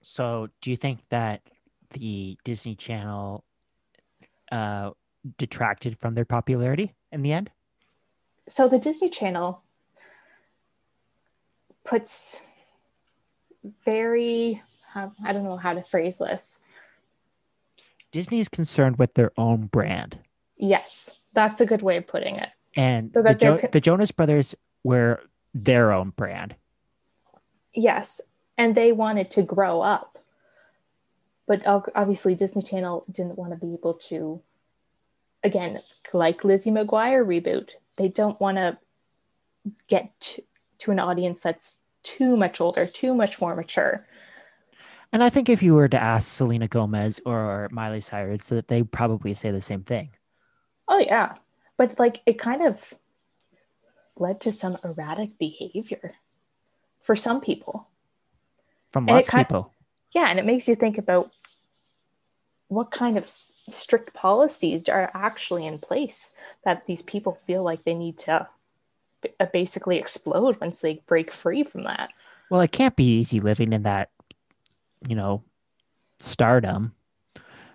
So, 0.01 0.49
do 0.62 0.72
you 0.72 0.76
think 0.76 0.99
that 1.10 1.41
the 1.91 2.38
Disney 2.43 2.76
Channel 2.76 3.45
uh, 4.51 4.91
detracted 5.38 5.97
from 5.99 6.16
their 6.16 6.26
popularity 6.26 6.93
in 7.14 7.22
the 7.22 7.32
end? 7.32 7.49
So 8.49 8.68
the 8.68 8.80
Disney 8.80 9.10
Channel 9.10 9.62
puts 11.88 12.43
very, 13.85 14.61
um, 14.93 15.13
I 15.25 15.33
don't 15.33 15.43
know 15.43 15.57
how 15.57 15.73
to 15.73 15.81
phrase 15.81 16.19
this. 16.19 16.59
Disney 18.11 18.39
is 18.39 18.49
concerned 18.49 18.97
with 18.99 19.13
their 19.15 19.31
own 19.38 19.67
brand. 19.67 20.19
Yes, 20.57 21.21
that's 21.33 21.61
a 21.61 21.65
good 21.65 21.81
way 21.81 21.97
of 21.97 22.05
putting 22.05 22.35
it. 22.35 22.49
And 22.75 23.11
So 23.13 23.23
the, 23.23 23.33
jo- 23.33 23.57
co- 23.57 23.69
the 23.71 23.81
Jonas 23.81 24.11
Brothers 24.11 24.53
were 24.83 25.21
their 25.53 25.91
own 25.91 26.11
brand. 26.11 26.55
Yes, 27.73 28.21
and 28.57 28.75
they 28.75 28.91
wanted 28.91 29.31
to 29.31 29.43
grow 29.43 29.81
up. 29.81 30.19
But 31.47 31.65
obviously, 31.65 32.35
Disney 32.35 32.61
Channel 32.61 33.05
didn't 33.09 33.38
want 33.38 33.51
to 33.51 33.57
be 33.57 33.73
able 33.73 33.93
to, 34.09 34.41
again, 35.43 35.79
like 36.13 36.43
Lizzie 36.43 36.71
McGuire 36.71 37.25
reboot, 37.25 37.69
they 37.95 38.09
don't 38.09 38.39
want 38.41 38.57
to 38.57 38.77
get 39.88 40.39
to, 40.80 40.91
an 40.91 40.99
audience 40.99 41.41
that's 41.41 41.84
too 42.03 42.38
much 42.38 42.61
older, 42.61 42.86
too 42.86 43.13
much 43.13 43.41
more 43.41 43.55
mature. 43.55 44.07
And 45.13 45.23
I 45.23 45.30
think 45.30 45.49
if 45.49 45.63
you 45.63 45.73
were 45.73 45.88
to 45.88 46.01
ask 46.01 46.34
Selena 46.34 46.67
Gomez 46.67 47.19
or 47.25 47.69
Miley 47.71 48.01
Cyrus, 48.01 48.45
that 48.45 48.67
they 48.67 48.84
probably 48.84 49.34
say 49.34 49.51
the 49.51 49.61
same 49.61 49.84
thing. 49.84 50.09
Oh 50.88 50.99
yeah. 50.99 51.36
But 51.78 51.97
like 51.99 52.21
it 52.25 52.39
kind 52.39 52.63
of 52.63 52.93
led 54.17 54.41
to 54.41 54.51
some 54.51 54.78
erratic 54.84 55.38
behavior 55.38 56.13
for 57.01 57.15
some 57.15 57.41
people. 57.41 57.88
From 58.89 59.05
lots 59.05 59.28
of 59.28 59.34
people. 59.34 59.73
Yeah, 60.13 60.28
and 60.30 60.39
it 60.39 60.45
makes 60.45 60.67
you 60.67 60.75
think 60.75 60.97
about 60.97 61.32
what 62.69 62.91
kind 62.91 63.17
of 63.17 63.25
strict 63.69 64.13
policies 64.13 64.88
are 64.89 65.11
actually 65.13 65.65
in 65.65 65.80
place 65.80 66.34
that 66.63 66.86
these 66.86 67.01
people 67.01 67.39
feel 67.45 67.63
like 67.63 67.84
they 67.84 67.93
need 67.93 68.17
to 68.17 68.47
basically 69.53 69.97
explode 69.97 70.59
once 70.61 70.82
they 70.82 71.01
break 71.07 71.32
free 71.32 71.63
from 71.63 71.84
that. 71.84 72.11
Well, 72.49 72.61
it 72.61 72.72
can't 72.72 72.95
be 72.95 73.20
easy 73.20 73.39
living 73.39 73.74
in 73.74 73.84
that, 73.84 74.09
you 75.07 75.15
know, 75.15 75.43
stardom, 76.20 76.93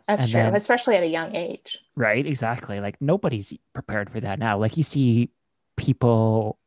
That's 0.09 0.23
And 0.23 0.31
true, 0.33 0.41
then- 0.43 0.55
especially 0.57 0.97
at 0.97 1.05
a 1.05 1.07
young 1.09 1.35
age. 1.37 1.79
right? 1.95 2.27
Exactly. 2.27 2.81
Like 2.81 3.01
nobody's 3.01 3.53
prepared 3.73 4.11
for 4.11 4.19
that 4.21 4.39
now. 4.41 4.59
Like 4.59 4.77
you 4.77 4.83
see 4.83 5.31
people 5.77 6.59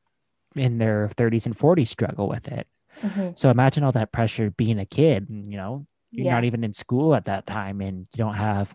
in 0.55 0.78
their 0.78 1.09
30s 1.09 1.45
and 1.45 1.55
40s 1.57 1.89
struggle 1.89 2.30
with 2.30 2.47
it. 2.47 2.65
Mhm. 3.01 3.38
So 3.38 3.49
imagine 3.49 3.84
all 3.84 3.91
that 3.91 4.13
pressure 4.13 4.51
being 4.51 4.80
a 4.80 4.86
kid, 4.86 5.28
you 5.30 5.57
know, 5.57 5.86
you're 6.11 6.28
Yeah. 6.28 6.36
not 6.36 6.45
even 6.45 6.63
in 6.63 6.71
school 6.73 7.13
at 7.13 7.26
that 7.26 7.45
time 7.45 7.82
and 7.82 8.07
you 8.13 8.17
don't 8.17 8.36
have, 8.36 8.73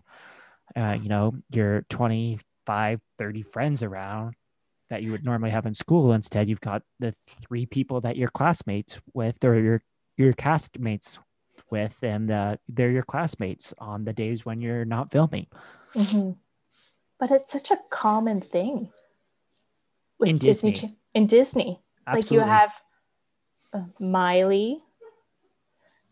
uh, 0.75 0.95
you 1.01 1.09
know, 1.09 1.33
your 1.49 1.81
25, 1.89 3.01
30 3.17 3.41
friends 3.41 3.81
around 3.81 4.35
that 4.91 5.01
you 5.03 5.11
would 5.11 5.23
normally 5.23 5.49
have 5.51 5.65
in 5.65 5.73
school. 5.73 6.11
Instead, 6.11 6.49
you've 6.49 6.59
got 6.59 6.83
the 6.99 7.13
three 7.47 7.65
people 7.65 8.01
that 8.01 8.17
you're 8.17 8.27
classmates 8.27 8.99
with 9.13 9.43
or 9.45 9.57
your, 9.57 9.81
your 10.17 10.33
castmates 10.33 11.17
with, 11.71 11.95
and 12.03 12.29
uh, 12.29 12.57
they're 12.67 12.91
your 12.91 13.01
classmates 13.01 13.73
on 13.79 14.03
the 14.03 14.11
days 14.11 14.45
when 14.45 14.59
you're 14.59 14.83
not 14.83 15.09
filming. 15.09 15.47
Mhm. 15.93 16.35
But 17.17 17.31
it's 17.31 17.53
such 17.53 17.71
a 17.71 17.77
common 17.89 18.41
thing 18.41 18.91
In 20.19 20.37
Disney. 20.37 20.71
Disney. 20.73 20.97
In 21.13 21.25
Disney, 21.25 21.79
like 22.05 22.29
you 22.29 22.41
have 22.41 22.73
uh, 23.73 23.83
Miley, 23.97 24.83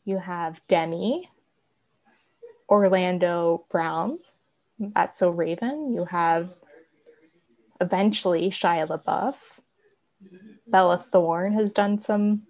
you 0.05 0.19
have 0.19 0.61
Demi, 0.69 1.29
Orlando 2.69 3.65
Brown, 3.69 4.19
That's 4.79 5.19
So 5.19 5.29
Raven. 5.31 5.93
You 5.93 6.05
have 6.05 6.55
eventually 7.79 8.49
Shia 8.49 8.87
LaBeouf. 8.87 9.59
Bella 10.67 10.97
Thorne 10.97 11.53
has 11.53 11.73
done 11.73 11.97
some 11.97 12.43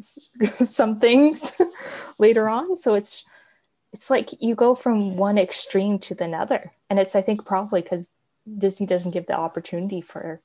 some 0.66 0.96
things 0.96 1.60
later 2.18 2.48
on, 2.48 2.76
so 2.76 2.94
it's 2.94 3.24
it's 3.92 4.10
like 4.10 4.30
you 4.40 4.54
go 4.54 4.74
from 4.74 5.16
one 5.16 5.38
extreme 5.38 5.98
to 6.00 6.14
the 6.14 6.28
other, 6.30 6.72
and 6.90 6.98
it's 6.98 7.16
I 7.16 7.22
think 7.22 7.44
probably 7.44 7.80
because 7.80 8.10
Disney 8.58 8.86
doesn't 8.86 9.12
give 9.12 9.26
the 9.26 9.36
opportunity 9.38 10.00
for 10.00 10.40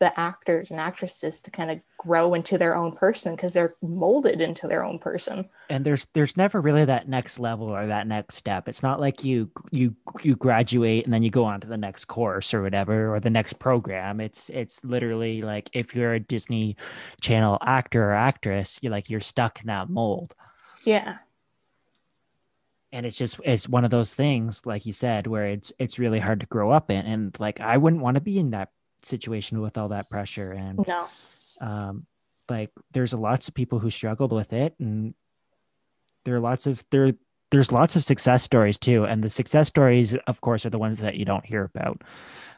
the, 0.00 0.18
actors 0.18 0.70
and 0.70 0.80
actresses 0.80 1.42
to 1.42 1.50
kind 1.50 1.70
of 1.70 1.78
grow 1.98 2.34
into 2.34 2.56
their 2.58 2.74
own 2.74 2.90
person 2.96 3.36
because 3.36 3.52
they're 3.52 3.74
molded 3.82 4.40
into 4.40 4.66
their 4.66 4.82
own 4.82 4.98
person. 4.98 5.48
and 5.68 5.84
there's 5.84 6.06
there's 6.14 6.36
never 6.36 6.60
really 6.60 6.84
that 6.86 7.08
next 7.08 7.38
level 7.38 7.68
or 7.68 7.86
that 7.86 8.06
next 8.06 8.34
step 8.36 8.66
it's 8.68 8.82
not 8.82 8.98
like 8.98 9.22
you 9.22 9.50
you 9.70 9.94
you 10.22 10.34
graduate 10.36 11.04
and 11.04 11.12
then 11.12 11.22
you 11.22 11.30
go 11.30 11.44
on 11.44 11.60
to 11.60 11.66
the 11.68 11.76
next 11.76 12.06
course 12.06 12.52
or 12.54 12.62
whatever 12.62 13.14
or 13.14 13.20
the 13.20 13.30
next 13.30 13.58
program 13.58 14.20
it's 14.20 14.48
it's 14.50 14.82
literally 14.84 15.42
like 15.42 15.68
if 15.74 15.94
you're 15.94 16.14
a 16.14 16.20
disney 16.20 16.74
channel 17.20 17.58
actor 17.60 18.10
or 18.10 18.14
actress 18.14 18.78
you're 18.82 18.90
like 18.92 19.10
you're 19.10 19.20
stuck 19.20 19.60
in 19.60 19.66
that 19.66 19.88
mold 19.90 20.34
Yeah. 20.84 21.18
and 22.92 23.04
it's 23.06 23.16
just 23.16 23.38
it's 23.44 23.68
one 23.68 23.84
of 23.84 23.90
those 23.90 24.14
things 24.14 24.64
like 24.66 24.86
you 24.86 24.92
said 24.92 25.26
where 25.26 25.46
it's 25.46 25.72
it's 25.78 25.98
really 25.98 26.20
hard 26.20 26.40
to 26.40 26.46
grow 26.46 26.70
up 26.70 26.90
in 26.90 27.04
and 27.06 27.36
like 27.38 27.60
i 27.60 27.76
wouldn't 27.76 28.02
want 28.02 28.14
to 28.16 28.20
be 28.20 28.38
in 28.38 28.50
that 28.50 28.70
situation 29.04 29.60
with 29.60 29.76
all 29.78 29.88
that 29.88 30.08
pressure 30.10 30.52
and 30.52 30.84
No. 30.86 31.06
um 31.60 32.06
like 32.48 32.70
there's 32.92 33.12
lots 33.14 33.48
of 33.48 33.54
people 33.54 33.78
who 33.78 33.90
struggled 33.90 34.32
with 34.32 34.52
it 34.52 34.74
and 34.78 35.14
there 36.24 36.34
are 36.34 36.40
lots 36.40 36.66
of 36.66 36.84
there 36.90 37.12
there's 37.50 37.72
lots 37.72 37.96
of 37.96 38.04
success 38.04 38.42
stories 38.42 38.78
too 38.78 39.04
and 39.04 39.22
the 39.24 39.28
success 39.28 39.68
stories 39.68 40.16
of 40.26 40.40
course 40.40 40.64
are 40.66 40.70
the 40.70 40.78
ones 40.78 40.98
that 40.98 41.16
you 41.16 41.24
don't 41.24 41.44
hear 41.46 41.64
about 41.64 42.02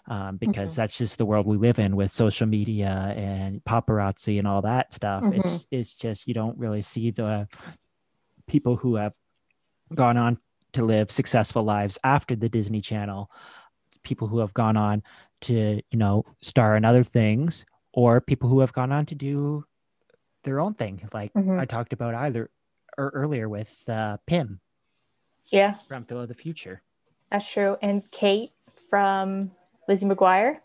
um, 0.09 0.37
because 0.37 0.73
Mhm. 0.73 0.77
that's 0.77 0.99
just 0.99 1.17
the 1.19 1.25
world 1.25 1.47
we 1.47 1.57
live 1.57 1.79
in 1.79 1.95
with 1.97 2.13
social 2.13 2.47
media 2.47 3.15
and 3.17 3.63
paparazzi 3.65 4.39
and 4.39 4.47
all 4.49 4.63
that 4.63 4.93
stuff 4.93 5.23
it's 5.33 5.67
it's 5.71 5.95
just 5.95 6.27
you 6.27 6.35
don't 6.35 6.59
really 6.59 6.83
see 6.83 7.11
the 7.11 7.47
people 8.47 8.77
who 8.77 8.97
have 8.97 9.15
gone 9.95 10.17
on 10.17 10.39
to 10.73 10.85
live 10.85 11.11
successful 11.11 11.63
lives 11.63 11.99
after 12.03 12.35
the 12.35 12.49
disney 12.49 12.81
channel 12.81 13.31
people 14.03 14.27
who 14.27 14.39
have 14.41 14.53
gone 14.55 14.77
on 14.77 15.03
to 15.43 15.81
you 15.91 15.99
know 15.99 16.25
star 16.41 16.77
in 16.77 16.85
other 16.85 17.05
things 17.05 17.65
or 17.93 18.21
people 18.21 18.49
who 18.49 18.61
have 18.61 18.73
gone 18.73 18.93
on 18.93 19.05
to 19.07 19.15
do 19.15 19.65
their 20.45 20.59
own 20.61 20.75
thing 20.75 21.01
like 21.13 21.33
Mhm. 21.35 21.61
i 21.61 21.65
talked 21.65 21.93
about 21.93 22.15
either 22.15 22.51
or 22.99 23.09
earlier 23.15 23.49
with 23.49 23.89
uh, 23.89 24.17
pim. 24.27 24.61
Yeah, 25.51 25.75
from 25.89 26.05
phil 26.05 26.21
of 26.21 26.29
the 26.29 26.35
future. 26.35 26.83
That's 27.31 27.51
true. 27.51 27.77
And 27.83 28.03
Kate 28.11 28.53
from 28.91 29.51
Lizzie 29.89 30.05
McGuire, 30.07 30.61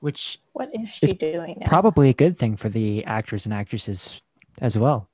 which 0.00 0.40
what 0.52 0.70
is 0.74 0.88
she 0.90 1.06
It's 1.06 1.14
doing 1.14 1.56
now? 1.60 1.66
probably 1.68 2.08
a 2.08 2.12
good 2.14 2.38
thing 2.38 2.56
for 2.56 2.68
the 2.68 3.04
actors 3.04 3.44
and 3.46 3.54
actresses 3.54 4.20
as 4.60 4.76
well. 4.78 5.08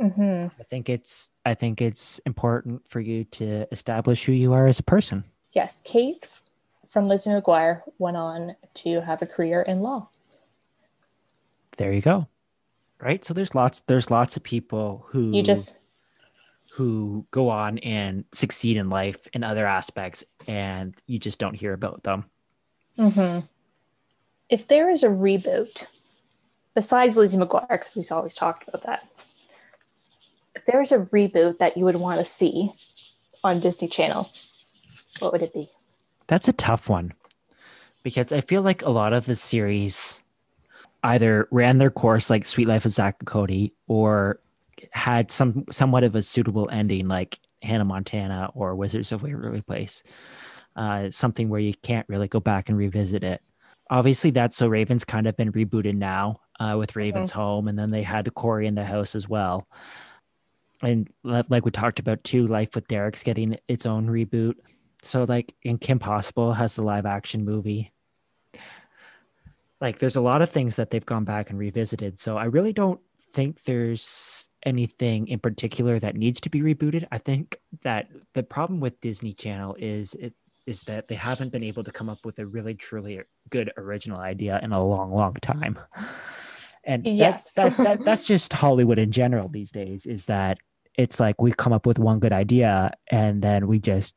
Hmm 0.00 0.46
i 0.60 0.64
think 0.70 0.88
it's 0.88 1.30
i 1.44 1.54
think 1.54 1.80
it's 1.82 2.18
important 2.26 2.82
for 2.88 3.00
you 3.00 3.24
to 3.24 3.66
establish 3.72 4.24
who 4.24 4.32
you 4.32 4.52
are 4.52 4.66
as 4.68 4.78
a 4.78 4.82
person. 4.84 5.24
Yes, 5.52 5.82
Kate 5.82 6.26
from 6.88 7.06
Lizzie 7.06 7.30
McGuire 7.30 7.82
went 7.98 8.16
on 8.16 8.56
to 8.74 9.00
have 9.00 9.22
a 9.22 9.26
career 9.26 9.62
in 9.62 9.80
law. 9.80 10.08
there 11.76 11.92
you 11.92 12.00
go 12.00 12.26
right 13.00 13.24
so 13.24 13.34
there's 13.34 13.54
lots 13.54 13.80
there's 13.86 14.10
lots 14.10 14.36
of 14.36 14.42
people 14.42 15.04
who 15.10 15.32
You 15.32 15.42
just 15.42 15.78
who 16.72 17.26
go 17.30 17.48
on 17.50 17.78
and 17.78 18.24
succeed 18.32 18.76
in 18.76 18.88
life 18.90 19.26
in 19.32 19.44
other 19.44 19.66
aspects 19.66 20.24
and 20.46 20.94
you 21.06 21.18
just 21.18 21.38
don't 21.38 21.54
hear 21.54 21.72
about 21.72 22.02
them 22.02 22.24
hmm 22.98 23.40
If 24.48 24.68
there 24.68 24.88
is 24.88 25.02
a 25.02 25.08
reboot, 25.08 25.84
besides 26.74 27.16
Lizzie 27.16 27.36
McGuire, 27.36 27.68
because 27.68 27.96
we've 27.96 28.10
always 28.12 28.34
talked 28.34 28.68
about 28.68 28.84
that, 28.84 29.06
if 30.54 30.64
there 30.66 30.80
is 30.80 30.92
a 30.92 31.00
reboot 31.12 31.58
that 31.58 31.76
you 31.76 31.84
would 31.84 31.96
want 31.96 32.20
to 32.20 32.24
see 32.26 32.70
on 33.44 33.60
Disney 33.60 33.88
Channel, 33.88 34.30
what 35.18 35.32
would 35.32 35.42
it 35.42 35.52
be? 35.52 35.68
That's 36.28 36.48
a 36.48 36.52
tough 36.52 36.88
one 36.88 37.12
because 38.02 38.32
I 38.32 38.40
feel 38.40 38.62
like 38.62 38.82
a 38.82 38.90
lot 38.90 39.12
of 39.12 39.26
the 39.26 39.36
series 39.36 40.20
either 41.02 41.48
ran 41.50 41.78
their 41.78 41.90
course 41.90 42.30
like 42.30 42.46
Suite 42.46 42.68
Life 42.68 42.84
of 42.84 42.92
Zack 42.92 43.16
and 43.20 43.26
Cody 43.26 43.72
or 43.86 44.40
had 44.90 45.30
some 45.30 45.64
somewhat 45.70 46.04
of 46.04 46.14
a 46.14 46.22
suitable 46.22 46.68
ending 46.70 47.08
like 47.08 47.38
Hannah 47.62 47.84
Montana 47.84 48.50
or 48.54 48.74
Wizards 48.74 49.12
of 49.12 49.22
Waverly 49.22 49.62
Place. 49.62 50.02
Uh, 50.74 51.10
something 51.10 51.48
where 51.48 51.60
you 51.60 51.72
can't 51.82 52.06
really 52.08 52.28
go 52.28 52.38
back 52.38 52.68
and 52.68 52.76
revisit 52.76 53.24
it. 53.24 53.40
Obviously, 53.88 54.30
that's 54.30 54.56
so 54.56 54.68
Raven's 54.68 55.04
kind 55.04 55.26
of 55.26 55.36
been 55.36 55.52
rebooted 55.52 55.96
now 55.96 56.40
uh, 56.60 56.76
with 56.78 56.96
Raven's 56.96 57.30
Home, 57.30 57.68
and 57.68 57.78
then 57.78 57.90
they 57.90 58.02
had 58.02 58.32
Cory 58.34 58.66
in 58.66 58.74
the 58.74 58.84
house 58.84 59.14
as 59.14 59.28
well. 59.28 59.66
And 60.82 61.08
like 61.22 61.64
we 61.64 61.70
talked 61.70 61.98
about 61.98 62.22
too, 62.24 62.46
Life 62.46 62.74
with 62.74 62.88
Derek's 62.88 63.22
getting 63.22 63.58
its 63.68 63.86
own 63.86 64.08
reboot. 64.08 64.54
So 65.06 65.24
like 65.24 65.54
in 65.62 65.78
Kim 65.78 65.98
Possible 65.98 66.52
has 66.52 66.76
the 66.76 66.82
live 66.82 67.06
action 67.06 67.44
movie. 67.44 67.92
Like 69.80 69.98
there's 69.98 70.16
a 70.16 70.20
lot 70.20 70.42
of 70.42 70.50
things 70.50 70.76
that 70.76 70.90
they've 70.90 71.04
gone 71.04 71.24
back 71.24 71.50
and 71.50 71.58
revisited. 71.58 72.18
So 72.18 72.36
I 72.36 72.44
really 72.44 72.72
don't 72.72 73.00
think 73.32 73.64
there's 73.64 74.48
anything 74.64 75.28
in 75.28 75.38
particular 75.38 75.98
that 76.00 76.16
needs 76.16 76.40
to 76.40 76.50
be 76.50 76.60
rebooted. 76.60 77.06
I 77.12 77.18
think 77.18 77.58
that 77.82 78.08
the 78.34 78.42
problem 78.42 78.80
with 78.80 79.00
Disney 79.00 79.32
Channel 79.32 79.76
is 79.78 80.14
it 80.14 80.32
is 80.66 80.82
that 80.82 81.06
they 81.06 81.14
haven't 81.14 81.52
been 81.52 81.62
able 81.62 81.84
to 81.84 81.92
come 81.92 82.08
up 82.08 82.24
with 82.26 82.38
a 82.40 82.46
really 82.46 82.74
truly 82.74 83.20
good 83.50 83.70
original 83.76 84.18
idea 84.18 84.58
in 84.62 84.72
a 84.72 84.84
long, 84.84 85.12
long 85.12 85.34
time. 85.34 85.78
And 86.82 87.06
Yes. 87.06 87.52
that, 87.52 87.76
that, 87.76 88.02
that's 88.02 88.26
just 88.26 88.52
Hollywood 88.52 88.98
in 88.98 89.12
general 89.12 89.48
these 89.48 89.70
days, 89.70 90.06
is 90.06 90.24
that 90.24 90.58
it's 90.98 91.20
like 91.20 91.40
we 91.40 91.52
come 91.52 91.72
up 91.72 91.86
with 91.86 92.00
one 92.00 92.18
good 92.18 92.32
idea 92.32 92.90
and 93.08 93.42
then 93.42 93.68
we 93.68 93.78
just, 93.78 94.16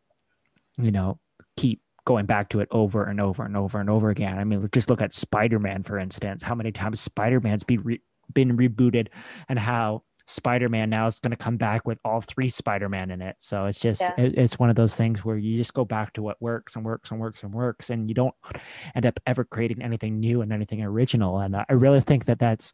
you 0.80 0.92
know, 0.92 1.20
keep 1.58 1.82
going 2.06 2.26
back 2.26 2.50
to 2.50 2.60
it 2.60 2.68
over 2.72 3.04
and 3.04 3.20
over 3.22 3.44
and 3.44 3.56
over 3.56 3.80
and 3.80 3.90
over 3.90 4.10
again. 4.10 4.38
I 4.40 4.44
mean, 4.44 4.68
just 4.72 4.90
look 4.90 5.02
at 5.02 5.14
Spider 5.14 5.60
Man, 5.60 5.84
for 5.84 6.00
instance. 6.00 6.42
How 6.42 6.56
many 6.56 6.72
times 6.72 7.00
Spider 7.00 7.40
Man's 7.40 7.64
be 7.64 7.78
re- 7.78 8.02
been 8.34 8.58
rebooted 8.58 9.08
and 9.48 9.60
how 9.60 10.04
Spider 10.28 10.70
Man 10.70 10.92
now 10.92 11.08
is 11.08 11.20
going 11.20 11.32
to 11.32 11.38
come 11.38 11.58
back 11.58 11.88
with 11.88 11.98
all 12.06 12.22
three 12.22 12.50
Spider 12.50 12.88
Man 12.88 13.10
in 13.10 13.20
it. 13.22 13.36
So 13.40 13.66
it's 13.66 13.80
just, 13.80 14.02
Yeah. 14.02 14.14
it- 14.18 14.38
it's 14.38 14.60
one 14.60 14.70
of 14.70 14.76
those 14.76 14.96
things 14.96 15.26
where 15.26 15.38
you 15.38 15.58
just 15.58 15.74
go 15.74 15.84
back 15.86 16.14
to 16.14 16.22
what 16.22 16.40
works 16.40 16.76
and 16.76 16.86
works 16.86 17.10
and 17.12 17.20
works 17.20 17.42
and 17.44 17.52
works, 17.52 17.90
and 17.90 18.08
you 18.08 18.14
don't 18.14 18.36
end 18.94 19.08
up 19.08 19.20
ever 19.26 19.44
creating 19.44 19.82
anything 19.82 20.20
new 20.20 20.42
and 20.42 20.54
anything 20.54 20.84
original. 20.84 21.40
And 21.40 21.56
I 21.56 21.66
really 21.74 22.02
think 22.02 22.26
that 22.26 22.38
that's 22.38 22.74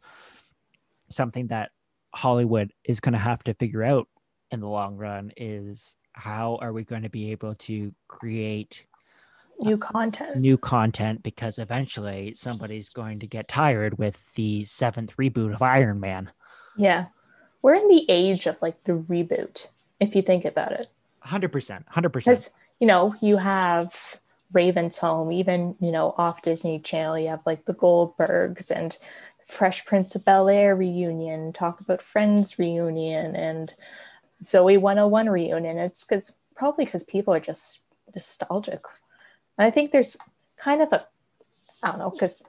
something 1.08 1.46
that 1.48 1.70
Hollywood 2.14 2.72
is 2.84 3.00
going 3.00 3.14
to 3.14 3.18
have 3.18 3.42
to 3.44 3.54
figure 3.54 3.82
out 3.82 4.08
in 4.50 4.60
the 4.60 4.68
long 4.68 4.96
run 4.96 5.32
is 5.36 5.96
how 6.16 6.58
are 6.60 6.72
we 6.72 6.82
going 6.82 7.02
to 7.02 7.10
be 7.10 7.30
able 7.30 7.54
to 7.54 7.94
create 8.08 8.84
New 9.60 9.78
content. 9.78 10.36
new 10.36 10.58
content 10.58 11.22
because 11.22 11.58
eventually 11.58 12.34
somebody's 12.34 12.90
going 12.90 13.20
to 13.20 13.26
get 13.26 13.48
tired 13.48 13.96
with 13.96 14.34
the 14.34 14.64
seventh 14.64 15.16
reboot 15.16 15.54
of 15.54 15.62
Iron 15.62 16.00
Man. 16.00 16.30
Yeah. 16.76 17.06
We're 17.62 17.74
in 17.74 17.88
the 17.88 18.04
age 18.08 18.46
of 18.46 18.60
like 18.60 18.84
the 18.84 18.92
reboot, 18.92 19.68
if 19.98 20.14
you 20.14 20.22
think 20.22 20.44
about 20.44 20.72
it. 20.72 20.88
100%. 21.24 21.84
100%. 21.86 22.12
Because, 22.12 22.54
you 22.80 22.86
know, 22.86 23.14
you 23.20 23.38
have 23.38 24.20
Raven's 24.52 24.98
Home, 24.98 25.32
even, 25.32 25.74
you 25.80 25.90
know, 25.90 26.14
off 26.18 26.42
Disney 26.42 26.78
Channel, 26.78 27.18
you 27.18 27.28
have 27.28 27.40
like 27.46 27.64
the 27.64 27.74
Goldbergs 27.74 28.70
and 28.70 28.96
Fresh 29.46 29.86
Prince 29.86 30.14
of 30.14 30.24
Bel 30.24 30.48
Air 30.48 30.76
reunion, 30.76 31.52
talk 31.52 31.80
about 31.80 32.02
Friends 32.02 32.58
reunion, 32.58 33.34
and 33.34 33.74
Zoey 34.42 34.78
101 34.78 35.28
reunion. 35.28 35.78
It's 35.78 36.04
because 36.04 36.36
probably 36.54 36.84
because 36.84 37.04
people 37.04 37.34
are 37.34 37.40
just 37.40 37.80
nostalgic. 38.14 38.82
And 39.58 39.66
I 39.66 39.70
think 39.70 39.90
there's 39.90 40.16
kind 40.56 40.82
of 40.82 40.92
a, 40.92 41.06
I 41.82 41.90
don't 41.90 41.98
know, 41.98 42.10
because 42.10 42.42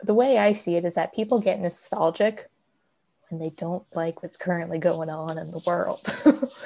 the 0.00 0.14
way 0.14 0.38
I 0.38 0.52
see 0.52 0.76
it 0.76 0.84
is 0.84 0.94
that 0.94 1.14
people 1.14 1.40
get 1.40 1.60
nostalgic 1.60 2.50
and 3.30 3.40
they 3.40 3.50
don't 3.50 3.84
like 3.94 4.22
what's 4.22 4.36
currently 4.36 4.78
going 4.78 5.08
on 5.08 5.38
in 5.38 5.50
the 5.50 5.62
world. 5.66 6.00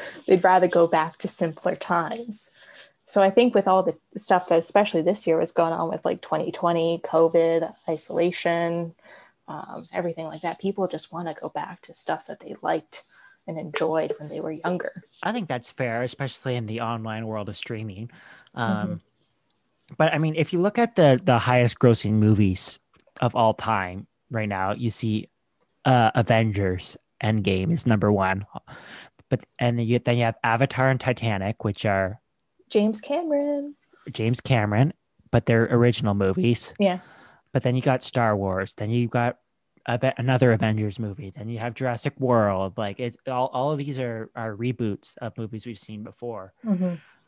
They'd 0.27 0.43
rather 0.43 0.67
go 0.67 0.87
back 0.87 1.19
to 1.19 1.29
simpler 1.29 1.77
times. 1.77 2.51
So 3.05 3.23
I 3.23 3.31
think 3.31 3.55
with 3.55 3.69
all 3.69 3.85
the 3.85 3.97
stuff 4.19 4.49
that, 4.49 4.59
especially 4.59 5.03
this 5.03 5.27
year, 5.27 5.39
was 5.39 5.53
going 5.53 5.73
on 5.73 5.89
with 5.89 6.05
like 6.05 6.23
2020, 6.23 7.01
COVID, 7.05 7.73
isolation, 7.89 8.95
um, 9.47 9.85
everything 9.93 10.27
like 10.27 10.43
that, 10.43 10.59
people 10.59 10.89
just 10.89 11.13
want 11.13 11.29
to 11.29 11.41
go 11.41 11.49
back 11.49 11.83
to 11.83 11.95
stuff 11.95 12.27
that 12.27 12.41
they 12.41 12.57
liked 12.63 13.05
and 13.47 13.59
enjoyed 13.59 14.15
when 14.19 14.29
they 14.29 14.41
were 14.41 14.53
younger. 14.53 15.03
I 15.23 15.33
think 15.33 15.49
that's 15.49 15.71
fair, 15.71 16.03
especially 16.03 16.57
in 16.57 16.67
the 16.67 16.81
online 16.81 17.27
world 17.27 17.49
of 17.49 17.57
streaming. 17.57 18.11
Um, 18.55 19.01
But 19.97 20.13
I 20.13 20.19
mean, 20.19 20.35
if 20.35 20.53
you 20.53 20.61
look 20.61 20.79
at 20.79 20.97
the 20.97 21.21
the 21.23 21.39
highest 21.39 21.79
grossing 21.79 22.15
movies 22.15 22.81
of 23.21 23.37
all 23.37 23.55
time 23.55 24.07
right 24.31 24.49
now, 24.49 24.73
you 24.73 24.91
see 24.91 25.29
uh, 25.85 26.11
Avengers 26.15 26.97
Endgame 27.23 27.73
is 27.73 27.87
number 27.87 28.11
one, 28.11 28.47
but 29.29 29.47
and 29.61 29.79
then 29.79 29.87
you 29.87 30.01
then 30.01 30.17
you 30.17 30.25
have 30.25 30.35
Avatar 30.43 30.91
and 30.91 30.99
Titanic, 30.99 31.63
which 31.63 31.87
are 31.87 32.21
James 32.69 33.01
Cameron. 33.01 33.77
James 34.11 34.41
Cameron, 34.41 34.93
but 35.31 35.47
they're 35.47 35.69
original 35.71 36.15
movies. 36.15 36.75
Yeah. 36.79 36.99
But 37.53 37.63
then 37.63 37.75
you 37.75 37.83
got 37.83 38.03
Star 38.03 38.37
Wars. 38.37 38.75
Then 38.75 38.91
you 38.91 39.07
got 39.09 39.39
another 39.87 40.53
Avengers 40.53 40.99
movie. 40.99 41.33
Then 41.37 41.49
you 41.49 41.59
have 41.59 41.75
Jurassic 41.75 42.19
World. 42.19 42.77
Like 42.77 43.01
it's 43.01 43.17
all, 43.27 43.49
all 43.53 43.71
of 43.73 43.79
these 43.79 43.99
are 43.99 44.31
are 44.35 44.55
reboots 44.57 45.17
of 45.19 45.37
movies 45.39 45.67
we've 45.67 45.79
seen 45.79 46.03
before, 46.03 46.53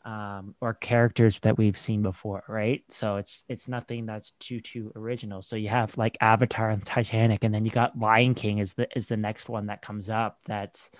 um, 0.05 0.55
or 0.61 0.73
characters 0.73 1.39
that 1.39 1.57
we've 1.57 1.77
seen 1.77 2.01
before, 2.01 2.43
right? 2.47 2.83
So 2.89 3.17
it's 3.17 3.43
it's 3.47 3.67
nothing 3.67 4.05
that's 4.05 4.31
too 4.39 4.59
too 4.59 4.91
original. 4.95 5.41
So 5.41 5.55
you 5.55 5.69
have 5.69 5.97
like 5.97 6.17
Avatar 6.21 6.69
and 6.69 6.85
Titanic, 6.85 7.43
and 7.43 7.53
then 7.53 7.65
you 7.65 7.71
got 7.71 7.97
Lion 7.97 8.33
King 8.33 8.59
is 8.59 8.73
the 8.73 8.87
is 8.95 9.07
the 9.07 9.17
next 9.17 9.49
one 9.49 9.67
that 9.67 9.81
comes 9.81 10.09
up. 10.09 10.39
That's 10.45 10.91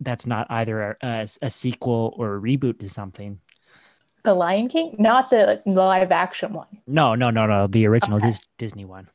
that's 0.00 0.26
not 0.26 0.46
either 0.50 0.96
a, 1.00 1.28
a 1.42 1.50
sequel 1.50 2.14
or 2.16 2.36
a 2.36 2.40
reboot 2.40 2.80
to 2.80 2.88
something. 2.88 3.38
The 4.24 4.34
Lion 4.34 4.68
King, 4.68 4.96
not 4.98 5.30
the 5.30 5.62
live 5.66 6.12
action 6.12 6.52
one. 6.52 6.66
No, 6.86 7.14
no, 7.14 7.30
no, 7.30 7.46
no. 7.46 7.66
The 7.66 7.86
original 7.86 8.18
Okay. 8.18 8.28
Dis- 8.28 8.40
Disney 8.56 8.84
one. 8.84 9.08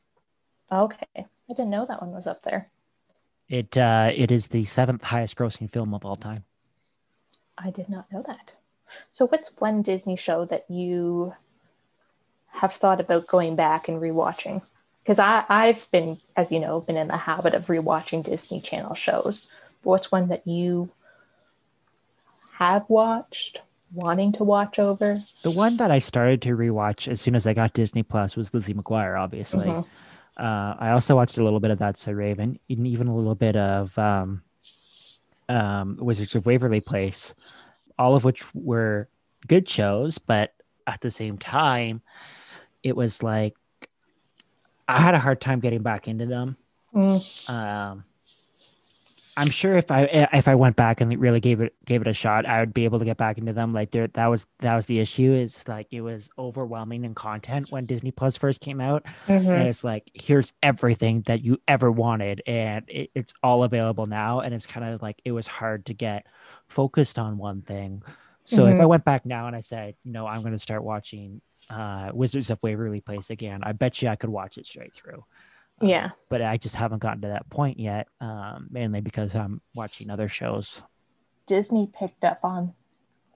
Okay. 0.70 1.26
I 1.50 1.54
didn't 1.54 1.70
know 1.70 1.86
that 1.86 2.00
one 2.02 2.12
was 2.12 2.26
up 2.26 2.42
there. 2.42 2.68
It 3.48 3.76
uh, 3.76 4.10
it 4.14 4.30
is 4.30 4.48
the 4.48 4.64
seventh 4.64 5.02
highest 5.02 5.36
grossing 5.36 5.70
film 5.70 5.94
of 5.94 6.04
all 6.04 6.16
time. 6.16 6.44
I 7.56 7.70
did 7.70 7.88
not 7.88 8.10
know 8.12 8.22
that. 8.26 8.52
So, 9.10 9.26
what's 9.26 9.52
one 9.58 9.82
Disney 9.82 10.16
show 10.16 10.44
that 10.46 10.70
you 10.70 11.34
have 12.48 12.72
thought 12.74 13.00
about 13.00 13.26
going 13.26 13.56
back 13.56 13.88
and 13.88 14.00
rewatching? 14.00 14.62
Because 14.98 15.18
I 15.18 15.44
I've 15.48 15.90
been, 15.90 16.18
as 16.36 16.52
you 16.52 16.60
know, 16.60 16.80
been 16.80 16.98
in 16.98 17.08
the 17.08 17.16
habit 17.16 17.54
of 17.54 17.66
rewatching 17.66 18.24
Disney 18.24 18.60
Channel 18.60 18.94
shows. 18.94 19.48
But 19.82 19.90
what's 19.90 20.12
one 20.12 20.28
that 20.28 20.46
you 20.46 20.90
have 22.52 22.84
watched, 22.88 23.62
wanting 23.94 24.32
to 24.32 24.44
watch 24.44 24.78
over? 24.78 25.18
The 25.42 25.50
one 25.50 25.78
that 25.78 25.90
I 25.90 26.00
started 26.00 26.42
to 26.42 26.50
rewatch 26.50 27.08
as 27.08 27.20
soon 27.22 27.34
as 27.34 27.46
I 27.46 27.54
got 27.54 27.72
Disney 27.72 28.02
Plus 28.02 28.36
was 28.36 28.52
Lizzie 28.52 28.74
McGuire, 28.74 29.18
obviously. 29.18 29.68
Mhm. 29.68 29.86
Uh, 30.38 30.74
I 30.78 30.90
also 30.90 31.16
watched 31.16 31.36
a 31.38 31.44
little 31.44 31.60
bit 31.60 31.70
of 31.70 31.78
That 31.78 31.98
So 31.98 32.12
Raven, 32.12 32.58
and 32.68 32.86
even 32.86 33.08
a 33.08 33.16
little 33.16 33.34
bit 33.34 33.56
of 33.56 33.96
um, 33.98 34.42
um, 35.48 35.96
Wizards 36.00 36.34
of 36.34 36.46
Waverly 36.46 36.80
Place, 36.80 37.34
all 37.98 38.14
of 38.14 38.24
which 38.24 38.44
were 38.54 39.08
good 39.46 39.68
shows, 39.68 40.18
but 40.18 40.52
at 40.86 41.00
the 41.00 41.10
same 41.10 41.38
time, 41.38 42.02
it 42.82 42.94
was 42.96 43.22
like 43.22 43.54
I 44.86 45.00
had 45.00 45.14
a 45.14 45.18
hard 45.18 45.40
time 45.40 45.60
getting 45.60 45.82
back 45.82 46.08
into 46.08 46.26
them. 46.26 46.56
Mm, 46.94 47.50
um 47.50 48.04
i'm 49.38 49.50
sure 49.50 49.76
if 49.76 49.90
i 49.90 50.02
if 50.32 50.48
i 50.48 50.54
went 50.54 50.76
back 50.76 51.00
and 51.00 51.18
really 51.20 51.40
gave 51.40 51.60
it 51.60 51.74
gave 51.84 52.00
it 52.00 52.06
a 52.06 52.12
shot 52.12 52.44
i 52.46 52.60
would 52.60 52.74
be 52.74 52.84
able 52.84 52.98
to 52.98 53.04
get 53.04 53.16
back 53.16 53.38
into 53.38 53.52
them 53.52 53.70
like 53.70 53.90
there 53.92 54.06
that 54.08 54.26
was 54.26 54.46
that 54.60 54.74
was 54.76 54.86
the 54.86 54.98
issue 54.98 55.32
is 55.32 55.66
like 55.68 55.86
it 55.90 56.00
was 56.00 56.30
overwhelming 56.38 57.04
in 57.04 57.14
content 57.14 57.70
when 57.70 57.86
disney 57.86 58.10
plus 58.10 58.36
first 58.36 58.60
came 58.60 58.80
out 58.80 59.04
mhm. 59.26 59.46
and 59.48 59.66
it's 59.68 59.84
like 59.84 60.10
here's 60.14 60.52
everything 60.62 61.22
that 61.26 61.42
you 61.44 61.58
ever 61.68 61.90
wanted 61.90 62.42
and 62.46 62.84
it, 62.88 63.10
it's 63.14 63.32
all 63.42 63.64
available 63.64 64.06
now 64.06 64.40
and 64.40 64.52
it's 64.54 64.66
kind 64.66 64.84
of 64.92 65.00
like 65.02 65.20
it 65.24 65.32
was 65.32 65.46
hard 65.46 65.86
to 65.86 65.94
get 65.94 66.26
focused 66.66 67.18
on 67.18 67.38
one 67.38 67.62
thing 67.62 68.02
so 68.44 68.66
if 68.66 68.76
Mhm. 68.76 68.80
i 68.80 68.86
went 68.86 69.04
back 69.04 69.24
now 69.26 69.46
and 69.46 69.54
i 69.56 69.60
said 69.60 69.94
you 70.04 70.12
know 70.12 70.26
i'm 70.26 70.40
going 70.40 70.52
to 70.52 70.58
start 70.58 70.82
watching 70.82 71.40
uh 71.70 72.10
wizards 72.14 72.48
of 72.50 72.62
waverly 72.62 73.00
place 73.02 73.28
again 73.30 73.60
i 73.62 73.72
bet 73.72 74.00
you 74.00 74.08
i 74.08 74.16
could 74.16 74.30
watch 74.30 74.56
it 74.56 74.66
straight 74.66 74.94
through 74.94 75.24
Um, 75.80 75.88
Yeah. 75.88 76.10
but 76.28 76.42
i 76.42 76.56
just 76.56 76.74
haven't 76.74 76.98
gotten 77.00 77.20
to 77.22 77.28
that 77.28 77.48
point 77.50 77.78
yet 77.78 78.08
um 78.20 78.68
mainly 78.70 79.00
because 79.00 79.34
i'm 79.34 79.60
watching 79.74 80.10
other 80.10 80.28
shows. 80.28 80.82
Disney 81.46 81.86
picked 81.98 82.24
up 82.24 82.40
on 82.44 82.74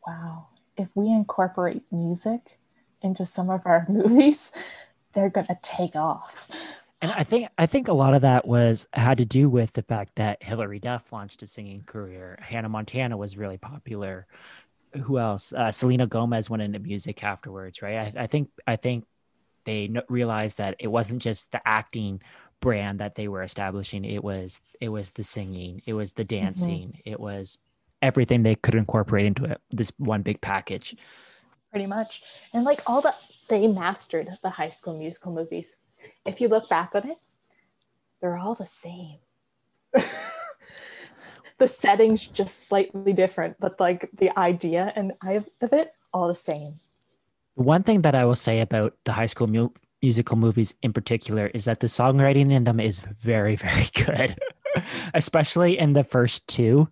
wow, 0.06 0.48
if 0.76 0.88
we 0.94 1.08
incorporate 1.10 1.82
music 1.92 2.58
into 3.00 3.24
some 3.24 3.48
of 3.50 3.62
our 3.64 3.86
movies, 3.88 4.52
they're 5.12 5.30
to 5.30 5.58
take 5.62 5.96
off. 5.96 6.48
and 7.00 7.10
i 7.12 7.24
think 7.24 7.48
i 7.58 7.66
think 7.66 7.88
a 7.88 7.92
lot 7.92 8.14
of 8.14 8.22
that 8.22 8.46
was 8.46 8.86
had 8.92 9.18
to 9.18 9.24
do 9.24 9.48
with 9.48 9.72
the 9.72 9.82
fact 9.82 10.12
that 10.16 10.42
hilary 10.42 10.78
duff 10.78 11.12
launched 11.12 11.42
a 11.42 11.46
singing 11.46 11.82
career. 11.86 12.38
Hannah 12.42 12.68
montana 12.68 13.16
was 13.16 13.36
really 13.36 13.58
popular. 13.58 14.26
Who 15.04 15.18
else? 15.18 15.52
Uh, 15.54 15.70
selena 15.72 16.06
gomez 16.06 16.50
went 16.50 16.62
into 16.62 16.78
music 16.78 17.24
afterwards 17.24 17.80
right? 17.82 18.14
I, 18.16 18.24
I 18.24 18.26
think 18.26 18.50
i 18.66 18.76
think 18.76 19.04
they 19.64 19.92
realized 20.08 20.58
that 20.58 20.76
it 20.78 20.88
wasn't 20.88 21.22
just 21.22 21.52
the 21.52 21.60
acting 21.66 22.20
brand 22.60 23.00
that 23.00 23.16
they 23.16 23.26
were 23.26 23.42
establishing 23.42 24.04
it 24.04 24.22
was 24.22 24.60
it 24.80 24.88
was 24.88 25.10
the 25.12 25.24
singing 25.24 25.82
it 25.84 25.94
was 25.94 26.12
the 26.12 26.24
mm-hmm. 26.24 26.44
dancing 26.44 27.00
it 27.04 27.18
was 27.18 27.58
everything 28.00 28.42
they 28.42 28.54
could 28.54 28.74
incorporate 28.74 29.26
into 29.26 29.44
it 29.44 29.60
this 29.70 29.92
one 29.98 30.22
big 30.22 30.40
package 30.40 30.96
pretty 31.72 31.86
much. 31.86 32.22
And 32.54 32.64
like 32.64 32.80
all 32.86 33.00
the 33.00 33.14
they 33.48 33.66
mastered 33.66 34.28
the 34.42 34.50
high 34.50 34.68
school 34.68 34.96
musical 34.96 35.32
movies. 35.32 35.78
If 36.24 36.40
you 36.40 36.48
look 36.48 36.68
back 36.68 36.94
on 36.94 37.10
it, 37.10 37.18
they're 38.20 38.38
all 38.38 38.54
the 38.54 38.66
same. 38.66 39.18
the 41.58 41.68
settings 41.68 42.26
just 42.26 42.68
slightly 42.68 43.12
different, 43.12 43.56
but 43.58 43.80
like 43.80 44.08
the 44.12 44.36
idea 44.38 44.92
and 44.94 45.14
I 45.20 45.32
of 45.32 45.72
it 45.72 45.92
all 46.12 46.28
the 46.28 46.34
same. 46.34 46.78
One 47.54 47.82
thing 47.82 48.02
that 48.02 48.14
I 48.14 48.24
will 48.24 48.34
say 48.34 48.60
about 48.60 48.94
the 49.04 49.12
high 49.12 49.26
school 49.26 49.46
mu- 49.46 49.70
musical 50.00 50.36
movies 50.36 50.74
in 50.82 50.92
particular 50.92 51.48
is 51.48 51.66
that 51.66 51.80
the 51.80 51.86
songwriting 51.86 52.50
in 52.50 52.64
them 52.64 52.80
is 52.80 53.00
very, 53.00 53.56
very 53.68 53.88
good, 53.94 54.36
especially 55.14 55.78
in 55.78 55.92
the 55.92 56.04
first 56.04 56.46
two. 56.48 56.88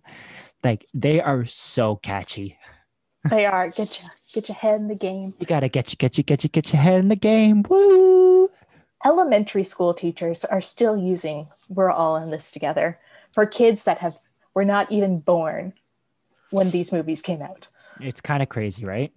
Like 0.63 0.85
they 0.93 1.19
are 1.19 1.45
so 1.45 1.95
catchy. 1.95 2.57
They 3.29 3.45
are 3.45 3.69
get 3.69 4.01
you 4.01 4.07
get 4.33 4.49
your 4.49 4.55
head 4.55 4.79
in 4.79 4.87
the 4.87 4.95
game. 4.95 5.33
You 5.39 5.45
gotta 5.45 5.69
get 5.69 5.91
you, 5.91 5.97
get 5.97 6.17
you, 6.17 6.23
get 6.23 6.43
you, 6.43 6.49
get 6.49 6.71
your 6.73 6.81
head 6.81 6.99
in 6.99 7.07
the 7.07 7.15
game. 7.15 7.63
Woo! 7.69 8.49
Elementary 9.05 9.63
school 9.63 9.93
teachers 9.93 10.45
are 10.45 10.61
still 10.61 10.97
using 10.97 11.47
"We're 11.69 11.91
all 11.91 12.15
in 12.17 12.29
this 12.29 12.51
together" 12.51 12.99
for 13.31 13.45
kids 13.45 13.83
that 13.85 13.99
have 13.99 14.17
were 14.53 14.65
not 14.65 14.91
even 14.91 15.19
born 15.19 15.73
when 16.51 16.71
these 16.71 16.91
movies 16.91 17.21
came 17.21 17.41
out. 17.41 17.67
It's 17.99 18.21
kind 18.21 18.43
of 18.43 18.49
crazy, 18.49 18.85
right? 18.85 19.11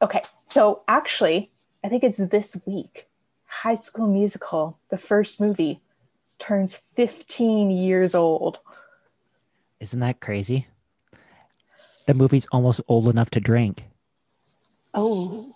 Okay, 0.00 0.22
so 0.44 0.82
actually, 0.86 1.50
I 1.82 1.88
think 1.88 2.04
it's 2.04 2.18
this 2.18 2.60
week. 2.66 3.08
High 3.46 3.76
School 3.76 4.06
Musical, 4.06 4.78
the 4.90 4.98
first 4.98 5.40
movie, 5.40 5.80
turns 6.38 6.76
15 6.76 7.70
years 7.70 8.14
old. 8.14 8.58
Isn't 9.80 10.00
that 10.00 10.20
crazy? 10.20 10.66
The 12.06 12.14
movie's 12.14 12.46
almost 12.52 12.80
old 12.88 13.08
enough 13.08 13.30
to 13.30 13.40
drink. 13.40 13.84
Oh, 14.94 15.54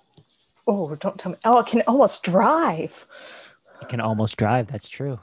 oh, 0.66 0.94
don't 0.96 1.18
tell 1.18 1.32
me. 1.32 1.38
Oh, 1.44 1.58
it 1.60 1.66
can 1.66 1.82
almost 1.86 2.24
drive. 2.24 3.06
It 3.80 3.88
can 3.88 4.00
almost 4.00 4.36
drive. 4.36 4.66
That's 4.66 4.88
true. 4.88 5.18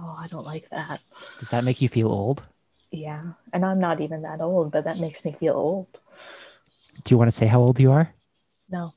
Oh, 0.00 0.16
I 0.18 0.26
don't 0.26 0.44
like 0.44 0.68
that. 0.70 1.00
Does 1.38 1.50
that 1.50 1.64
make 1.64 1.80
you 1.80 1.88
feel 1.88 2.08
old? 2.08 2.42
Yeah. 2.90 3.22
And 3.52 3.64
I'm 3.64 3.78
not 3.78 4.00
even 4.00 4.22
that 4.22 4.40
old, 4.40 4.72
but 4.72 4.84
that 4.84 5.00
makes 5.00 5.24
me 5.24 5.32
feel 5.32 5.54
old. 5.54 5.86
Do 7.04 7.14
you 7.14 7.18
want 7.18 7.28
to 7.28 7.36
say 7.36 7.46
how 7.46 7.60
old 7.60 7.80
you 7.80 7.92
are? 7.92 8.12
No. 8.72 8.94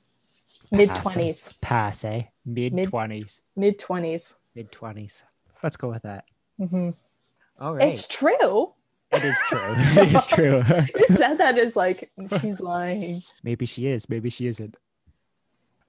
Mid 0.71 0.89
20s. 0.89 1.59
Pass, 1.61 2.05
eh? 2.05 2.23
Mid 2.45 2.71
20s. 2.73 3.41
Mid 3.55 3.77
20s. 3.77 4.37
Mid 4.55 4.71
20s. 4.71 5.23
Let's 5.61 5.75
go 5.77 5.89
with 5.89 6.03
that. 6.03 6.23
hmm 6.57 6.91
All 7.59 7.75
right. 7.75 7.89
It's 7.89 8.07
true. 8.07 8.73
It 9.11 9.23
is 9.23 9.37
true. 9.49 9.59
it 10.01 10.15
is 10.15 10.25
true. 10.25 10.63
You 10.99 11.07
said 11.07 11.35
that 11.35 11.57
as 11.57 11.75
like 11.75 12.09
she's 12.41 12.59
lying. 12.59 13.21
Maybe 13.43 13.65
she 13.65 13.87
is. 13.87 14.09
Maybe 14.09 14.29
she 14.29 14.47
isn't. 14.47 14.75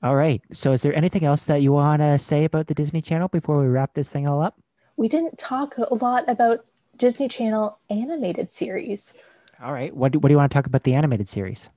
All 0.03 0.17
right. 0.17 0.43
So, 0.53 0.73
is 0.73 0.83
there 0.83 0.95
anything 0.95 1.25
else 1.25 1.45
that 1.45 1.63
you 1.63 1.73
want 1.73 2.03
to 2.03 2.19
say 2.19 2.45
about 2.45 2.67
the 2.67 2.75
Disney 2.75 3.01
Channel 3.01 3.29
before 3.29 3.61
we 3.61 3.67
wrap 3.67 3.95
this 3.95 4.13
thing 4.13 4.27
all 4.27 4.43
up? 4.43 4.61
We 4.97 5.09
didn't 5.09 5.39
talk 5.39 5.77
a 5.79 5.95
lot 5.95 6.29
about 6.29 6.65
Disney 6.97 7.29
Channel 7.29 7.79
animated 7.91 8.51
series. 8.51 9.15
All 9.63 9.73
right. 9.73 9.95
What 9.95 10.13
do, 10.13 10.19
what 10.19 10.29
do 10.29 10.33
you 10.33 10.39
want 10.39 10.51
to 10.53 10.55
talk 10.55 10.67
about 10.67 10.83
the 10.83 10.95
animated 10.95 11.29
series? 11.29 11.71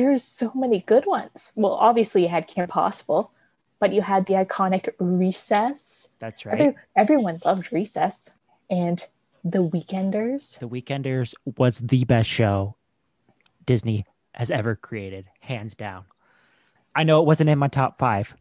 There's 0.00 0.24
so 0.24 0.50
many 0.54 0.80
good 0.80 1.04
ones. 1.04 1.52
Well, 1.56 1.72
obviously 1.72 2.22
you 2.22 2.28
had 2.28 2.48
Kim 2.48 2.66
Possible, 2.68 3.32
but 3.80 3.92
you 3.92 4.00
had 4.00 4.24
the 4.24 4.34
iconic 4.34 4.88
Recess. 4.98 6.08
That's 6.18 6.46
right. 6.46 6.58
Every, 6.58 6.74
everyone 6.96 7.38
loved 7.44 7.70
Recess. 7.70 8.36
And 8.70 9.04
The 9.44 9.58
Weekenders. 9.58 10.58
The 10.58 10.68
Weekenders 10.68 11.34
was 11.58 11.80
the 11.80 12.04
best 12.04 12.30
show 12.30 12.76
Disney 13.66 14.06
has 14.34 14.50
ever 14.50 14.74
created, 14.74 15.26
hands 15.40 15.74
down. 15.74 16.04
I 16.94 17.04
know 17.04 17.20
it 17.20 17.26
wasn't 17.26 17.50
in 17.50 17.58
my 17.58 17.68
top 17.68 17.98
five, 17.98 18.34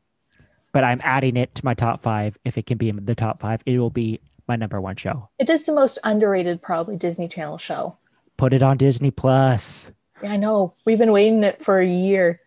but 0.71 0.85
I'm 0.85 1.01
adding 1.03 1.35
it 1.35 1.55
to 1.55 1.65
my 1.65 1.73
top 1.73 2.01
five. 2.01 2.37
If 2.45 2.57
it 2.57 2.67
can 2.67 2.77
be 2.77 2.87
in 2.87 3.03
the 3.03 3.15
top 3.15 3.41
five, 3.41 3.61
it 3.65 3.79
will 3.79 3.89
be 3.89 4.21
my 4.47 4.55
number 4.55 4.79
one 4.79 4.95
show. 4.95 5.27
It 5.39 5.49
is 5.49 5.65
the 5.65 5.73
most 5.73 5.99
underrated, 6.05 6.61
probably 6.61 6.95
Disney 6.95 7.27
Channel 7.27 7.57
show. 7.57 7.97
Put 8.37 8.53
it 8.53 8.63
on 8.63 8.77
Disney 8.77 9.11
Plus. 9.11 9.91
I 10.23 10.37
know. 10.37 10.73
We've 10.85 10.97
been 10.97 11.11
waiting 11.11 11.43
it 11.43 11.61
for 11.61 11.79
a 11.79 11.85
year. 11.85 12.41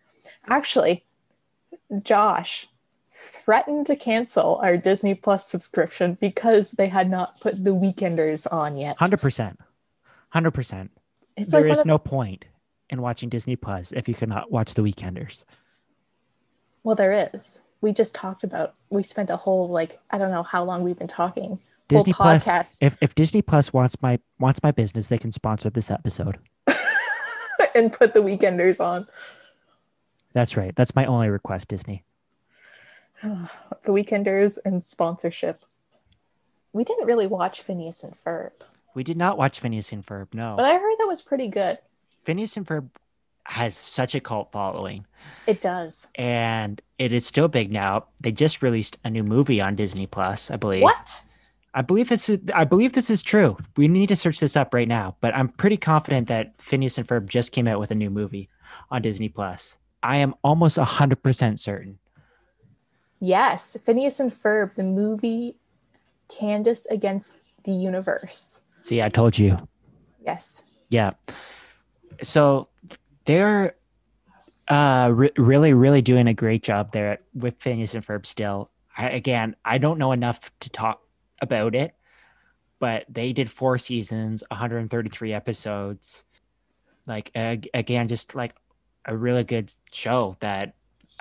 Actually, 0.47 1.03
Josh 2.03 2.67
threatened 3.45 3.87
to 3.87 3.95
cancel 3.95 4.57
our 4.57 4.77
Disney 4.77 5.15
Plus 5.15 5.47
subscription 5.47 6.17
because 6.19 6.71
they 6.71 6.87
had 6.87 7.09
not 7.09 7.39
put 7.39 7.63
the 7.63 7.71
Weekenders 7.75 8.51
on 8.51 8.77
yet. 8.77 8.97
Hundred 8.97 9.21
percent, 9.21 9.59
hundred 10.29 10.51
percent. 10.51 10.91
It's 11.37 11.51
There 11.51 11.61
like 11.61 11.71
is 11.71 11.79
of- 11.79 11.85
no 11.85 11.97
point 11.97 12.45
in 12.89 13.01
watching 13.01 13.29
Disney 13.29 13.55
Plus 13.55 13.91
if 13.91 14.07
you 14.07 14.13
cannot 14.13 14.51
watch 14.51 14.73
The 14.75 14.81
Weekenders. 14.83 15.45
well, 16.83 16.95
there 16.95 17.29
is. 17.33 17.63
We 17.81 17.91
just 17.93 18.13
talked 18.15 18.43
about. 18.43 18.75
We 18.89 19.03
spent 19.03 19.29
a 19.29 19.35
whole 19.37 19.67
like 19.67 19.99
I 20.11 20.17
don't 20.17 20.31
know 20.31 20.43
how 20.43 20.63
long 20.63 20.83
we've 20.83 20.97
been 20.99 21.07
talking. 21.07 21.59
Disney 21.89 22.13
Plus. 22.13 22.47
If 22.81 22.97
if 23.01 23.13
Disney 23.15 23.41
Plus 23.41 23.73
wants 23.73 23.95
my 24.01 24.19
wants 24.39 24.61
my 24.63 24.71
business, 24.71 25.07
they 25.07 25.17
can 25.17 25.31
sponsor 25.31 25.69
this 25.69 25.91
episode. 25.91 26.37
and 27.75 27.91
put 27.91 28.13
the 28.13 28.19
Weekenders 28.21 28.79
on. 28.83 29.07
That's 30.33 30.57
right. 30.57 30.75
That's 30.75 30.95
my 30.95 31.05
only 31.05 31.29
request, 31.29 31.67
Disney. 31.69 32.03
The 33.23 33.91
Weekenders 33.91 34.57
and 34.63 34.83
sponsorship. 34.83 35.65
We 36.71 36.83
didn't 36.85 37.05
really 37.05 37.27
watch 37.27 37.61
Phineas 37.61 38.03
and 38.03 38.15
Ferb, 38.25 38.51
We 38.95 39.03
did 39.03 39.17
not 39.17 39.37
watch 39.37 39.59
Phineas 39.59 39.91
and 39.91 40.05
Ferb. 40.05 40.33
No, 40.33 40.55
but 40.55 40.65
I 40.65 40.73
heard 40.73 40.95
that 40.99 41.07
was 41.07 41.21
pretty 41.21 41.47
good. 41.49 41.77
Phineas 42.23 42.55
and 42.57 42.65
Ferb 42.65 42.89
has 43.45 43.75
such 43.77 44.15
a 44.15 44.19
cult 44.21 44.51
following, 44.53 45.05
It 45.47 45.59
does. 45.61 46.09
and 46.15 46.81
it 46.97 47.11
is 47.11 47.25
still 47.25 47.47
big 47.49 47.71
now. 47.71 48.05
They 48.21 48.31
just 48.31 48.61
released 48.61 48.97
a 49.03 49.09
new 49.09 49.23
movie 49.23 49.59
on 49.61 49.75
Disney 49.75 50.07
Plus, 50.07 50.49
I 50.49 50.55
believe. 50.55 50.83
What? 50.83 51.23
I 51.73 51.81
believe 51.81 52.09
this. 52.09 52.29
Is, 52.29 52.39
I 52.53 52.63
believe 52.65 52.93
this 52.93 53.09
is 53.09 53.23
true. 53.23 53.57
We 53.77 53.87
need 53.87 54.09
to 54.09 54.15
search 54.15 54.39
this 54.39 54.55
up 54.55 54.73
right 54.73 54.87
now, 54.87 55.15
but 55.21 55.33
I'm 55.35 55.49
pretty 55.49 55.77
confident 55.77 56.27
that 56.27 56.53
Phineas 56.61 56.97
and 56.97 57.07
Ferb 57.07 57.27
just 57.27 57.51
came 57.51 57.67
out 57.67 57.79
with 57.79 57.91
a 57.91 57.95
new 57.95 58.09
movie 58.09 58.49
on 58.91 59.01
Disney 59.01 59.29
Plus. 59.29 59.77
I 60.03 60.17
am 60.17 60.35
almost 60.43 60.77
hundred 60.77 61.23
percent 61.23 61.59
certain. 61.59 61.97
Yes, 63.19 63.77
Phineas 63.85 64.19
and 64.19 64.31
Ferb, 64.31 64.75
the 64.75 64.83
movie 64.83 65.55
Candace 66.27 66.85
Against 66.87 67.39
the 67.63 67.71
Universe. 67.71 68.61
See, 68.81 69.01
I 69.01 69.09
told 69.09 69.37
you. 69.37 69.67
Yes. 70.25 70.65
Yeah. 70.89 71.11
So 72.21 72.67
they're 73.25 73.75
uh 74.69 75.11
re- 75.13 75.31
really 75.37 75.73
really 75.73 76.01
doing 76.01 76.27
a 76.27 76.33
great 76.33 76.63
job 76.63 76.91
there 76.91 77.19
with 77.33 77.55
Phineas 77.59 77.95
and 77.95 78.05
Ferb 78.05 78.25
still. 78.25 78.69
I, 78.95 79.09
again, 79.09 79.55
I 79.65 79.77
don't 79.77 79.97
know 79.97 80.11
enough 80.11 80.51
to 80.59 80.69
talk 80.69 81.01
about 81.43 81.75
it, 81.75 81.93
but 82.79 83.05
they 83.07 83.33
did 83.33 83.51
four 83.51 83.77
seasons, 83.77 84.43
133 84.49 85.33
episodes. 85.33 86.25
Like 87.05 87.31
ag- 87.35 87.69
again 87.73 88.07
just 88.07 88.33
like 88.33 88.55
a 89.05 89.15
really 89.15 89.43
good 89.43 89.71
show 89.91 90.37
that 90.39 90.73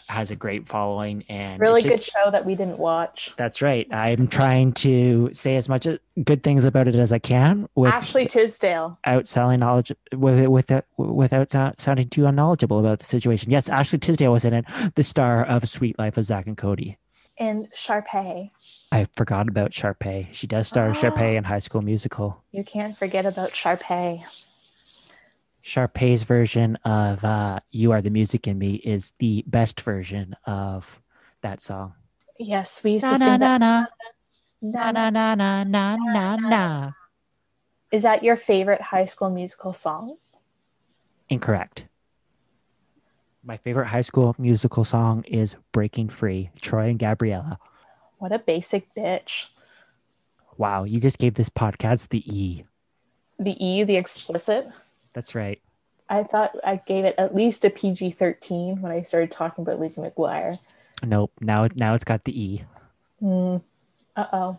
has 0.09 0.31
a 0.31 0.37
great 0.37 0.67
following 0.67 1.25
and 1.29 1.61
Really 1.61 1.81
it's 1.81 1.89
good 1.89 2.03
show 2.03 2.31
that 2.31 2.45
we 2.45 2.55
didn't 2.55 2.79
watch. 2.79 3.33
That's 3.37 3.63
right. 3.63 3.87
I'm 3.93 4.27
trying 4.29 4.73
to 4.75 5.31
say 5.33 5.57
as 5.57 5.69
much 5.69 5.87
uh, 5.87 5.99
good 6.25 6.43
things 6.43 6.65
about 6.65 6.89
it 6.89 6.95
as 6.95 7.13
I 7.13 7.19
can 7.19 7.69
with 7.75 7.93
Ashley 7.93 8.27
Tisdale. 8.27 8.99
out 9.05 9.37
knowledge 9.37 9.93
with 10.13 10.47
with 10.49 10.71
uh, 10.71 10.83
without 10.97 11.51
sou- 11.51 11.73
sounding 11.79 12.09
too 12.09 12.27
unknowledgeable 12.27 12.79
about 12.79 12.99
the 12.99 13.05
situation. 13.05 13.51
Yes, 13.51 13.69
Ashley 13.69 13.99
Tisdale 13.99 14.33
was 14.33 14.45
in 14.45 14.55
it, 14.55 14.65
the 14.95 15.05
star 15.05 15.45
of 15.45 15.69
Suite 15.69 15.99
Life 15.99 16.17
of 16.17 16.25
Zack 16.25 16.47
and 16.47 16.57
Cody. 16.57 16.99
And 17.39 17.69
Sharpay. 17.73 18.51
I 18.93 19.07
forgot 19.17 19.49
about 19.49 19.71
Sharpay. 19.73 20.29
She 20.33 20.47
does 20.47 20.69
star 20.69 20.91
Oh. 20.91 20.93
Sharpay 20.93 21.37
in 21.37 21.45
High 21.45 21.59
School 21.61 21.81
Musical. 21.83 22.43
You 22.53 22.63
can't 22.63 22.97
forget 22.97 23.25
about 23.27 23.51
Sharpay. 23.51 24.23
Sharpay's 25.65 26.25
version 26.25 26.77
of 26.85 27.25
uh, 27.25 27.61
"You 27.71 27.93
Are 27.93 28.03
the 28.03 28.11
Music 28.11 28.47
in 28.49 28.59
Me" 28.59 28.75
is 28.75 29.13
the 29.19 29.45
best 29.47 29.81
version 29.81 30.37
of 30.45 31.01
that 31.43 31.63
song. 31.63 31.95
Yes, 32.39 32.83
we 32.83 32.93
used 32.95 33.05
Na 33.05 33.13
to 33.13 33.19
sing 33.19 33.27
na 33.29 33.37
that. 33.39 33.59
na 33.61 33.87
Na, 34.61 34.91
na 34.91 35.11
na. 35.11 35.35
na 35.35 35.35
na 35.35 35.65
na 35.65 35.97
na 35.97 35.97
na 35.97 36.37
na. 36.37 36.93
Is 37.93 38.03
that 38.03 38.23
your 38.25 38.37
favorite 38.37 38.81
high 38.81 39.07
school 39.07 39.31
musical 39.31 39.73
song? 39.73 40.17
Incorrect. 41.29 41.87
My 43.45 43.57
favorite 43.57 43.87
High 43.87 44.03
School 44.03 44.35
Musical 44.39 44.85
song 44.85 45.25
is 45.25 45.57
"Breaking 45.73 46.09
Free." 46.09 46.51
Troy 46.61 46.89
and 46.89 46.99
Gabriella. 46.99 47.59
What 48.19 48.33
a 48.33 48.39
basic 48.39 48.95
bitch. 48.95 49.49
Wow, 50.59 50.85
you 50.85 51.01
just 51.01 51.19
gave 51.19 51.35
this 51.35 51.51
podcast 51.51 52.11
the 52.11 52.23
E. 52.33 52.65
The 53.39 53.57
E, 53.65 53.83
the 53.83 53.97
explicit. 53.97 54.69
That's 55.13 55.35
right. 55.35 55.61
I 56.09 56.23
thought 56.23 56.57
I 56.63 56.77
gave 56.77 57.05
it 57.05 57.17
at 57.19 57.35
least 57.35 57.65
a 57.65 57.71
PG 57.71 58.13
13 58.13 58.81
when 58.81 58.93
I 58.93 59.03
started 59.03 59.33
talking 59.33 59.63
about 59.63 59.81
Lizzie 59.81 60.03
McGuire. 60.03 60.59
Nope. 61.03 61.33
Now 61.41 61.67
now 61.75 61.95
it's 61.95 62.05
got 62.05 62.23
the 62.25 62.41
E. 62.41 62.65
Uh 63.25 63.59
oh. 64.17 64.59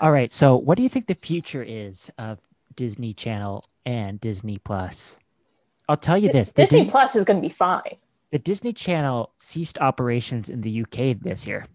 All 0.00 0.12
right. 0.12 0.30
So 0.30 0.56
what 0.56 0.76
do 0.76 0.82
you 0.82 0.88
think 0.88 1.06
the 1.06 1.14
future 1.14 1.62
is 1.62 2.10
of 2.18 2.38
Disney 2.76 3.12
Channel 3.12 3.64
and 3.84 4.20
Disney 4.20 4.58
Plus? 4.58 5.18
I'll 5.88 5.96
tell 5.96 6.18
you 6.18 6.30
this. 6.32 6.52
Disney 6.52 6.82
Dis- 6.82 6.90
Plus 6.90 7.16
is 7.16 7.24
going 7.24 7.36
to 7.40 7.46
be 7.46 7.52
fine. 7.52 7.96
the 8.30 8.38
Disney 8.38 8.72
Channel 8.72 9.32
ceased 9.38 9.78
operations 9.78 10.48
in 10.48 10.60
the 10.60 10.82
UK 10.82 11.16
this 11.20 11.46
year. 11.46 11.66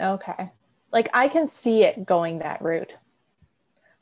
Okay. 0.00 0.50
Like 0.92 1.08
I 1.14 1.28
can 1.28 1.48
see 1.48 1.84
it 1.84 2.04
going 2.06 2.38
that 2.40 2.62
route. 2.62 2.94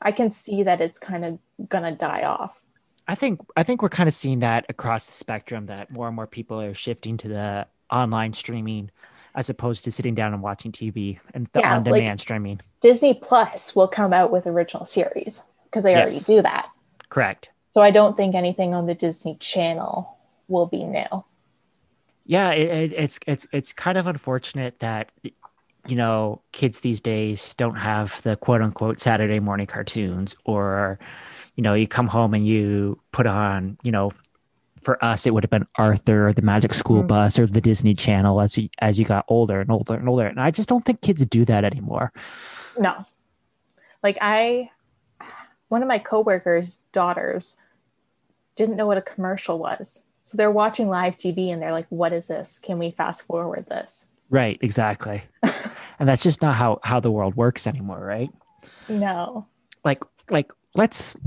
I 0.01 0.11
can 0.11 0.29
see 0.29 0.63
that 0.63 0.81
it's 0.81 0.99
kind 0.99 1.23
of 1.25 1.39
going 1.69 1.83
to 1.83 1.91
die 1.91 2.23
off. 2.23 2.59
I 3.07 3.15
think 3.15 3.41
I 3.57 3.63
think 3.63 3.81
we're 3.81 3.89
kind 3.89 4.07
of 4.07 4.15
seeing 4.15 4.39
that 4.39 4.65
across 4.69 5.05
the 5.05 5.13
spectrum 5.13 5.65
that 5.67 5.91
more 5.91 6.07
and 6.07 6.15
more 6.15 6.27
people 6.27 6.61
are 6.61 6.73
shifting 6.73 7.17
to 7.17 7.27
the 7.27 7.67
online 7.91 8.33
streaming 8.33 8.89
as 9.35 9.49
opposed 9.49 9.83
to 9.85 9.91
sitting 9.91 10.13
down 10.15 10.33
and 10.33 10.41
watching 10.43 10.71
TV 10.71 11.19
and 11.33 11.47
the 11.53 11.59
Yeah, 11.61 11.77
on-demand 11.77 12.09
like- 12.09 12.19
streaming. 12.19 12.61
Disney 12.81 13.13
Plus 13.13 13.75
will 13.75 13.87
come 13.87 14.11
out 14.13 14.31
with 14.31 14.45
original 14.47 14.85
series 14.85 15.43
because 15.65 15.83
they 15.83 15.95
already 15.95 16.19
do 16.19 16.41
that. 16.41 16.67
Correct. 17.09 17.51
So 17.73 17.81
I 17.81 17.91
don't 17.91 18.15
think 18.17 18.35
anything 18.35 18.73
on 18.73 18.85
the 18.85 18.95
Disney 18.95 19.37
Channel 19.39 20.17
will 20.47 20.65
be 20.65 20.83
new. 20.83 21.23
yeah 22.25 22.51
it, 22.51 22.91
it, 22.91 22.93
it's 22.97 23.19
it's 23.25 23.47
it's 23.51 23.71
kind 23.73 23.97
of 23.97 24.05
unfortunate 24.07 24.77
that 24.79 25.11
you 25.87 25.95
know 25.95 26.41
kids 26.51 26.81
these 26.81 26.99
days 27.01 27.53
don't 27.55 27.75
have 27.75 28.21
the 28.23 28.35
quote 28.35 28.61
unquote 28.61 28.99
saturday 28.99 29.39
morning 29.39 29.65
cartoons 29.65 30.35
or 30.45 30.99
you 31.55 31.63
know 31.63 31.73
you 31.73 31.87
come 31.87 32.07
home 32.07 32.33
and 32.35 32.45
you 32.45 32.99
put 33.11 33.25
on 33.25 33.77
you 33.81 33.91
know 33.91 34.11
for 34.81 35.03
us 35.03 35.25
it 35.25 35.33
would 35.33 35.43
have 35.43 35.49
been 35.49 35.65
arthur 35.77 36.27
or 36.27 36.33
the 36.33 36.41
magic 36.43 36.73
school 36.73 37.01
Mhm. 37.03 37.07
bus 37.07 37.39
or 37.39 37.47
the 37.47 37.61
disney 37.61 37.95
channel 37.95 38.41
as 38.41 38.57
you 38.57 38.67
as 38.79 38.99
you 38.99 39.05
got 39.05 39.25
older 39.27 39.59
and 39.61 39.71
older 39.71 39.95
and 39.95 40.07
older 40.09 40.27
and 40.27 40.39
i 40.39 40.51
just 40.51 40.69
don't 40.69 40.85
think 40.85 41.01
kids 41.01 41.25
do 41.25 41.45
that 41.45 41.63
anymore 41.63 42.11
No. 42.77 43.05
Like 44.03 44.17
I 44.21 44.69
one 45.71 45.81
of 45.81 45.87
my 45.87 45.99
coworkers' 45.99 46.81
daughters 46.91 47.57
didn't 48.57 48.75
know 48.75 48.85
what 48.87 48.97
a 48.97 49.01
commercial 49.01 49.57
was. 49.57 50.05
So 50.21 50.35
they're 50.35 50.51
watching 50.51 50.89
live 50.89 51.15
TV 51.15 51.47
and 51.51 51.61
they're 51.61 51.71
like, 51.71 51.87
"What 51.89 52.11
is 52.11 52.27
this? 52.27 52.59
Can 52.59 52.77
we 52.77 52.91
fast 52.91 53.21
forward 53.23 53.67
this?" 53.67 54.07
right 54.29 54.57
exactly 54.61 55.21
and 55.99 56.07
that's 56.07 56.23
just 56.23 56.41
not 56.41 56.55
how 56.55 56.79
how 56.83 57.01
the 57.01 57.11
world 57.11 57.35
works 57.35 57.67
anymore 57.67 57.99
right 57.99 58.29
no 58.87 59.45
like 59.83 60.01
like 60.29 60.53
let's 60.73 61.17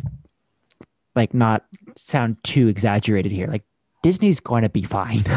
like 1.14 1.34
not 1.34 1.66
sound 1.96 2.42
too 2.44 2.66
exaggerated 2.68 3.30
here 3.30 3.46
like 3.46 3.62
disney's 4.02 4.40
going 4.40 4.62
to 4.62 4.70
be 4.70 4.84
fine 4.84 5.22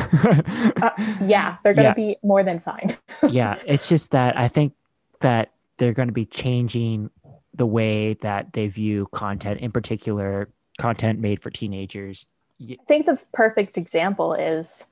uh, 0.81 0.91
yeah 1.25 1.57
they're 1.63 1.73
going 1.73 1.93
to 1.93 2.01
Yeah. 2.01 2.13
be 2.13 2.15
more 2.23 2.41
than 2.41 2.61
fine 2.61 2.95
yeah 3.29 3.57
it's 3.65 3.89
just 3.89 4.11
that 4.11 4.37
i 4.39 4.47
think 4.47 4.71
that 5.19 5.51
they're 5.77 5.91
going 5.91 6.07
to 6.07 6.13
be 6.13 6.25
changing 6.25 7.09
the 7.57 7.65
way 7.65 8.13
that 8.21 8.53
they 8.53 8.67
view 8.67 9.07
content 9.11 9.59
in 9.59 9.71
particular 9.71 10.49
content 10.79 11.19
made 11.19 11.41
for 11.41 11.49
teenagers 11.49 12.25
I 12.59 12.77
think 12.87 13.05
the 13.05 13.21
perfect 13.33 13.77
example 13.77 14.33
is 14.33 14.87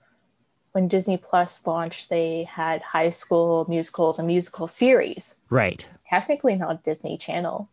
when 0.74 0.88
Disney 0.88 1.18
Plus 1.18 1.66
launched, 1.66 2.09
they 2.09 2.43
had 2.43 2.82
High 2.84 3.09
School 3.09 3.66
Musical, 3.68 4.13
the 4.13 4.24
musical 4.24 4.68
series. 4.68 5.38
right 5.49 5.88
Technically 6.09 6.55
not 6.55 6.84
Disney 6.84 7.18
Channel, 7.18 7.70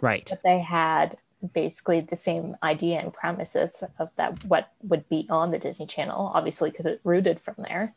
right 0.00 0.26
but 0.28 0.42
they 0.42 0.58
had 0.58 1.18
basically 1.52 2.00
the 2.00 2.16
same 2.16 2.56
idea 2.62 2.98
and 3.00 3.12
premises 3.12 3.84
of 3.98 4.10
that 4.16 4.44
what 4.44 4.72
would 4.82 5.08
be 5.08 5.26
on 5.30 5.50
the 5.50 5.58
Disney 5.58 5.86
Channel, 5.86 6.32
obviously 6.34 6.70
because 6.70 6.86
it 6.86 7.00
rooted 7.04 7.38
from 7.38 7.54
there. 7.58 7.94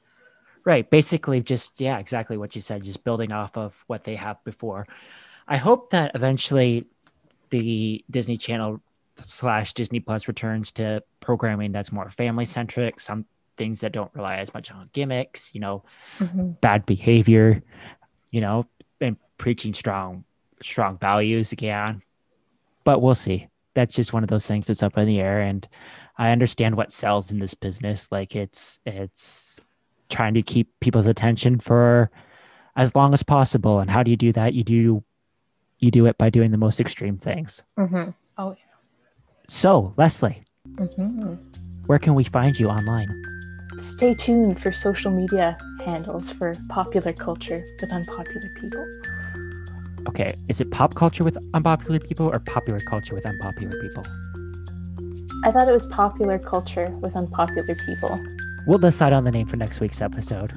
Right. 0.66 0.89
Basically, 0.89 1.41
just, 1.41 1.80
yeah, 1.80 1.99
exactly 1.99 2.38
what 2.38 2.55
you 2.55 2.62
said, 2.62 2.84
just 2.84 3.03
building 3.03 3.32
off 3.32 3.57
of 3.57 3.84
what 3.88 4.03
they 4.03 4.16
have 4.16 4.43
before. 4.43 4.88
I 5.50 5.58
hope 5.58 5.89
that 5.89 6.12
eventually 6.16 6.86
the 7.50 8.06
Disney 8.10 8.38
Channel 8.38 8.82
slash 9.22 9.74
Disney 9.74 10.00
Plus 10.00 10.28
returns 10.28 10.72
to 10.74 11.04
programming 11.20 11.72
that's 11.72 11.91
more 11.91 12.10
family 12.12 12.45
centric, 12.45 13.00
some 13.00 13.26
things 13.58 13.82
that 13.82 13.91
don't 13.91 14.14
rely 14.14 14.38
as 14.38 14.54
much 14.54 14.72
on 14.72 14.89
gimmicks, 14.93 15.54
you 15.54 15.60
know, 15.60 15.84
mm-hmm. 16.20 16.52
bad 16.62 16.86
behavior, 16.86 17.62
you 18.32 18.39
know, 18.39 18.66
and 19.02 19.18
preaching 19.38 19.74
strong, 19.74 20.24
strong 20.62 20.97
values 20.97 21.52
again. 21.52 22.02
But 22.86 23.02
we'll 23.02 23.16
see. 23.16 23.47
That's 23.74 23.93
just 23.93 24.14
one 24.14 24.24
of 24.24 24.30
those 24.30 24.47
things 24.47 24.68
that's 24.68 24.84
up 24.84 24.97
in 24.97 25.08
the 25.08 25.20
air. 25.20 25.41
And 25.41 25.68
I 26.18 26.32
understand 26.32 26.78
what 26.78 26.93
sells 26.93 27.32
in 27.32 27.39
this 27.39 27.54
business. 27.54 28.08
Like 28.12 28.36
it's, 28.36 28.80
it's, 28.86 29.60
trying 30.10 30.34
to 30.34 30.41
keep 30.41 30.68
people's 30.80 31.06
attention 31.06 31.60
for 31.60 32.10
as 32.76 32.95
long 32.95 33.14
as 33.14 33.24
possible 33.24 33.80
and 33.80 33.89
how 33.89 34.04
do 34.04 34.12
you 34.12 34.18
do 34.18 34.32
that 34.32 34.54
you 34.54 34.64
do 34.64 35.04
you 35.80 35.92
do 35.92 36.06
it 36.06 36.18
by 36.18 36.30
doing 36.30 36.52
the 36.52 36.58
most 36.58 36.80
extreme 36.80 37.18
things 37.18 37.62
Mm-hmm. 37.78 38.12
Oh, 38.38 38.56
so 39.48 39.94
leslie 39.98 40.44
yeah. 40.80 40.86
hmm 40.86 41.34
where 41.88 42.00
can 42.00 42.14
we 42.14 42.24
find 42.24 42.60
you 42.60 42.68
online 42.68 43.10
Stay 43.80 44.14
tuned 44.14 44.60
for 44.62 44.72
social 44.74 45.10
media 45.12 45.58
handles 45.86 46.32
for 46.32 46.54
popular 46.70 47.14
culture 47.14 47.64
with 47.82 47.92
unpopular 47.92 48.48
people. 48.60 48.86
okay 50.08 50.34
is 50.50 50.60
it 50.62 50.70
pop 50.72 50.94
culture 50.96 51.24
with 51.24 51.38
unpopular 51.54 52.00
people 52.00 52.28
or 52.28 52.40
popular 52.40 52.80
culture 52.82 53.16
with 53.16 53.26
unpopular 53.26 53.72
people 53.82 54.04
I 55.46 55.52
thought 55.54 55.70
it 55.70 55.72
was 55.72 55.86
popular 55.88 56.38
culture 56.38 56.90
with 57.02 57.16
unpopular 57.16 57.74
people. 57.86 58.20
we'll 58.68 58.78
decide 58.78 59.14
on 59.14 59.24
the 59.24 59.32
name 59.32 59.48
for 59.48 59.56
next 59.56 59.80
week's 59.80 60.02
episode 60.02 60.52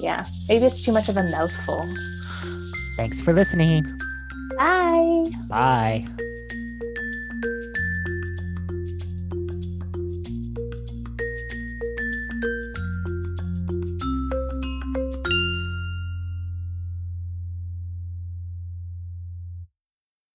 Yeah, 0.00 0.26
maybe 0.48 0.66
it's 0.66 0.82
too 0.84 0.92
much 0.92 1.08
of 1.08 1.16
a 1.16 1.22
mouthful. 1.30 1.86
thanks 2.96 3.20
for 3.20 3.32
listening 3.32 3.86
Bye. 4.60 5.30
bye 5.48 6.04